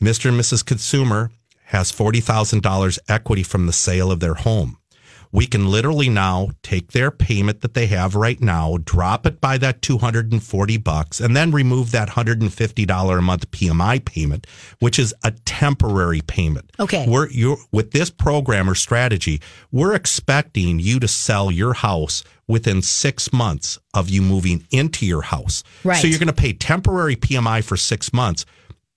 Mr. 0.00 0.28
and 0.28 0.40
Mrs. 0.40 0.64
Consumer 0.64 1.30
has 1.66 1.92
$40,000 1.92 2.98
equity 3.08 3.42
from 3.42 3.66
the 3.66 3.72
sale 3.72 4.10
of 4.10 4.20
their 4.20 4.34
home. 4.34 4.78
We 5.30 5.46
can 5.46 5.70
literally 5.70 6.08
now 6.08 6.48
take 6.62 6.92
their 6.92 7.10
payment 7.10 7.60
that 7.60 7.74
they 7.74 7.86
have 7.88 8.14
right 8.14 8.40
now, 8.40 8.78
drop 8.82 9.26
it 9.26 9.40
by 9.40 9.58
that 9.58 9.82
240 9.82 10.78
bucks, 10.78 11.20
and 11.20 11.36
then 11.36 11.50
remove 11.50 11.90
that 11.90 12.10
$150 12.10 13.18
a 13.18 13.22
month 13.22 13.50
PMI 13.50 14.02
payment, 14.02 14.46
which 14.78 14.98
is 14.98 15.14
a 15.22 15.32
temporary 15.44 16.22
payment. 16.22 16.72
Okay. 16.80 17.04
We're 17.06 17.28
you 17.28 17.58
with 17.72 17.90
this 17.90 18.08
program 18.08 18.70
or 18.70 18.74
strategy, 18.74 19.42
we're 19.70 19.94
expecting 19.94 20.78
you 20.78 20.98
to 21.00 21.08
sell 21.08 21.50
your 21.50 21.74
house 21.74 22.24
within 22.48 22.82
six 22.82 23.32
months 23.32 23.78
of 23.94 24.08
you 24.08 24.22
moving 24.22 24.66
into 24.70 25.06
your 25.06 25.22
house. 25.22 25.62
Right. 25.84 26.00
So 26.00 26.08
you're 26.08 26.18
going 26.18 26.26
to 26.28 26.32
pay 26.32 26.54
temporary 26.54 27.14
PMI 27.14 27.62
for 27.62 27.76
six 27.76 28.12
months. 28.12 28.44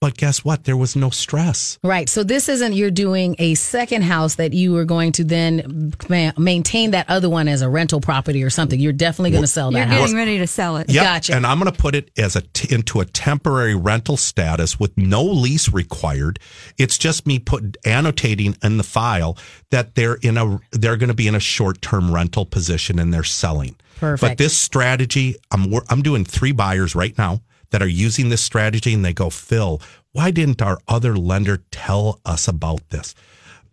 But 0.01 0.17
guess 0.17 0.43
what? 0.43 0.63
There 0.63 0.75
was 0.75 0.95
no 0.95 1.11
stress. 1.11 1.77
Right. 1.83 2.09
So 2.09 2.23
this 2.23 2.49
isn't 2.49 2.73
you're 2.73 2.89
doing 2.89 3.35
a 3.37 3.53
second 3.53 4.01
house 4.01 4.33
that 4.35 4.51
you 4.51 4.75
are 4.77 4.83
going 4.83 5.11
to 5.11 5.23
then 5.23 5.93
ma- 6.09 6.31
maintain 6.39 6.89
that 6.91 7.07
other 7.07 7.29
one 7.29 7.47
as 7.47 7.61
a 7.61 7.69
rental 7.69 8.01
property 8.01 8.43
or 8.43 8.49
something. 8.49 8.79
You're 8.79 8.93
definitely 8.93 9.29
going 9.29 9.43
to 9.43 9.47
sell 9.47 9.69
that. 9.69 9.77
You're 9.77 9.85
that 9.85 9.93
house. 9.93 10.01
getting 10.01 10.15
ready 10.15 10.37
to 10.39 10.47
sell 10.47 10.77
it. 10.77 10.89
Yep. 10.89 11.03
Gotcha. 11.03 11.35
And 11.35 11.45
I'm 11.45 11.59
going 11.59 11.71
to 11.71 11.77
put 11.77 11.93
it 11.93 12.09
as 12.17 12.35
a 12.35 12.41
t- 12.41 12.73
into 12.73 12.99
a 12.99 13.05
temporary 13.05 13.75
rental 13.75 14.17
status 14.17 14.79
with 14.79 14.97
no 14.97 15.23
lease 15.23 15.71
required. 15.71 16.39
It's 16.79 16.97
just 16.97 17.27
me 17.27 17.37
put 17.37 17.77
annotating 17.85 18.57
in 18.63 18.77
the 18.77 18.83
file 18.83 19.37
that 19.69 19.93
they're 19.93 20.15
in 20.15 20.35
a 20.35 20.59
they're 20.71 20.97
going 20.97 21.09
to 21.09 21.13
be 21.13 21.27
in 21.27 21.35
a 21.35 21.39
short 21.39 21.79
term 21.79 22.11
rental 22.11 22.47
position 22.47 22.97
and 22.97 23.13
they're 23.13 23.23
selling. 23.23 23.75
Perfect. 23.99 24.31
But 24.31 24.37
this 24.39 24.57
strategy, 24.57 25.35
I'm 25.51 25.71
I'm 25.89 26.01
doing 26.01 26.25
three 26.25 26.53
buyers 26.53 26.95
right 26.95 27.15
now 27.19 27.41
that 27.71 27.81
are 27.81 27.87
using 27.87 28.29
this 28.29 28.41
strategy, 28.41 28.93
and 28.93 29.03
they 29.03 29.13
go, 29.13 29.29
Phil, 29.29 29.81
why 30.11 30.31
didn't 30.31 30.61
our 30.61 30.77
other 30.87 31.15
lender 31.17 31.63
tell 31.71 32.19
us 32.25 32.47
about 32.47 32.89
this? 32.89 33.15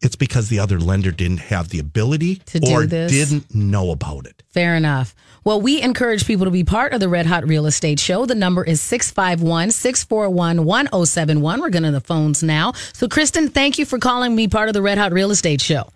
It's 0.00 0.14
because 0.16 0.48
the 0.48 0.60
other 0.60 0.78
lender 0.78 1.10
didn't 1.10 1.38
have 1.38 1.70
the 1.70 1.80
ability 1.80 2.36
To 2.46 2.60
do 2.60 2.70
or 2.72 2.86
this? 2.86 3.10
didn't 3.10 3.52
know 3.52 3.90
about 3.90 4.26
it. 4.26 4.44
Fair 4.50 4.76
enough. 4.76 5.12
Well, 5.42 5.60
we 5.60 5.82
encourage 5.82 6.24
people 6.24 6.44
to 6.44 6.52
be 6.52 6.62
part 6.62 6.92
of 6.92 7.00
the 7.00 7.08
Red 7.08 7.26
Hot 7.26 7.46
Real 7.48 7.66
Estate 7.66 7.98
Show. 7.98 8.24
The 8.24 8.36
number 8.36 8.62
is 8.62 8.80
651 8.80 9.72
641 9.72 10.64
1071. 10.64 11.60
We're 11.60 11.70
going 11.70 11.82
to 11.82 11.90
the 11.90 12.00
phones 12.00 12.44
now. 12.44 12.72
So, 12.92 13.08
Kristen, 13.08 13.48
thank 13.48 13.76
you 13.78 13.84
for 13.84 13.98
calling 13.98 14.36
me 14.36 14.46
part 14.46 14.68
of 14.68 14.72
the 14.74 14.82
Red 14.82 14.98
Hot 14.98 15.10
Real 15.12 15.32
Estate 15.32 15.60
Show. 15.60 15.88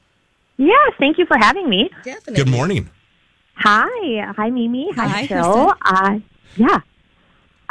Yeah, 0.57 0.73
thank 0.99 1.19
you 1.19 1.27
for 1.27 1.37
having 1.39 1.69
me. 1.69 1.89
Definitely. 2.03 2.35
Good 2.35 2.49
morning. 2.51 2.91
Hi, 3.57 4.33
hi 4.37 4.51
Mimi, 4.51 4.91
hi, 4.93 5.07
Hi, 5.07 5.27
Phil. 5.29 5.73
Uh, 5.83 6.19
yeah, 6.57 6.81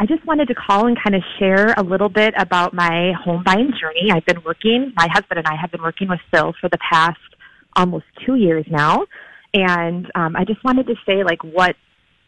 I 0.02 0.08
just 0.08 0.26
wanted 0.26 0.48
to 0.48 0.56
call 0.56 0.88
and 0.88 0.98
kind 1.00 1.16
of 1.16 1.22
share 1.38 1.76
a 1.78 1.84
little 1.84 2.10
bit 2.10 2.34
about 2.36 2.74
my 2.74 3.12
home 3.24 3.44
buying 3.44 3.72
journey. 3.80 4.12
I've 4.12 4.26
been 4.26 4.42
working. 4.44 4.94
My 4.96 5.08
husband 5.08 5.38
and 5.38 5.48
I 5.48 5.56
have 5.56 5.70
been 5.70 5.84
working 5.84 6.08
with 6.08 6.20
Phil 6.32 6.56
for 6.60 6.70
the 6.70 6.80
past 6.80 7.20
almost 7.76 8.06
two 8.26 8.34
years 8.34 8.66
now, 8.68 9.06
and 9.54 10.12
um, 10.16 10.36
I 10.36 10.44
just 10.44 10.64
wanted 10.64 10.88
to 10.88 10.96
say 11.06 11.24
like 11.24 11.44
what 11.44 11.76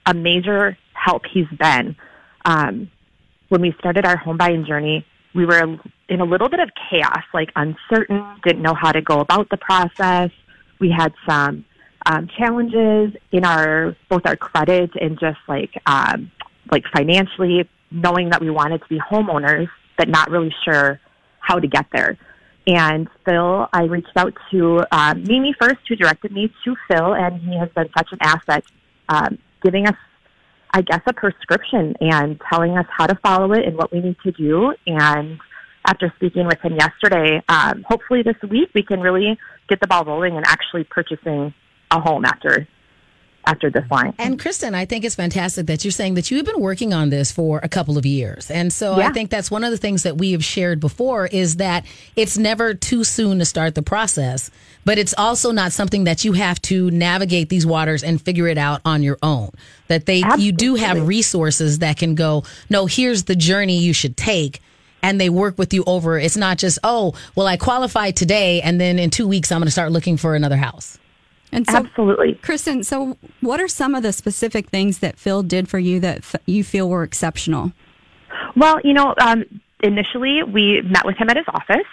a 0.06 0.14
major 0.14 0.78
help 0.94 1.24
he's 1.26 1.48
been. 1.58 1.96
Um, 2.46 2.92
when 3.50 3.62
we 3.62 3.74
started 3.80 4.06
our 4.06 4.18
home 4.18 4.38
buying 4.38 4.68
journey, 4.68 5.04
we 5.34 5.48
were 5.48 5.80
in 6.10 6.22
a 6.22 6.26
little 6.26 6.50
bit 6.50 6.60
of 6.60 6.70
chaos, 6.92 7.24
like 7.34 7.50
uncertain, 7.56 8.24
didn't 8.46 8.62
know 8.62 8.76
how 8.76 8.92
to 8.92 9.02
go 9.02 9.20
about 9.20 9.50
the 9.50 9.58
process. 9.58 10.30
We 10.80 10.92
had 10.96 11.12
some 11.28 11.66
um, 12.06 12.30
challenges 12.38 13.16
in 13.32 13.44
our 13.44 13.96
both 14.10 14.28
our 14.28 14.36
credit 14.36 14.92
and 15.02 15.20
just 15.20 15.40
like 15.48 15.72
um, 15.88 16.30
like 16.72 16.84
financially, 16.96 17.70
knowing 17.92 18.30
that 18.30 18.42
we 18.42 18.50
wanted 18.50 18.82
to 18.82 18.88
be 18.88 19.00
homeowners, 19.00 19.68
but 19.98 20.08
not 20.08 20.30
really 20.30 20.54
sure 20.66 21.00
how 21.40 21.60
to 21.60 21.68
get 21.68 21.86
there. 21.92 22.18
And 22.66 23.10
Phil, 23.26 23.68
I 23.74 23.84
reached 23.84 24.16
out 24.16 24.34
to 24.52 24.84
uh, 24.92 25.16
Mimi 25.16 25.54
first, 25.60 25.80
who 25.88 25.96
directed 25.96 26.32
me 26.32 26.52
to 26.64 26.76
Phil, 26.88 27.14
and 27.14 27.42
he 27.42 27.58
has 27.58 27.70
been 27.76 27.90
such 27.96 28.10
an 28.12 28.20
asset, 28.22 28.64
um, 29.10 29.38
giving 29.62 29.86
us, 29.88 29.98
I 30.72 30.82
guess, 30.82 31.02
a 31.06 31.14
prescription 31.14 31.96
and 32.00 32.40
telling 32.52 32.78
us 32.78 32.86
how 32.90 33.06
to 33.06 33.16
follow 33.16 33.52
it 33.52 33.66
and 33.66 33.76
what 33.76 33.92
we 33.92 34.00
need 34.00 34.16
to 34.24 34.32
do. 34.32 34.74
And 34.88 35.40
after 35.86 36.12
speaking 36.16 36.46
with 36.46 36.60
him 36.62 36.76
yesterday, 36.76 37.44
um, 37.50 37.84
hopefully 37.88 38.24
this 38.24 38.38
week 38.50 38.70
we 38.74 38.84
can 38.84 39.02
really 39.02 39.38
get 39.68 39.82
the 39.82 39.88
ball 39.88 40.06
rolling 40.06 40.38
and 40.38 40.46
actually 40.48 40.86
purchasing 40.86 41.54
a 41.92 42.00
home 42.00 42.24
after 42.24 42.68
after 43.46 43.70
this 43.70 43.90
line. 43.92 44.14
And 44.18 44.40
Kristen, 44.40 44.74
I 44.74 44.86
think 44.86 45.04
it's 45.04 45.16
fantastic 45.16 45.68
that 45.68 45.84
you're 45.84 45.92
saying 45.92 46.14
that 46.14 46.32
you've 46.32 46.46
been 46.46 46.62
working 46.62 46.94
on 46.94 47.10
this 47.10 47.32
for 47.32 47.60
a 47.62 47.70
couple 47.70 47.98
of 47.98 48.06
years. 48.06 48.50
And 48.50 48.72
so 48.72 48.94
I 48.94 49.12
think 49.12 49.30
that's 49.30 49.52
one 49.52 49.64
of 49.64 49.72
the 49.72 49.78
things 49.78 50.04
that 50.04 50.18
we 50.18 50.32
have 50.32 50.44
shared 50.44 50.80
before 50.80 51.28
is 51.28 51.58
that 51.58 51.86
it's 52.16 52.38
never 52.38 52.74
too 52.74 53.04
soon 53.04 53.40
to 53.40 53.46
start 53.46 53.76
the 53.76 53.82
process, 53.82 54.50
but 54.86 54.98
it's 54.98 55.14
also 55.18 55.52
not 55.52 55.74
something 55.74 56.06
that 56.06 56.24
you 56.24 56.34
have 56.34 56.62
to 56.64 56.90
navigate 56.92 57.50
these 57.50 57.66
waters 57.66 58.04
and 58.04 58.22
figure 58.22 58.48
it 58.48 58.58
out 58.58 58.82
on 58.86 59.04
your 59.04 59.18
own. 59.22 59.52
That 59.88 60.06
they 60.06 60.24
you 60.38 60.52
do 60.52 60.76
have 60.76 61.08
resources 61.08 61.80
that 61.80 61.98
can 61.98 62.16
go, 62.16 62.44
no, 62.70 62.86
here's 62.86 63.24
the 63.24 63.36
journey 63.36 63.80
you 63.80 63.94
should 63.94 64.16
take. 64.16 64.62
And 65.02 65.20
they 65.20 65.30
work 65.30 65.58
with 65.58 65.74
you 65.74 65.84
over. 65.86 66.18
It's 66.18 66.38
not 66.38 66.58
just, 66.58 66.80
oh, 66.82 67.14
well, 67.36 67.46
I 67.46 67.58
qualified 67.58 68.16
today, 68.16 68.62
and 68.62 68.80
then 68.80 69.00
in 69.00 69.10
two 69.10 69.28
weeks 69.28 69.52
I'm 69.52 69.60
going 69.60 69.66
to 69.66 69.72
start 69.72 69.92
looking 69.92 70.16
for 70.16 70.34
another 70.34 70.56
house. 70.56 70.98
And 71.54 71.68
so, 71.70 71.78
Absolutely. 71.78 72.34
Kristen, 72.42 72.84
so 72.84 73.16
what 73.42 73.62
are 73.62 73.68
some 73.68 73.94
of 73.94 74.02
the 74.02 74.12
specific 74.12 74.70
things 74.70 75.00
that 75.00 75.20
Phil 75.20 75.44
did 75.44 75.70
for 75.70 75.78
you 75.78 76.00
that 76.00 76.18
f- 76.18 76.36
you 76.48 76.64
feel 76.64 76.90
were 76.90 77.04
exceptional? 77.04 77.72
Well, 78.56 78.80
you 78.84 78.94
know, 78.94 79.14
um, 79.22 79.44
initially 79.84 80.42
we 80.44 80.82
met 80.82 81.06
with 81.06 81.16
him 81.18 81.30
at 81.30 81.38
his 81.38 81.46
office. 81.48 81.86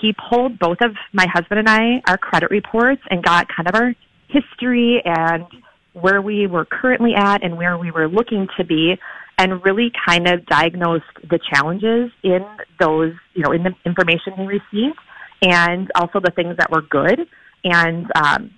He 0.00 0.14
pulled 0.30 0.58
both 0.60 0.78
of 0.80 0.94
my 1.12 1.26
husband 1.26 1.58
and 1.58 1.68
I 1.68 2.00
our 2.06 2.16
credit 2.16 2.50
reports 2.50 3.02
and 3.10 3.22
got 3.22 3.48
kind 3.48 3.68
of 3.68 3.74
our 3.74 3.94
history 4.28 5.02
and 5.04 5.44
where 5.92 6.22
we 6.22 6.46
were 6.46 6.64
currently 6.64 7.14
at 7.16 7.42
and 7.42 7.56
where 7.56 7.76
we 7.76 7.90
were 7.90 8.08
looking 8.08 8.46
to 8.56 8.64
be 8.64 8.96
and 9.38 9.64
really 9.64 9.90
kind 10.06 10.28
of 10.28 10.46
diagnosed 10.46 11.04
the 11.28 11.40
challenges 11.52 12.12
in 12.22 12.46
those, 12.78 13.12
you 13.34 13.42
know, 13.42 13.50
in 13.50 13.64
the 13.64 13.74
information 13.84 14.34
we 14.38 14.46
received 14.46 14.98
and 15.42 15.90
also 15.96 16.20
the 16.20 16.30
things 16.30 16.56
that 16.58 16.70
were 16.70 16.82
good. 16.82 17.26
And 17.64 18.06
um, 18.14 18.50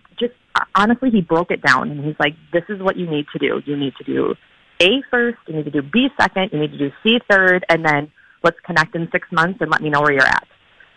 honestly, 0.75 1.11
he 1.11 1.21
broke 1.21 1.51
it 1.51 1.63
down 1.63 1.91
and 1.91 2.05
he's 2.05 2.17
like, 2.19 2.35
this 2.53 2.65
is 2.69 2.81
what 2.81 2.97
you 2.97 3.07
need 3.09 3.27
to 3.33 3.39
do. 3.39 3.63
You 3.65 3.77
need 3.77 3.95
to 3.97 4.05
do 4.05 4.35
A 4.81 5.03
first, 5.11 5.39
you 5.47 5.55
need 5.57 5.65
to 5.65 5.71
do 5.71 5.83
B 5.83 6.09
second, 6.21 6.51
you 6.53 6.61
need 6.61 6.73
to 6.73 6.79
do 6.79 6.91
C 7.03 7.19
third, 7.31 7.65
and 7.69 7.85
then 7.85 8.11
let's 8.43 8.59
connect 8.61 8.95
in 8.95 9.09
six 9.13 9.31
months 9.33 9.61
and 9.61 9.71
let 9.71 9.81
me 9.81 9.91
know 9.91 10.01
where 10.01 10.13
you're 10.13 10.23
at. 10.27 10.47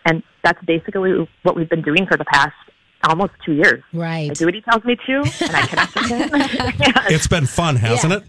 And 0.04 0.22
that's 0.42 0.62
basically 0.64 1.26
what 1.42 1.56
we've 1.56 1.68
been 1.68 1.82
doing 1.82 2.06
for 2.06 2.16
the 2.16 2.24
past 2.24 2.54
almost 3.04 3.32
two 3.44 3.52
years. 3.52 3.82
Right. 3.92 4.30
I 4.30 4.34
do 4.34 4.46
what 4.46 4.54
he 4.54 4.60
tells 4.62 4.84
me 4.84 4.96
to, 4.96 5.16
and 5.44 5.56
I 5.56 5.66
connect 5.66 5.94
with 5.94 6.06
him. 6.06 6.30
yeah. 6.78 7.06
It's 7.10 7.26
been 7.28 7.46
fun, 7.46 7.76
hasn't 7.76 8.12
Yeah. 8.12 8.18
it? 8.18 8.24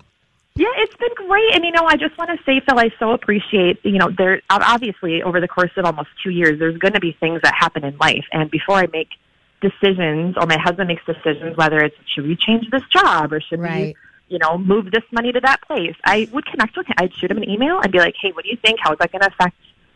Yeah, 0.55 0.65
it's 0.77 0.95
been 0.95 1.27
great. 1.27 1.53
And, 1.53 1.63
you 1.63 1.71
know, 1.71 1.85
I 1.85 1.97
just 1.97 2.17
want 2.17 2.31
to 2.31 2.43
say, 2.43 2.59
Phil, 2.67 2.79
I 2.79 2.89
so 2.97 3.11
appreciate, 3.11 3.79
you 3.85 3.99
know, 3.99 4.09
there, 4.17 4.41
obviously 4.49 5.21
over 5.21 5.39
the 5.39 5.47
course 5.47 5.69
of 5.77 5.85
almost 5.85 6.09
two 6.23 6.31
years, 6.31 6.57
there's 6.57 6.77
going 6.79 6.93
to 6.95 6.99
be 6.99 7.15
things 7.19 7.41
that 7.43 7.53
happen 7.55 7.83
in 7.85 7.95
life. 7.97 8.25
And 8.31 8.49
before 8.49 8.77
I 8.77 8.87
make 8.91 9.09
decisions 9.61 10.35
or 10.39 10.45
my 10.45 10.57
husband 10.59 10.87
makes 10.87 11.03
decisions, 11.05 11.57
whether 11.57 11.77
it's 11.79 11.95
should 12.13 12.25
we 12.27 12.35
change 12.35 12.69
this 12.71 12.83
job 12.93 13.33
or 13.33 13.41
should 13.41 13.59
Right. 13.59 13.95
we, 14.29 14.35
you 14.35 14.39
know, 14.39 14.57
move 14.57 14.91
this 14.91 15.03
money 15.11 15.31
to 15.31 15.39
that 15.41 15.61
place, 15.61 15.95
I 16.03 16.27
would 16.31 16.45
connect 16.45 16.75
with 16.77 16.87
him. 16.87 16.95
I'd 16.99 17.13
shoot 17.15 17.31
him 17.31 17.37
an 17.37 17.49
email 17.49 17.79
and 17.79 17.91
be 17.91 17.99
like, 17.99 18.13
hey, 18.21 18.31
what 18.31 18.43
do 18.43 18.49
you 18.49 18.57
think? 18.57 18.77
How 18.81 18.91
is 18.93 18.99
that 18.99 19.11
going 19.11 19.21
to 19.21 19.27
affect 19.27 19.55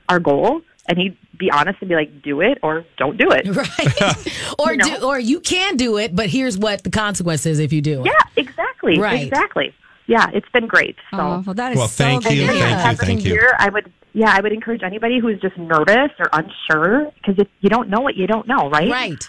our 0.09 0.19
goal? 0.19 0.61
And 0.87 0.97
he'd 0.97 1.15
be 1.37 1.51
honest 1.51 1.77
and 1.81 1.89
be 1.89 1.95
like, 1.95 2.21
do 2.23 2.41
it 2.41 2.57
or 2.63 2.85
don't 2.97 3.17
do 3.17 3.29
it. 3.31 3.45
Right. 3.55 4.55
or 4.59 4.71
You 4.71 4.77
know? 4.77 4.99
do, 4.99 5.05
or 5.05 5.19
you 5.19 5.39
can 5.39 5.77
do 5.77 5.97
it, 5.97 6.15
but 6.15 6.27
here's 6.29 6.57
what 6.57 6.83
the 6.83 6.89
consequence 6.89 7.45
is 7.45 7.59
if 7.59 7.71
you 7.71 7.81
do 7.81 8.01
it. 8.01 8.05
Yeah, 8.07 8.11
exactly. 8.43 8.97
Right. 8.99 9.27
Exactly. 9.27 9.73
Yeah, 10.07 10.27
it's 10.33 10.49
been 10.49 10.67
great. 10.67 10.95
So. 11.11 11.17
Oh, 11.19 11.43
well, 11.45 11.53
that 11.53 11.73
is 11.73 11.77
Well, 11.77 11.87
so 11.87 12.03
thank 12.03 12.23
good 12.23 12.33
you, 12.33 12.41
to 12.41 12.47
thank 12.47 12.59
hear. 12.59 12.91
you, 12.91 12.97
thank 12.97 13.23
you. 13.25 13.31
Here, 13.31 13.55
I 13.59 13.69
would, 13.69 13.91
yeah, 14.13 14.33
I 14.35 14.41
would 14.41 14.51
encourage 14.51 14.81
anybody 14.83 15.19
who's 15.19 15.39
just 15.39 15.57
nervous 15.57 16.11
or 16.19 16.29
unsure 16.33 17.11
because 17.15 17.35
if 17.37 17.47
you 17.61 17.69
don't 17.69 17.89
know 17.89 17.99
what 18.01 18.15
you 18.17 18.27
don't 18.27 18.47
know, 18.47 18.69
right? 18.69 18.89
Right. 18.89 19.23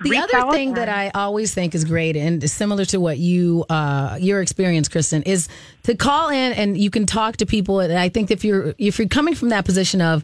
The 0.00 0.16
other 0.16 0.52
thing 0.52 0.74
that 0.74 0.88
I 0.88 1.10
always 1.14 1.52
think 1.52 1.74
is 1.74 1.84
great 1.84 2.16
and 2.16 2.48
similar 2.48 2.84
to 2.86 3.00
what 3.00 3.18
you 3.18 3.64
uh, 3.68 4.16
your 4.20 4.40
experience, 4.40 4.88
Kristen, 4.88 5.22
is 5.24 5.48
to 5.84 5.96
call 5.96 6.28
in 6.28 6.52
and 6.52 6.76
you 6.76 6.90
can 6.90 7.06
talk 7.06 7.38
to 7.38 7.46
people. 7.46 7.80
And 7.80 7.92
I 7.92 8.08
think 8.08 8.30
if 8.30 8.44
you're 8.44 8.74
if 8.78 8.98
you're 8.98 9.08
coming 9.08 9.34
from 9.34 9.48
that 9.48 9.64
position 9.64 10.00
of 10.00 10.22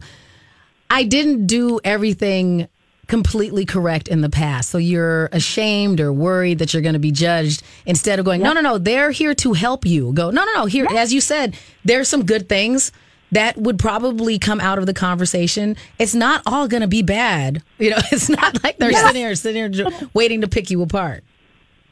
I 0.89 1.03
didn't 1.03 1.47
do 1.47 1.79
everything 1.83 2.67
completely 3.07 3.65
correct 3.65 4.07
in 4.07 4.21
the 4.21 4.29
past. 4.29 4.69
So 4.69 4.77
you're 4.77 5.27
ashamed 5.31 5.99
or 5.99 6.11
worried 6.11 6.59
that 6.59 6.73
you're 6.73 6.81
going 6.81 6.93
to 6.93 6.99
be 6.99 7.11
judged 7.11 7.61
instead 7.85 8.19
of 8.19 8.25
going, 8.25 8.41
no, 8.41 8.53
no, 8.53 8.61
no, 8.61 8.77
they're 8.77 9.11
here 9.11 9.35
to 9.35 9.53
help 9.53 9.85
you. 9.85 10.11
Go, 10.13 10.31
no, 10.31 10.43
no, 10.43 10.51
no, 10.53 10.65
here, 10.65 10.87
as 10.89 11.13
you 11.13 11.21
said, 11.21 11.55
there's 11.83 12.07
some 12.07 12.25
good 12.25 12.49
things 12.49 12.91
that 13.31 13.57
would 13.57 13.79
probably 13.79 14.39
come 14.39 14.59
out 14.59 14.77
of 14.77 14.85
the 14.85 14.93
conversation. 14.93 15.75
It's 15.99 16.15
not 16.15 16.41
all 16.45 16.67
going 16.67 16.81
to 16.81 16.87
be 16.87 17.01
bad. 17.01 17.63
You 17.77 17.89
know, 17.89 17.97
it's 18.11 18.29
not 18.29 18.63
like 18.63 18.77
they're 18.77 18.93
sitting 18.93 19.21
here, 19.21 19.35
sitting 19.35 19.73
here 19.73 19.89
waiting 20.13 20.41
to 20.41 20.47
pick 20.47 20.71
you 20.71 20.81
apart. 20.81 21.23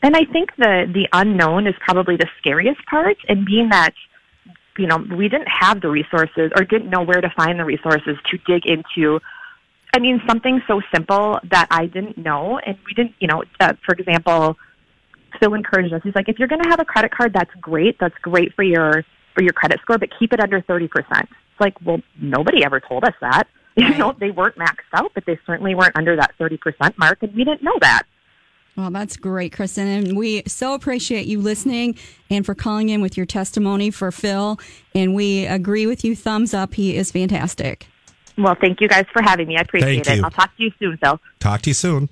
And 0.01 0.15
I 0.15 0.23
think 0.23 0.55
the 0.57 0.89
the 0.91 1.07
unknown 1.11 1.67
is 1.67 1.75
probably 1.81 2.15
the 2.15 2.27
scariest 2.39 2.83
part, 2.85 3.17
and 3.27 3.45
being 3.45 3.69
that 3.69 3.93
you 4.77 4.87
know 4.87 4.97
we 4.97 5.27
didn't 5.27 5.49
have 5.49 5.81
the 5.81 5.89
resources 5.89 6.51
or 6.55 6.63
didn't 6.63 6.89
know 6.89 7.03
where 7.03 7.21
to 7.21 7.29
find 7.35 7.59
the 7.59 7.65
resources 7.65 8.17
to 8.31 8.37
dig 8.47 8.65
into. 8.65 9.19
I 9.93 9.99
mean, 9.99 10.21
something 10.27 10.61
so 10.67 10.81
simple 10.93 11.39
that 11.51 11.67
I 11.69 11.85
didn't 11.85 12.17
know, 12.17 12.59
and 12.65 12.77
we 12.85 12.93
didn't, 12.93 13.13
you 13.19 13.27
know, 13.27 13.43
uh, 13.59 13.73
for 13.85 13.93
example, 13.93 14.57
Phil 15.39 15.53
encouraged 15.53 15.93
us. 15.93 16.01
He's 16.03 16.15
like, 16.15 16.29
if 16.29 16.39
you're 16.39 16.47
going 16.47 16.63
to 16.63 16.69
have 16.69 16.79
a 16.79 16.85
credit 16.85 17.11
card, 17.11 17.33
that's 17.33 17.53
great. 17.61 17.97
That's 17.99 18.17
great 18.21 18.55
for 18.55 18.63
your 18.63 19.05
for 19.33 19.43
your 19.43 19.53
credit 19.53 19.79
score, 19.81 19.97
but 19.97 20.09
keep 20.17 20.33
it 20.33 20.39
under 20.39 20.61
thirty 20.61 20.87
percent. 20.87 21.29
It's 21.29 21.59
like, 21.59 21.75
well, 21.85 22.01
nobody 22.19 22.63
ever 22.63 22.79
told 22.79 23.03
us 23.03 23.13
that. 23.21 23.47
You 23.75 23.89
know, 23.97 24.13
they 24.19 24.29
weren't 24.29 24.55
maxed 24.55 24.93
out, 24.93 25.13
but 25.15 25.25
they 25.25 25.39
certainly 25.47 25.73
weren't 25.73 25.97
under 25.97 26.15
that 26.15 26.35
thirty 26.37 26.57
percent 26.57 26.95
mark, 26.99 27.23
and 27.23 27.33
we 27.33 27.43
didn't 27.43 27.63
know 27.63 27.75
that. 27.81 28.03
Well, 28.75 28.91
that's 28.91 29.17
great, 29.17 29.51
Kristen. 29.51 29.87
And 29.87 30.15
we 30.15 30.43
so 30.45 30.75
appreciate 30.75 31.25
you 31.25 31.39
listening 31.41 31.97
and 32.29 32.45
for 32.45 32.53
calling 32.53 32.89
in 32.89 33.01
with 33.01 33.17
your 33.17 33.25
testimony 33.25 33.89
for 33.89 34.11
Phil. 34.11 34.59
And 34.93 35.15
we 35.15 35.47
agree 35.47 35.87
with 35.87 36.03
you. 36.03 36.15
Thumbs 36.15 36.53
up. 36.53 36.75
He 36.75 36.95
is 36.95 37.11
fantastic. 37.11 37.87
Well, 38.37 38.55
thank 38.59 38.81
you 38.81 38.87
guys 38.87 39.05
for 39.13 39.21
having 39.21 39.47
me. 39.47 39.57
I 39.57 39.61
appreciate 39.61 40.05
Thank 40.05 40.07
it. 40.07 40.17
you. 40.17 40.23
I'll 40.23 40.31
talk 40.31 40.55
to 40.57 40.63
you 40.63 40.71
soon, 40.79 40.97
Phil. 40.97 41.19
Talk 41.39 41.61
to 41.63 41.69
you 41.69 41.75
soon. 41.75 42.09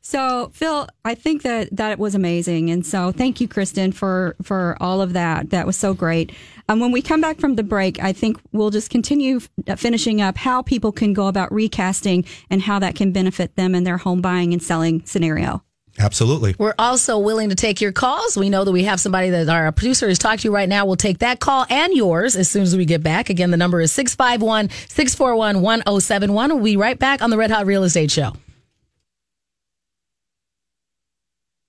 So, 0.00 0.50
Phil, 0.54 0.88
I 1.04 1.14
think 1.14 1.42
that 1.42 1.68
that 1.72 1.98
was 1.98 2.14
amazing, 2.14 2.70
and 2.70 2.86
so 2.86 3.12
thank 3.12 3.40
you, 3.40 3.48
Kristen, 3.48 3.92
for 3.92 4.36
for 4.42 4.76
all 4.80 5.02
of 5.02 5.12
that. 5.12 5.50
That 5.50 5.66
was 5.66 5.76
so 5.76 5.92
great. 5.92 6.32
Um, 6.68 6.80
when 6.80 6.92
we 6.92 7.02
come 7.02 7.20
back 7.20 7.40
from 7.40 7.56
the 7.56 7.62
break, 7.62 8.02
I 8.02 8.12
think 8.12 8.38
we'll 8.52 8.70
just 8.70 8.90
continue 8.90 9.40
f- 9.66 9.78
finishing 9.78 10.20
up 10.20 10.36
how 10.36 10.62
people 10.62 10.92
can 10.92 11.14
go 11.14 11.26
about 11.26 11.52
recasting 11.52 12.24
and 12.50 12.62
how 12.62 12.78
that 12.78 12.94
can 12.94 13.12
benefit 13.12 13.56
them 13.56 13.74
in 13.74 13.84
their 13.84 13.98
home 13.98 14.20
buying 14.20 14.52
and 14.52 14.62
selling 14.62 15.04
scenario. 15.04 15.62
Absolutely. 15.98 16.54
We're 16.58 16.74
also 16.78 17.18
willing 17.18 17.48
to 17.48 17.54
take 17.54 17.80
your 17.80 17.92
calls. 17.92 18.36
We 18.36 18.50
know 18.50 18.64
that 18.64 18.72
we 18.72 18.84
have 18.84 19.00
somebody 19.00 19.30
that 19.30 19.48
our 19.48 19.72
producer 19.72 20.08
is 20.08 20.18
talking 20.18 20.38
to 20.38 20.44
you 20.48 20.54
right 20.54 20.68
now. 20.68 20.86
We'll 20.86 20.96
take 20.96 21.18
that 21.18 21.40
call 21.40 21.66
and 21.68 21.92
yours 21.92 22.36
as 22.36 22.48
soon 22.48 22.62
as 22.62 22.76
we 22.76 22.84
get 22.84 23.02
back. 23.02 23.30
Again, 23.30 23.50
the 23.50 23.56
number 23.56 23.80
is 23.80 23.90
651 23.92 24.70
641 24.88 25.60
1071. 25.60 26.54
We'll 26.54 26.62
be 26.62 26.76
right 26.76 26.98
back 26.98 27.20
on 27.20 27.30
the 27.30 27.36
Red 27.36 27.50
Hot 27.50 27.66
Real 27.66 27.82
Estate 27.82 28.10
Show. 28.10 28.32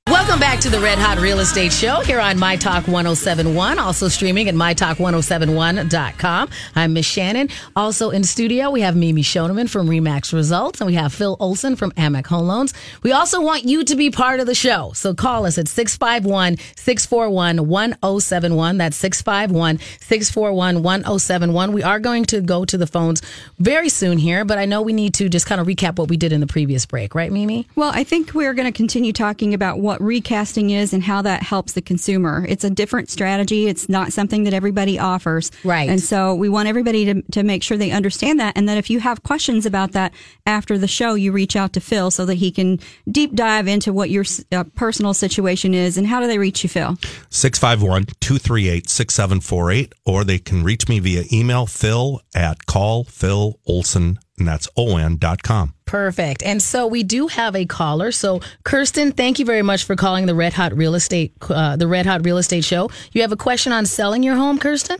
Welcome 0.09 0.39
back 0.39 0.59
to 0.61 0.71
the 0.71 0.79
Red 0.79 0.97
Hot 0.97 1.19
Real 1.19 1.39
Estate 1.39 1.71
Show 1.71 1.99
here 2.01 2.19
on 2.19 2.39
My 2.39 2.55
Talk 2.55 2.87
1071, 2.87 3.77
also 3.77 4.07
streaming 4.07 4.49
at 4.49 4.55
MyTalk1071.com. 4.55 6.49
I'm 6.75 6.93
Miss 6.93 7.05
Shannan. 7.05 7.51
Also 7.75 8.09
in 8.09 8.23
studio, 8.23 8.71
we 8.71 8.81
have 8.81 8.95
Mimi 8.95 9.21
Schoneman 9.21 9.69
from 9.69 9.87
Remax 9.87 10.33
Results, 10.33 10.81
and 10.81 10.87
we 10.87 10.95
have 10.95 11.13
Phil 11.13 11.37
Olson 11.39 11.75
from 11.75 11.91
Amac 11.91 12.25
Home 12.25 12.47
Loans. 12.47 12.73
We 13.03 13.11
also 13.11 13.39
want 13.39 13.65
you 13.65 13.83
to 13.83 13.95
be 13.95 14.09
part 14.09 14.39
of 14.39 14.47
the 14.47 14.55
show, 14.55 14.93
so 14.95 15.13
call 15.13 15.45
us 15.45 15.59
at 15.59 15.67
651 15.67 16.57
641 16.75 17.57
1071. 17.67 18.77
That's 18.79 18.97
651 18.97 19.77
641 19.77 20.81
1071. 20.81 21.71
We 21.71 21.83
are 21.83 21.99
going 21.99 22.25
to 22.25 22.41
go 22.41 22.65
to 22.65 22.79
the 22.79 22.87
phones 22.87 23.21
very 23.59 23.89
soon 23.89 24.17
here, 24.17 24.43
but 24.43 24.57
I 24.57 24.65
know 24.65 24.81
we 24.81 24.93
need 24.93 25.13
to 25.15 25.29
just 25.29 25.45
kind 25.45 25.61
of 25.61 25.67
recap 25.67 25.99
what 25.99 26.09
we 26.09 26.17
did 26.17 26.33
in 26.33 26.39
the 26.39 26.47
previous 26.47 26.87
break, 26.87 27.13
right, 27.13 27.31
Mimi? 27.31 27.67
Well, 27.75 27.91
I 27.93 28.03
think 28.03 28.33
we're 28.33 28.55
going 28.55 28.65
to 28.65 28.75
continue 28.75 29.13
talking 29.13 29.53
about 29.53 29.79
what 29.79 29.98
recasting 29.99 30.69
is 30.69 30.93
and 30.93 31.03
how 31.03 31.21
that 31.21 31.43
helps 31.43 31.73
the 31.73 31.81
consumer. 31.81 32.45
It's 32.47 32.63
a 32.63 32.69
different 32.69 33.09
strategy. 33.09 33.67
It's 33.67 33.89
not 33.89 34.13
something 34.13 34.43
that 34.43 34.53
everybody 34.53 34.99
offers. 34.99 35.51
Right. 35.63 35.89
And 35.89 36.01
so 36.01 36.35
we 36.35 36.49
want 36.49 36.67
everybody 36.67 37.05
to, 37.05 37.21
to 37.31 37.43
make 37.43 37.63
sure 37.63 37.77
they 37.77 37.91
understand 37.91 38.39
that. 38.39 38.57
And 38.57 38.67
that 38.69 38.77
if 38.77 38.89
you 38.89 38.99
have 38.99 39.23
questions 39.23 39.65
about 39.65 39.91
that 39.93 40.13
after 40.45 40.77
the 40.77 40.87
show, 40.87 41.13
you 41.13 41.31
reach 41.31 41.55
out 41.55 41.73
to 41.73 41.81
Phil 41.81 42.11
so 42.11 42.25
that 42.25 42.35
he 42.35 42.51
can 42.51 42.79
deep 43.11 43.33
dive 43.33 43.67
into 43.67 43.93
what 43.93 44.09
your 44.09 44.25
uh, 44.51 44.63
personal 44.75 45.13
situation 45.13 45.73
is. 45.73 45.97
And 45.97 46.07
how 46.07 46.19
do 46.19 46.27
they 46.27 46.37
reach 46.37 46.63
you, 46.63 46.69
Phil? 46.69 46.97
651 47.29 48.05
238 48.19 48.89
6748, 48.89 49.93
or 50.05 50.23
they 50.23 50.39
can 50.39 50.63
reach 50.63 50.87
me 50.87 50.99
via 50.99 51.23
email 51.31 51.65
phil 51.65 52.21
at 52.35 52.65
callphilolson, 52.65 54.17
and 54.39 54.47
that's 54.47 54.67
on 54.75 55.17
dot 55.17 55.43
com. 55.43 55.73
Perfect. 55.85 56.43
And 56.43 56.61
so 56.61 56.87
we 56.87 57.03
do 57.03 57.27
have 57.27 57.55
a 57.55 57.65
caller. 57.65 58.11
So 58.11 58.41
Kirsten, 58.63 59.11
thank 59.11 59.39
you 59.39 59.45
very 59.45 59.61
much 59.61 59.83
for 59.83 59.95
calling 59.95 60.25
the 60.25 60.35
Red 60.35 60.53
Hot 60.53 60.75
Real 60.75 60.95
Estate 60.95 61.33
uh, 61.49 61.75
the 61.75 61.87
Red 61.87 62.05
Hot 62.05 62.25
Real 62.25 62.37
Estate 62.37 62.63
Show. 62.63 62.89
You 63.11 63.21
have 63.21 63.31
a 63.31 63.37
question 63.37 63.73
on 63.73 63.85
selling 63.85 64.23
your 64.23 64.35
home, 64.35 64.59
Kirsten? 64.59 64.99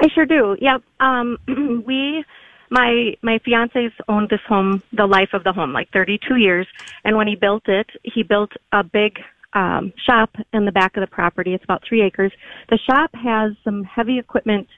I 0.00 0.08
sure 0.14 0.26
do. 0.26 0.56
Yep. 0.60 0.82
Um, 1.00 1.38
we, 1.86 2.24
my 2.70 3.16
my 3.22 3.38
fiance's 3.44 3.92
owned 4.08 4.28
this 4.30 4.40
home 4.48 4.82
the 4.92 5.06
life 5.06 5.30
of 5.32 5.44
the 5.44 5.52
home, 5.52 5.72
like 5.72 5.90
32 5.92 6.36
years. 6.36 6.66
And 7.04 7.16
when 7.16 7.26
he 7.26 7.36
built 7.36 7.68
it, 7.68 7.88
he 8.02 8.22
built 8.22 8.52
a 8.72 8.82
big 8.82 9.18
um, 9.54 9.92
shop 10.04 10.30
in 10.52 10.64
the 10.64 10.72
back 10.72 10.96
of 10.96 11.00
the 11.00 11.06
property. 11.06 11.54
It's 11.54 11.64
about 11.64 11.82
three 11.88 12.02
acres. 12.02 12.32
The 12.70 12.78
shop 12.78 13.10
has 13.14 13.52
some 13.62 13.84
heavy 13.84 14.18
equipment 14.18 14.68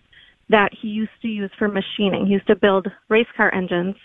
that 0.49 0.71
he 0.73 0.89
used 0.89 1.11
to 1.23 1.29
use 1.29 1.51
for 1.59 1.69
machining. 1.69 2.27
He 2.27 2.33
used 2.33 2.47
to 2.47 2.57
build 2.57 2.87
race 3.09 3.27
car 3.37 3.53
engines. 3.53 3.97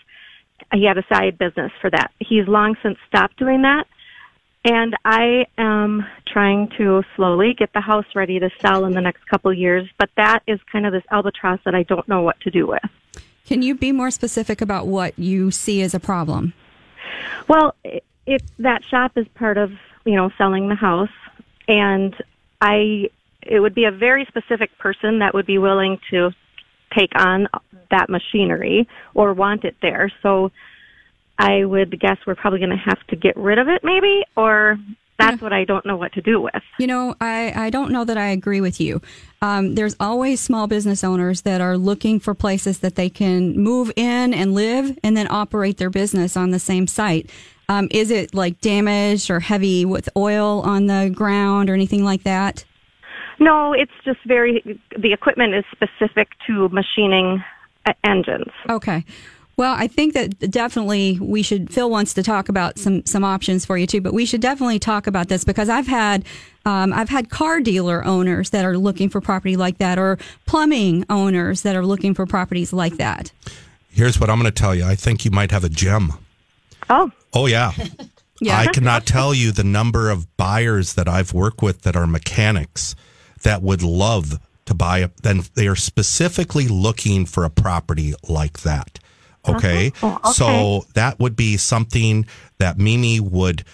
He 0.72 0.84
had 0.84 0.98
a 0.98 1.04
side 1.12 1.38
business 1.38 1.72
for 1.80 1.90
that. 1.90 2.10
He's 2.18 2.46
long 2.48 2.76
since 2.82 2.98
stopped 3.08 3.38
doing 3.38 3.62
that. 3.62 3.86
And 4.64 4.96
I 5.04 5.46
am 5.58 6.06
trying 6.26 6.68
to 6.78 7.02
slowly 7.16 7.52
get 7.56 7.72
the 7.72 7.80
house 7.80 8.04
ready 8.14 8.38
to 8.38 8.48
sell 8.60 8.84
in 8.84 8.92
the 8.92 9.00
next 9.00 9.26
couple 9.26 9.52
years, 9.52 9.88
but 9.98 10.08
that 10.16 10.40
is 10.46 10.60
kind 10.70 10.86
of 10.86 10.92
this 10.92 11.02
albatross 11.10 11.58
that 11.64 11.74
I 11.74 11.82
don't 11.82 12.06
know 12.06 12.22
what 12.22 12.38
to 12.40 12.50
do 12.50 12.68
with. 12.68 12.82
Can 13.44 13.62
you 13.62 13.74
be 13.74 13.90
more 13.90 14.12
specific 14.12 14.60
about 14.60 14.86
what 14.86 15.18
you 15.18 15.50
see 15.50 15.82
as 15.82 15.94
a 15.94 16.00
problem? 16.00 16.54
Well, 17.48 17.74
it, 17.82 18.04
it 18.24 18.42
that 18.60 18.84
shop 18.84 19.12
is 19.16 19.26
part 19.34 19.58
of 19.58 19.72
you 20.04 20.14
know 20.14 20.30
selling 20.38 20.68
the 20.68 20.76
house, 20.76 21.10
and 21.66 22.14
I 22.60 23.10
it 23.42 23.58
would 23.58 23.74
be 23.74 23.84
a 23.84 23.90
very 23.90 24.24
specific 24.26 24.76
person 24.78 25.18
that 25.18 25.34
would 25.34 25.46
be 25.46 25.58
willing 25.58 25.98
to 26.10 26.30
take 26.96 27.10
on 27.14 27.48
that 27.90 28.08
machinery 28.08 28.88
or 29.14 29.34
want 29.34 29.64
it 29.64 29.76
there. 29.82 30.10
So 30.22 30.50
I 31.38 31.64
would 31.64 31.98
guess 32.00 32.18
we're 32.26 32.34
probably 32.34 32.58
going 32.58 32.70
to 32.70 32.76
have 32.76 33.04
to 33.08 33.16
get 33.16 33.36
rid 33.36 33.58
of 33.58 33.68
it, 33.68 33.82
maybe, 33.82 34.24
or 34.36 34.78
that's 35.18 35.40
what 35.40 35.52
I 35.52 35.64
don't 35.64 35.86
know 35.86 35.96
what 35.96 36.12
to 36.14 36.20
do 36.20 36.40
with. 36.40 36.62
You 36.78 36.86
know, 36.86 37.14
I, 37.20 37.52
I 37.66 37.70
don't 37.70 37.92
know 37.92 38.04
that 38.04 38.16
I 38.16 38.28
agree 38.28 38.60
with 38.60 38.80
you. 38.80 39.00
Um, 39.40 39.74
there's 39.74 39.94
always 40.00 40.40
small 40.40 40.66
business 40.66 41.04
owners 41.04 41.42
that 41.42 41.60
are 41.60 41.76
looking 41.76 42.18
for 42.18 42.34
places 42.34 42.80
that 42.80 42.96
they 42.96 43.08
can 43.08 43.56
move 43.56 43.92
in 43.96 44.34
and 44.34 44.54
live 44.54 44.98
and 45.02 45.16
then 45.16 45.28
operate 45.30 45.76
their 45.78 45.90
business 45.90 46.36
on 46.36 46.50
the 46.50 46.58
same 46.58 46.86
site. 46.86 47.30
Um, 47.68 47.88
is 47.90 48.10
it 48.10 48.34
like 48.34 48.60
damaged 48.60 49.30
or 49.30 49.40
heavy 49.40 49.84
with 49.84 50.08
oil 50.16 50.60
on 50.62 50.86
the 50.86 51.12
ground 51.14 51.70
or 51.70 51.74
anything 51.74 52.04
like 52.04 52.24
that? 52.24 52.64
No, 53.42 53.72
it's 53.72 53.92
just 54.04 54.20
very, 54.24 54.62
the 54.96 55.12
equipment 55.12 55.54
is 55.54 55.64
specific 55.72 56.28
to 56.46 56.68
machining 56.68 57.42
uh, 57.86 57.92
engines. 58.04 58.52
Okay. 58.70 59.04
Well, 59.56 59.74
I 59.76 59.88
think 59.88 60.14
that 60.14 60.38
definitely 60.50 61.18
we 61.20 61.42
should. 61.42 61.72
Phil 61.72 61.90
wants 61.90 62.14
to 62.14 62.22
talk 62.22 62.48
about 62.48 62.78
some 62.78 63.04
some 63.04 63.22
options 63.22 63.66
for 63.66 63.76
you 63.76 63.86
too, 63.86 64.00
but 64.00 64.14
we 64.14 64.24
should 64.24 64.40
definitely 64.40 64.78
talk 64.78 65.06
about 65.06 65.28
this 65.28 65.44
because 65.44 65.68
I've 65.68 65.86
had 65.86 66.24
um, 66.64 66.92
I've 66.92 67.10
had 67.10 67.28
car 67.28 67.60
dealer 67.60 68.02
owners 68.04 68.50
that 68.50 68.64
are 68.64 68.78
looking 68.78 69.10
for 69.10 69.20
property 69.20 69.56
like 69.56 69.76
that, 69.76 69.98
or 69.98 70.18
plumbing 70.46 71.04
owners 71.10 71.62
that 71.62 71.76
are 71.76 71.84
looking 71.84 72.14
for 72.14 72.24
properties 72.24 72.72
like 72.72 72.96
that. 72.96 73.30
Here's 73.90 74.18
what 74.18 74.30
I'm 74.30 74.40
going 74.40 74.50
to 74.50 74.58
tell 74.58 74.74
you. 74.74 74.86
I 74.86 74.94
think 74.94 75.24
you 75.26 75.30
might 75.30 75.50
have 75.50 75.64
a 75.64 75.68
gem. 75.68 76.14
Oh, 76.88 77.10
Oh 77.32 77.46
yeah. 77.46 77.72
Yeah. 78.40 78.58
I 78.58 78.66
cannot 78.66 79.06
tell 79.06 79.32
you 79.32 79.52
the 79.52 79.62
number 79.62 80.10
of 80.10 80.36
buyers 80.36 80.94
that 80.94 81.06
I've 81.06 81.32
worked 81.32 81.62
with 81.62 81.82
that 81.82 81.94
are 81.94 82.08
mechanics 82.08 82.96
that 83.42 83.62
would 83.62 83.82
love 83.82 84.38
to 84.66 84.74
buy 84.74 84.98
a 84.98 85.10
then 85.22 85.42
they 85.54 85.66
are 85.66 85.76
specifically 85.76 86.68
looking 86.68 87.26
for 87.26 87.44
a 87.44 87.50
property 87.50 88.14
like 88.28 88.60
that. 88.60 88.98
Okay? 89.46 89.88
Uh-huh. 90.02 90.18
Oh, 90.24 90.30
okay. 90.30 90.32
So 90.32 90.86
that 90.94 91.18
would 91.18 91.36
be 91.36 91.56
something 91.56 92.26
that 92.58 92.78
Mimi 92.78 93.20
would 93.20 93.64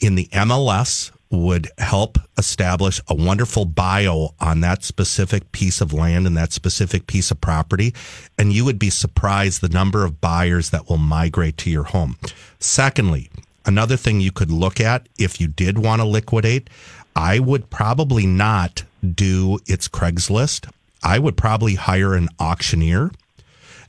in 0.00 0.14
the 0.14 0.26
MLS 0.32 1.10
would 1.30 1.68
help 1.76 2.18
establish 2.38 3.00
a 3.08 3.14
wonderful 3.14 3.66
bio 3.66 4.30
on 4.40 4.60
that 4.62 4.82
specific 4.82 5.52
piece 5.52 5.80
of 5.80 5.92
land 5.92 6.26
and 6.26 6.36
that 6.36 6.52
specific 6.52 7.06
piece 7.06 7.30
of 7.30 7.40
property. 7.40 7.94
And 8.38 8.52
you 8.52 8.64
would 8.64 8.78
be 8.78 8.90
surprised 8.90 9.60
the 9.60 9.68
number 9.68 10.04
of 10.04 10.20
buyers 10.20 10.70
that 10.70 10.88
will 10.88 10.96
migrate 10.96 11.58
to 11.58 11.70
your 11.70 11.84
home. 11.84 12.16
Secondly, 12.58 13.30
another 13.66 13.96
thing 13.96 14.20
you 14.20 14.32
could 14.32 14.50
look 14.50 14.80
at 14.80 15.06
if 15.18 15.40
you 15.40 15.48
did 15.48 15.78
want 15.78 16.00
to 16.00 16.06
liquidate, 16.06 16.70
I 17.14 17.38
would 17.38 17.68
probably 17.68 18.26
not 18.26 18.84
do 19.14 19.58
its 19.66 19.88
Craigslist. 19.88 20.70
I 21.02 21.18
would 21.18 21.36
probably 21.36 21.74
hire 21.74 22.14
an 22.14 22.28
auctioneer. 22.40 23.10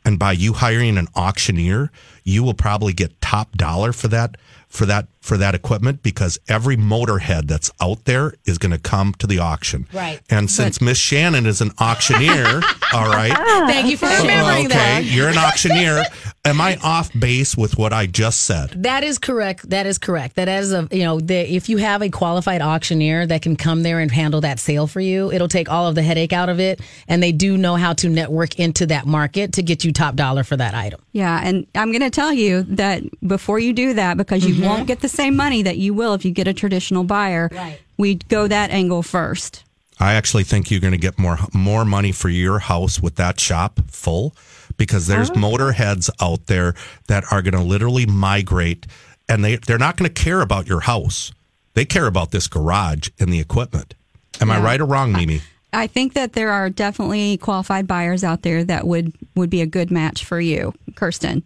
And 0.06 0.18
by 0.18 0.32
you 0.32 0.54
hiring 0.54 0.98
an 0.98 1.08
auctioneer, 1.16 1.92
you 2.24 2.44
will 2.44 2.54
probably 2.54 2.94
get 2.94 3.20
top 3.22 3.58
dollar 3.58 3.92
for 3.92 4.08
that 4.08 4.38
for 4.70 4.86
that 4.86 5.08
for 5.22 5.38
that 5.38 5.54
equipment 5.54 6.02
because 6.02 6.40
every 6.48 6.78
motorhead 6.78 7.48
that's 7.48 7.70
out 7.82 8.06
there 8.06 8.34
is 8.46 8.58
going 8.58 8.72
to 8.72 8.80
come 8.80 9.14
to 9.20 9.28
the 9.28 9.40
auction. 9.40 9.86
Right. 9.94 10.22
And 10.30 10.50
since 10.50 10.82
Miss 10.82 11.00
Shannan 11.00 11.46
is 11.46 11.62
an 11.62 11.72
auctioneer, 11.80 12.62
all 12.94 13.10
right. 13.10 13.34
Thank 13.68 13.88
you 13.88 13.98
for 13.98 14.08
so, 14.08 14.22
remembering 14.22 14.68
okay, 14.68 14.76
that. 14.76 15.04
you're 15.04 15.30
an 15.30 15.38
auctioneer. 15.38 16.04
Am 16.46 16.62
I 16.62 16.78
off 16.84 17.12
base 17.20 17.58
with 17.58 17.78
what 17.78 17.92
I 17.92 18.06
just 18.06 18.44
said? 18.44 18.70
That 18.84 19.04
is 19.04 19.20
correct. 19.20 19.70
That 19.70 19.86
is 19.86 19.98
correct. 19.98 20.36
That 20.36 20.48
is 20.48 20.72
a 20.72 20.88
you 20.92 21.04
know 21.04 21.20
the, 21.20 21.36
if 21.54 21.68
you 21.68 21.78
have 21.78 22.02
a 22.02 22.10
qualified 22.10 22.62
auctioneer 22.62 23.26
that 23.28 23.42
can 23.42 23.56
come 23.56 23.84
there 23.84 24.00
and 24.00 24.10
handle 24.10 24.42
that 24.42 24.60
sale 24.60 24.88
for 24.88 25.02
you, 25.02 25.32
it'll 25.32 25.48
take 25.48 25.70
all 25.70 25.88
of 25.88 25.96
the 25.96 26.02
headache 26.02 26.34
out 26.34 26.50
of 26.50 26.60
it, 26.60 26.82
and 27.08 27.22
they 27.22 27.32
do 27.32 27.58
know 27.58 27.76
how 27.76 27.94
to 27.94 28.10
network 28.10 28.58
into 28.58 28.86
that 28.88 29.06
market 29.06 29.54
to 29.54 29.64
get 29.64 29.84
you 29.84 29.92
top 29.92 30.16
dollar 30.16 30.44
for 30.44 30.56
that 30.56 30.74
item. 30.74 31.02
Yeah, 31.12 31.42
and 31.44 31.68
I'm 31.76 31.92
going 31.92 32.02
to 32.02 32.10
tell 32.10 32.34
you 32.34 32.64
that 32.64 33.04
before 33.28 33.60
you 33.60 33.74
do 33.74 33.94
that, 33.96 34.18
because 34.18 34.46
you 34.46 34.56
mm-hmm. 34.56 34.66
won't 34.66 34.88
get 34.88 35.02
the 35.02 35.09
same 35.10 35.36
money 35.36 35.62
that 35.64 35.78
you 35.78 35.94
will 35.94 36.14
if 36.14 36.24
you 36.24 36.32
get 36.32 36.48
a 36.48 36.54
traditional 36.54 37.04
buyer, 37.04 37.50
Right. 37.52 37.80
we 37.98 38.16
go 38.16 38.48
that 38.48 38.72
angle 38.72 39.04
first. 39.04 39.64
I 40.00 40.14
actually 40.14 40.46
think 40.46 40.72
you're 40.72 40.80
going 40.80 40.94
to 40.94 40.98
get 40.98 41.20
more 41.20 41.38
more 41.54 41.84
money 41.84 42.12
for 42.12 42.30
your 42.30 42.60
house 42.60 43.02
with 43.02 43.16
that 43.16 43.40
shop 43.40 43.80
full 43.88 44.34
because 44.78 45.08
there's 45.08 45.30
oh. 45.30 45.34
motorheads 45.34 46.10
out 46.22 46.48
there 46.48 46.74
that 47.08 47.26
are 47.32 47.42
going 47.42 47.54
to 47.54 47.62
literally 47.62 48.06
migrate 48.06 48.88
and 49.28 49.44
they 49.44 49.58
they're 49.58 49.78
not 49.78 49.98
going 49.98 50.10
to 50.12 50.24
care 50.24 50.42
about 50.42 50.68
your 50.68 50.82
house. 50.82 51.32
They 51.74 51.86
care 51.86 52.08
about 52.08 52.32
this 52.32 52.48
garage 52.48 53.10
and 53.20 53.32
the 53.32 53.40
equipment. 53.40 53.94
Am 54.42 54.50
I 54.50 54.60
right 54.60 54.80
or 54.80 54.86
wrong, 54.86 55.12
Mimi? 55.12 55.42
I 55.72 55.88
think 55.88 56.14
that 56.14 56.34
there 56.34 56.52
are 56.52 56.70
definitely 56.70 57.38
qualified 57.38 57.86
buyers 57.88 58.24
out 58.24 58.42
there 58.42 58.64
that 58.64 58.88
would 58.88 59.14
would 59.36 59.50
be 59.50 59.62
a 59.62 59.66
good 59.66 59.92
match 59.92 60.26
for 60.26 60.40
you, 60.40 60.74
Kirsten. 60.96 61.44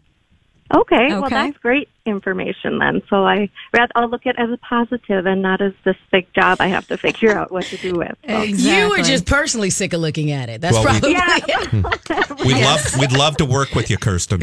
Okay. 0.74 1.07
Well, 1.09 1.30
that's 1.30 1.57
great 1.59 1.89
information 2.05 2.80
then. 2.80 3.01
So 3.09 3.26
I, 3.26 3.49
rather, 3.74 3.91
I'll 3.95 4.09
look 4.09 4.26
at 4.26 4.36
it 4.36 4.41
as 4.41 4.49
a 4.49 4.57
positive 4.57 5.26
and 5.26 5.41
not 5.41 5.61
as 5.61 5.74
this 5.86 5.95
big 6.11 6.32
job 6.34 6.57
I 6.59 6.67
have 6.67 6.88
to 6.88 6.97
figure 6.97 7.38
out 7.38 7.51
what 7.51 7.65
to 7.65 7.78
do 7.78 7.93
with. 7.95 8.15
So. 8.28 8.41
You 8.43 8.89
were 8.89 9.01
just 9.03 9.26
personally 9.26 9.69
sick 9.69 9.93
of 9.93 10.01
looking 10.01 10.32
at 10.32 10.49
it. 10.49 10.61
That's 10.61 10.74
Well, 10.74 10.84
we- 10.93 10.99
probably 10.99 11.11
Yeah. 11.13 12.36
We'd 12.45 12.63
love 12.63 12.82
we'd 12.99 13.11
love 13.11 13.38
to 13.38 13.45
work 13.45 13.74
with 13.74 13.89
you, 13.89 13.97
Kirsten. 13.97 14.41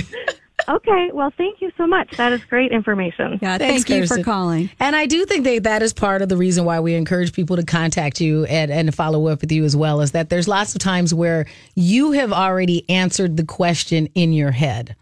okay. 0.68 1.10
Well, 1.12 1.32
thank 1.36 1.60
you 1.60 1.70
so 1.76 1.86
much. 1.86 2.16
That 2.16 2.32
is 2.32 2.42
great 2.44 2.72
information. 2.72 3.38
Yeah, 3.42 3.58
Thanks, 3.58 3.84
thank 3.84 4.00
you 4.02 4.06
for 4.06 4.22
calling. 4.22 4.70
And 4.80 4.96
I 4.96 5.06
do 5.06 5.26
think 5.26 5.44
that 5.44 5.64
that 5.64 5.82
is 5.82 5.92
part 5.92 6.22
of 6.22 6.28
the 6.28 6.36
reason 6.36 6.64
why 6.64 6.80
we 6.80 6.94
encourage 6.94 7.32
people 7.32 7.56
to 7.56 7.64
contact 7.64 8.20
you 8.20 8.44
and, 8.44 8.70
and 8.70 8.94
follow 8.94 9.26
up 9.26 9.40
with 9.42 9.52
you 9.52 9.64
as 9.64 9.76
well 9.76 10.00
is 10.00 10.12
that 10.12 10.30
there's 10.30 10.48
lots 10.48 10.74
of 10.74 10.80
times 10.80 11.12
where 11.12 11.46
you 11.74 12.12
have 12.12 12.32
already 12.32 12.88
answered 12.88 13.36
the 13.36 13.44
question 13.44 14.06
in 14.14 14.32
your 14.32 14.52
head 14.52 14.96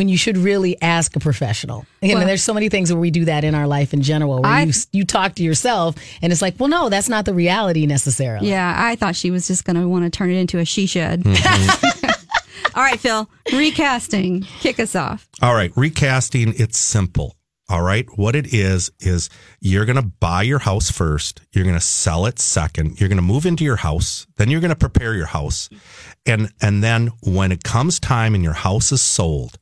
when 0.00 0.08
you 0.08 0.16
should 0.16 0.38
really 0.38 0.80
ask 0.80 1.14
a 1.14 1.20
professional. 1.20 1.84
You 2.00 2.08
know, 2.14 2.14
Well- 2.20 2.26
there's 2.26 2.42
so 2.42 2.54
many 2.54 2.70
things 2.70 2.90
where 2.90 2.98
we 2.98 3.10
do 3.10 3.26
that 3.26 3.44
in 3.44 3.54
our 3.54 3.66
life 3.66 3.92
in 3.92 4.00
general 4.00 4.40
where 4.40 4.50
I- 4.50 4.62
you, 4.62 4.72
you 4.92 5.04
talk 5.04 5.34
to 5.34 5.42
yourself 5.42 5.94
and 6.22 6.32
it's 6.32 6.40
like, 6.40 6.54
well, 6.58 6.70
no, 6.70 6.88
that's 6.88 7.10
not 7.10 7.26
the 7.26 7.34
reality 7.34 7.84
necessarily. 7.84 8.48
Yeah, 8.48 8.74
I 8.78 8.96
thought 8.96 9.14
she 9.14 9.30
was 9.30 9.46
just 9.46 9.66
going 9.66 9.76
to 9.78 9.86
want 9.86 10.04
to 10.06 10.10
turn 10.10 10.30
it 10.30 10.36
into 10.38 10.58
a 10.58 10.64
she 10.64 10.86
shed. 10.86 11.22
Mm-hmm. 11.22 12.06
All 12.74 12.82
right, 12.82 12.98
Phil, 12.98 13.28
recasting. 13.52 14.40
Kick 14.60 14.80
us 14.80 14.96
off. 14.96 15.28
All 15.42 15.54
right, 15.54 15.70
recasting, 15.76 16.54
it's 16.56 16.78
simple. 16.78 17.36
All 17.68 17.82
right, 17.82 18.06
what 18.16 18.34
it 18.34 18.52
is 18.54 18.90
is 19.00 19.28
you're 19.60 19.84
going 19.84 19.96
to 19.96 20.02
buy 20.02 20.42
your 20.42 20.58
house 20.60 20.90
first, 20.90 21.42
you're 21.52 21.62
going 21.64 21.76
to 21.76 21.80
sell 21.84 22.26
it 22.26 22.38
second, 22.40 22.98
you're 22.98 23.08
going 23.08 23.16
to 23.18 23.22
move 23.22 23.46
into 23.46 23.62
your 23.64 23.76
house, 23.76 24.26
then 24.38 24.48
you're 24.50 24.60
going 24.60 24.70
to 24.70 24.76
prepare 24.76 25.14
your 25.14 25.26
house. 25.26 25.68
And 26.26 26.52
and 26.60 26.82
then 26.82 27.10
when 27.22 27.52
it 27.52 27.62
comes 27.62 28.00
time 28.00 28.34
and 28.34 28.42
your 28.42 28.54
house 28.54 28.90
is 28.90 29.00
sold, 29.02 29.56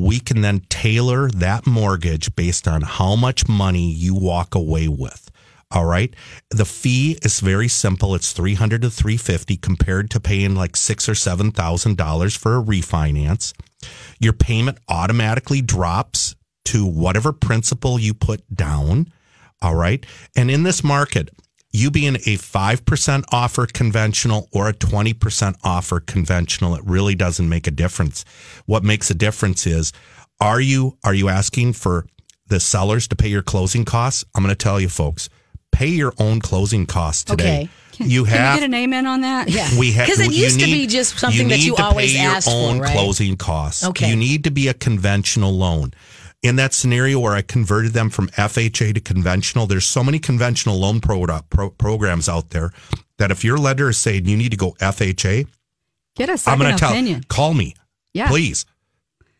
we 0.00 0.20
can 0.20 0.40
then 0.40 0.60
tailor 0.68 1.30
that 1.30 1.66
mortgage 1.66 2.34
based 2.36 2.66
on 2.66 2.82
how 2.82 3.16
much 3.16 3.48
money 3.48 3.90
you 3.90 4.14
walk 4.14 4.54
away 4.54 4.88
with. 4.88 5.30
All 5.72 5.84
right. 5.84 6.12
The 6.50 6.64
fee 6.64 7.18
is 7.22 7.38
very 7.38 7.68
simple. 7.68 8.14
It's 8.16 8.32
300 8.32 8.82
to 8.82 8.90
350 8.90 9.56
compared 9.58 10.10
to 10.10 10.20
paying 10.20 10.56
like 10.56 10.74
six 10.76 11.08
or 11.08 11.14
seven 11.14 11.52
thousand 11.52 11.96
dollars 11.96 12.34
for 12.34 12.56
a 12.56 12.62
refinance. 12.62 13.52
Your 14.18 14.32
payment 14.32 14.78
automatically 14.88 15.62
drops 15.62 16.34
to 16.66 16.84
whatever 16.84 17.32
principal 17.32 18.00
you 18.00 18.14
put 18.14 18.42
down. 18.52 19.12
All 19.62 19.76
right. 19.76 20.04
And 20.36 20.50
in 20.50 20.64
this 20.64 20.82
market, 20.82 21.30
you 21.72 21.90
being 21.90 22.16
a 22.16 22.36
5% 22.36 23.24
offer 23.32 23.66
conventional 23.66 24.48
or 24.52 24.68
a 24.68 24.72
20% 24.74 25.54
offer 25.62 26.00
conventional, 26.00 26.74
it 26.74 26.82
really 26.84 27.14
doesn't 27.14 27.48
make 27.48 27.66
a 27.66 27.70
difference. 27.70 28.24
What 28.66 28.82
makes 28.82 29.10
a 29.10 29.14
difference 29.14 29.66
is 29.66 29.92
are 30.40 30.60
you 30.60 30.96
are 31.04 31.14
you 31.14 31.28
asking 31.28 31.74
for 31.74 32.06
the 32.46 32.58
sellers 32.60 33.06
to 33.08 33.16
pay 33.16 33.28
your 33.28 33.42
closing 33.42 33.84
costs? 33.84 34.24
I'm 34.34 34.42
going 34.42 34.54
to 34.54 34.58
tell 34.58 34.80
you 34.80 34.88
folks, 34.88 35.28
pay 35.70 35.88
your 35.88 36.12
own 36.18 36.40
closing 36.40 36.86
costs 36.86 37.24
today. 37.24 37.62
Okay. 37.62 38.04
You 38.04 38.24
Can 38.24 38.36
have 38.36 38.54
we 38.54 38.60
get 38.60 38.66
an 38.66 38.74
amen 38.74 39.06
on 39.06 39.20
that? 39.20 39.50
Yeah. 39.50 39.68
we 39.78 39.92
have 39.92 40.06
because 40.06 40.20
it 40.20 40.32
you 40.32 40.44
used 40.44 40.58
to 40.60 40.66
be 40.66 40.86
just 40.86 41.18
something 41.18 41.48
that 41.48 41.56
need 41.56 41.64
you 41.64 41.76
to 41.76 41.82
always 41.82 42.14
pay 42.14 42.22
your 42.22 42.32
asked 42.32 42.48
for, 42.48 42.54
own 42.54 42.80
right? 42.80 42.92
closing 42.92 43.36
costs. 43.36 43.84
Okay. 43.84 44.08
You 44.08 44.16
need 44.16 44.44
to 44.44 44.50
be 44.50 44.68
a 44.68 44.74
conventional 44.74 45.52
loan. 45.52 45.92
In 46.42 46.56
that 46.56 46.72
scenario 46.72 47.18
where 47.20 47.34
I 47.34 47.42
converted 47.42 47.92
them 47.92 48.08
from 48.08 48.28
FHA 48.30 48.94
to 48.94 49.00
conventional, 49.00 49.66
there's 49.66 49.84
so 49.84 50.02
many 50.02 50.18
conventional 50.18 50.78
loan 50.78 51.00
pro- 51.00 51.26
pro- 51.50 51.70
programs 51.70 52.28
out 52.30 52.50
there 52.50 52.72
that 53.18 53.30
if 53.30 53.44
your 53.44 53.58
lender 53.58 53.90
is 53.90 53.98
saying 53.98 54.24
you 54.24 54.36
need 54.38 54.50
to 54.50 54.56
go 54.56 54.72
FHA, 54.80 55.46
Get 56.16 56.28
a 56.28 56.32
I'm 56.32 56.38
second 56.38 56.60
going 56.60 56.72
to 56.72 56.78
tell 56.78 56.90
opinion. 56.92 57.24
call 57.28 57.52
me, 57.52 57.74
Yeah. 58.14 58.28
please. 58.28 58.64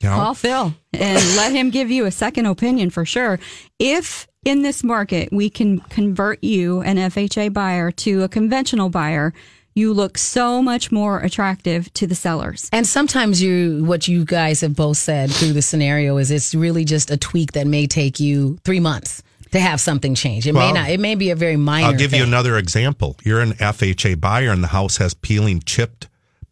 You 0.03 0.09
know? 0.11 0.17
Call 0.17 0.35
Phil 0.35 0.75
and 0.93 1.37
let 1.37 1.53
him 1.53 1.71
give 1.71 1.91
you 1.91 2.05
a 2.05 2.11
second 2.11 2.47
opinion 2.47 2.91
for 2.91 3.05
sure. 3.07 3.39
If 3.79 4.27
in 4.45 4.63
this 4.63 4.85
market 4.85 5.31
we 5.33 5.49
can 5.51 5.81
convert 5.81 6.43
you, 6.45 6.81
an 6.83 6.97
FHA 6.97 7.53
buyer, 7.53 7.91
to 7.93 8.23
a 8.23 8.29
conventional 8.29 8.89
buyer, 8.91 9.33
you 9.75 9.93
look 9.93 10.19
so 10.19 10.63
much 10.63 10.91
more 10.91 11.21
attractive 11.21 11.93
to 11.95 12.07
the 12.07 12.15
sellers. 12.15 12.69
And 12.73 12.87
sometimes 12.87 13.41
you, 13.41 13.85
what 13.85 14.09
you 14.09 14.25
guys 14.25 14.61
have 14.63 14.75
both 14.75 14.97
said 14.97 15.31
through 15.31 15.53
the 15.53 15.63
scenario 15.63 16.17
is 16.17 16.31
it's 16.31 16.55
really 16.55 16.85
just 16.85 17.11
a 17.11 17.17
tweak 17.17 17.53
that 17.53 17.67
may 17.67 17.87
take 17.87 18.19
you 18.21 18.59
three 18.65 18.81
months 18.81 19.23
to 19.53 19.61
have 19.61 19.81
something 19.81 20.15
change. 20.15 20.47
It 20.47 20.55
Well, 20.55 20.73
may 20.73 20.81
not. 20.81 20.91
It 20.91 21.01
may 21.01 21.15
be 21.15 21.31
a 21.31 21.37
very 21.37 21.57
minor. 21.57 21.89
I'll 21.89 21.95
give 21.95 22.15
you 22.15 22.23
another 22.23 22.57
example. 22.57 23.17
You're 23.25 23.41
an 23.41 23.53
FHA 23.55 24.21
buyer 24.21 24.51
and 24.51 24.63
the 24.63 24.69
house 24.69 24.99
has 24.99 25.15
peeling, 25.15 25.61
chipped, 25.61 26.09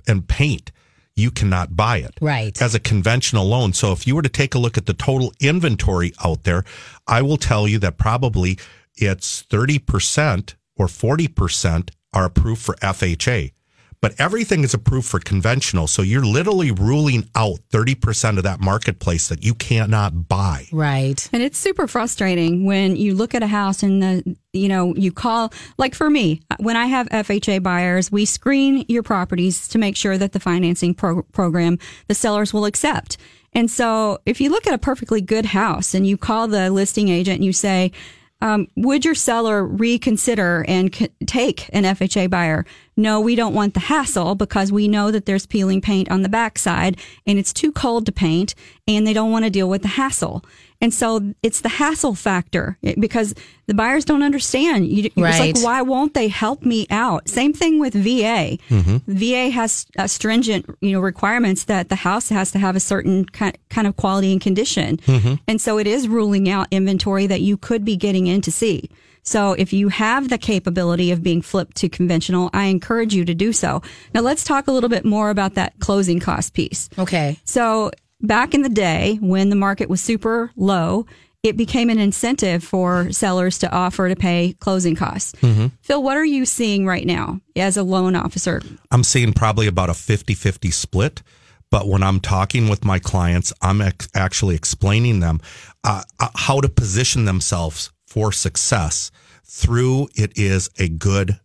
and 0.06 0.26
paint. 0.26 0.72
You 1.14 1.30
cannot 1.32 1.76
buy 1.76 1.98
it. 1.98 2.14
Right. 2.20 2.60
As 2.62 2.74
a 2.74 2.80
conventional 2.80 3.46
loan. 3.46 3.72
So 3.72 3.92
if 3.92 4.06
you 4.06 4.14
were 4.14 4.22
to 4.22 4.28
take 4.28 4.54
a 4.54 4.58
look 4.58 4.78
at 4.78 4.86
the 4.86 4.94
total 4.94 5.32
inventory 5.40 6.12
out 6.24 6.44
there, 6.44 6.64
I 7.08 7.22
will 7.22 7.36
tell 7.36 7.66
you 7.66 7.78
that 7.80 7.98
probably 7.98 8.58
it's 8.94 9.42
30% 9.44 10.54
or 10.76 10.86
40% 10.86 11.90
are 12.12 12.24
approved 12.24 12.62
for 12.62 12.74
FHA. 12.76 13.52
But 14.00 14.14
everything 14.20 14.62
is 14.62 14.74
approved 14.74 15.08
for 15.08 15.18
conventional. 15.18 15.88
So 15.88 16.02
you're 16.02 16.24
literally 16.24 16.70
ruling 16.70 17.28
out 17.34 17.58
30% 17.72 18.36
of 18.36 18.44
that 18.44 18.60
marketplace 18.60 19.26
that 19.28 19.42
you 19.42 19.54
cannot 19.54 20.28
buy. 20.28 20.66
Right. 20.70 21.28
And 21.32 21.42
it's 21.42 21.58
super 21.58 21.88
frustrating 21.88 22.64
when 22.64 22.94
you 22.94 23.14
look 23.14 23.34
at 23.34 23.42
a 23.42 23.48
house 23.48 23.82
and 23.82 24.02
the 24.02 24.36
you 24.52 24.68
know 24.68 24.94
you 24.94 25.12
call 25.12 25.52
like 25.76 25.94
for 25.94 26.08
me 26.08 26.40
when 26.58 26.76
I 26.76 26.86
have 26.86 27.08
FHA 27.08 27.62
buyers, 27.62 28.10
we 28.10 28.24
screen 28.24 28.84
your 28.88 29.02
properties 29.02 29.66
to 29.68 29.78
make 29.78 29.96
sure 29.96 30.16
that 30.16 30.32
the 30.32 30.40
financing 30.40 30.94
pro- 30.94 31.22
program 31.22 31.78
the 32.06 32.14
sellers 32.14 32.52
will 32.54 32.66
accept. 32.66 33.16
And 33.52 33.70
so 33.70 34.18
if 34.26 34.40
you 34.40 34.50
look 34.50 34.66
at 34.66 34.74
a 34.74 34.78
perfectly 34.78 35.20
good 35.20 35.46
house 35.46 35.94
and 35.94 36.06
you 36.06 36.16
call 36.16 36.46
the 36.46 36.70
listing 36.70 37.08
agent 37.08 37.36
and 37.36 37.44
you 37.44 37.52
say, 37.52 37.92
um, 38.40 38.68
would 38.76 39.04
your 39.04 39.14
seller 39.14 39.64
reconsider 39.64 40.64
and 40.68 40.94
c- 40.94 41.08
take 41.26 41.68
an 41.72 41.84
FHA 41.84 42.30
buyer? 42.30 42.64
No, 42.96 43.20
we 43.20 43.34
don't 43.34 43.54
want 43.54 43.74
the 43.74 43.80
hassle 43.80 44.34
because 44.34 44.70
we 44.70 44.86
know 44.86 45.10
that 45.10 45.26
there's 45.26 45.46
peeling 45.46 45.80
paint 45.80 46.10
on 46.10 46.22
the 46.22 46.28
backside 46.28 46.98
and 47.26 47.38
it's 47.38 47.52
too 47.52 47.72
cold 47.72 48.06
to 48.06 48.12
paint 48.12 48.54
and 48.86 49.06
they 49.06 49.12
don't 49.12 49.32
want 49.32 49.44
to 49.44 49.50
deal 49.50 49.68
with 49.68 49.82
the 49.82 49.88
hassle. 49.88 50.44
And 50.80 50.94
so 50.94 51.34
it's 51.42 51.60
the 51.62 51.68
hassle 51.68 52.14
factor 52.14 52.78
eh, 52.84 52.94
because 52.98 53.34
the 53.66 53.74
buyers 53.74 54.04
don't 54.04 54.22
understand. 54.22 54.86
You, 54.86 55.04
It's 55.06 55.16
Right. 55.16 55.54
like, 55.56 55.64
why 55.64 55.82
won't 55.82 56.14
they 56.14 56.28
help 56.28 56.64
me 56.64 56.86
out? 56.88 57.28
Same 57.28 57.52
thing 57.52 57.80
with 57.80 57.94
VA. 57.94 58.58
Mm-hmm. 58.70 58.98
VA 59.08 59.50
has 59.50 59.86
uh, 59.98 60.06
stringent, 60.06 60.66
you 60.80 60.92
know, 60.92 61.00
requirements 61.00 61.64
that 61.64 61.88
the 61.88 61.96
house 61.96 62.28
has 62.28 62.52
to 62.52 62.58
have 62.58 62.76
a 62.76 62.80
certain 62.80 63.24
kind 63.24 63.58
kind 63.70 63.86
of 63.88 63.96
quality 63.96 64.30
and 64.32 64.40
condition. 64.40 64.98
Mm-hmm. 64.98 65.34
And 65.48 65.60
so 65.60 65.78
it 65.78 65.86
is 65.88 66.06
ruling 66.06 66.48
out 66.48 66.68
inventory 66.70 67.26
that 67.26 67.40
you 67.40 67.56
could 67.56 67.84
be 67.84 67.96
getting 67.96 68.26
in 68.28 68.40
to 68.42 68.52
see. 68.52 68.88
So 69.24 69.52
if 69.52 69.72
you 69.74 69.88
have 69.88 70.30
the 70.30 70.38
capability 70.38 71.10
of 71.10 71.22
being 71.22 71.42
flipped 71.42 71.76
to 71.78 71.88
conventional, 71.90 72.48
I 72.54 72.66
encourage 72.66 73.12
you 73.14 73.26
to 73.26 73.34
do 73.34 73.52
so. 73.52 73.82
Now 74.14 74.20
let's 74.22 74.42
talk 74.44 74.68
a 74.68 74.72
little 74.72 74.88
bit 74.88 75.04
more 75.04 75.28
about 75.28 75.54
that 75.54 75.74
closing 75.80 76.18
cost 76.20 76.54
piece. 76.54 76.88
Okay. 76.98 77.36
So 77.44 77.90
back 78.20 78.54
in 78.54 78.62
the 78.62 78.68
day 78.68 79.18
when 79.20 79.50
the 79.50 79.56
market 79.56 79.88
was 79.88 80.00
super 80.00 80.50
low, 80.56 81.06
it 81.42 81.56
became 81.56 81.88
an 81.88 81.98
incentive 81.98 82.64
for 82.64 83.12
sellers 83.12 83.58
to 83.58 83.70
offer 83.70 84.08
to 84.08 84.16
pay 84.16 84.54
closing 84.58 84.96
costs. 84.96 85.34
Phil, 85.82 86.02
what 86.02 86.16
are 86.16 86.24
you 86.24 86.44
seeing 86.44 86.84
right 86.84 87.06
now 87.06 87.40
as 87.54 87.76
a 87.76 87.82
loan 87.82 88.16
officer? 88.16 88.60
I'm 88.90 89.04
seeing 89.04 89.32
probably 89.32 89.66
about 89.66 89.88
a 89.88 89.94
50 89.94 90.34
50 90.34 90.70
split. 90.70 91.22
But 91.70 91.86
when 91.86 92.02
I'm 92.02 92.20
talking 92.20 92.68
with 92.68 92.84
my 92.84 92.98
clients, 92.98 93.52
I'm 93.60 93.82
ex- 93.82 94.08
actually 94.14 94.54
explaining 94.54 95.20
them 95.20 95.40
uh, 95.84 96.02
uh, 96.18 96.28
how 96.34 96.60
to 96.60 96.68
position 96.68 97.26
themselves 97.26 97.92
for 98.06 98.32
success 98.32 99.10
through 99.44 100.08
it 100.14 100.36
is 100.36 100.70
a 100.78 100.88
good 100.88 101.38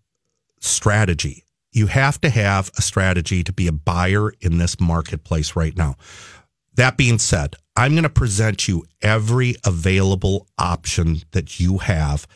strategy. 0.59 1.43
You 1.71 1.87
have 1.87 2.21
to 2.21 2.29
have 2.29 2.71
a 2.77 2.81
strategy 2.81 3.43
to 3.43 3.51
be 3.51 3.67
a 3.67 3.73
buyer 3.73 4.31
in 4.39 4.59
this 4.59 4.79
marketplace 4.79 5.55
right 5.55 5.75
now. 5.75 5.95
That 6.75 6.97
being 6.97 7.19
said, 7.19 7.55
I'm 7.75 7.91
going 7.93 8.03
to 8.03 8.09
present 8.09 8.67
you 8.67 8.85
every 9.01 9.55
available 9.65 10.47
option 10.57 11.21
that 11.31 11.59
you 11.59 11.79
have 11.79 12.27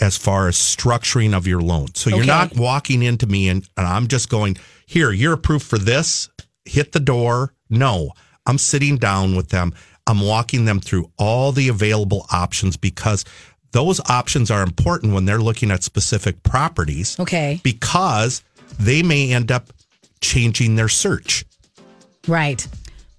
as 0.00 0.16
far 0.16 0.48
as 0.48 0.56
structuring 0.56 1.34
of 1.36 1.46
your 1.46 1.60
loan. 1.60 1.94
So 1.94 2.10
you're 2.10 2.24
not 2.24 2.56
walking 2.56 3.02
into 3.02 3.26
me 3.26 3.48
and, 3.48 3.68
and 3.76 3.86
I'm 3.86 4.08
just 4.08 4.28
going, 4.28 4.56
here, 4.86 5.12
you're 5.12 5.34
approved 5.34 5.66
for 5.66 5.78
this, 5.78 6.28
hit 6.64 6.92
the 6.92 7.00
door. 7.00 7.54
No, 7.70 8.10
I'm 8.46 8.58
sitting 8.58 8.96
down 8.96 9.36
with 9.36 9.48
them. 9.50 9.74
I'm 10.06 10.20
walking 10.20 10.64
them 10.64 10.80
through 10.80 11.10
all 11.18 11.52
the 11.52 11.68
available 11.68 12.26
options 12.32 12.76
because 12.76 13.24
those 13.70 14.00
options 14.10 14.50
are 14.50 14.62
important 14.62 15.14
when 15.14 15.24
they're 15.24 15.38
looking 15.38 15.70
at 15.70 15.82
specific 15.82 16.42
properties 16.42 17.18
Okay. 17.20 17.60
because 17.62 18.42
they 18.78 19.02
may 19.02 19.32
end 19.32 19.52
up 19.52 19.72
changing 20.20 20.74
their 20.76 20.88
search. 20.88 21.44
Right. 22.26 22.66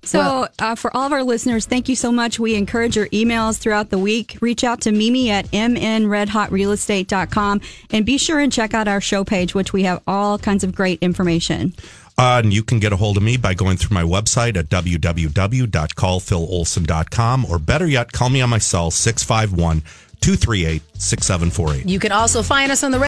So, 0.06 0.20
Well- 0.20 0.47
uh, 0.60 0.76
for 0.76 0.95
all 0.95 1.06
of 1.06 1.12
our 1.14 1.24
listeners, 1.24 1.66
thank 1.66 1.88
you 1.89 1.95
so 1.95 2.12
much. 2.12 2.39
We 2.39 2.56
encourage 2.56 2.95
your 2.95 3.08
emails 3.08 3.58
throughout 3.58 3.89
the 3.89 3.97
week. 3.97 4.38
Reach 4.41 4.64
out 4.64 4.82
to 4.82 4.91
Mimi 4.91 5.30
at 5.30 5.49
mnredhotrealestate.com 5.51 7.62
and 7.91 8.06
be 8.06 8.18
sure 8.18 8.39
and 8.39 8.51
check 8.51 8.74
out 8.74 8.88
our 8.88 9.01
show 9.01 9.24
page, 9.24 9.56
which 9.56 9.74
we 9.74 9.84
have 9.84 10.01
all 10.06 10.38
kinds 10.38 10.64
of 10.64 10.76
great 10.76 10.99
information. 11.01 11.74
Uh, 12.18 12.41
and 12.43 12.54
you 12.54 12.64
can 12.64 12.80
get 12.80 12.93
a 12.93 12.95
hold 12.95 13.18
of 13.18 13.24
me 13.24 13.38
by 13.38 13.54
going 13.56 13.76
through 13.78 13.93
my 13.95 14.04
website 14.04 14.56
at 14.56 14.70
www.callphilolson.com 14.70 17.45
or 17.45 17.58
better 17.60 17.88
yet, 17.88 18.12
call 18.12 18.30
me 18.30 18.39
on 18.41 18.49
my 18.49 18.60
cell 18.60 18.91
651 18.91 19.82
238 20.22 20.82
6748. 21.01 21.89
You 21.89 21.99
can 21.99 22.12
also 22.14 22.43
find 22.43 22.72
us 22.72 22.84
on 22.84 22.91
the 22.91 22.99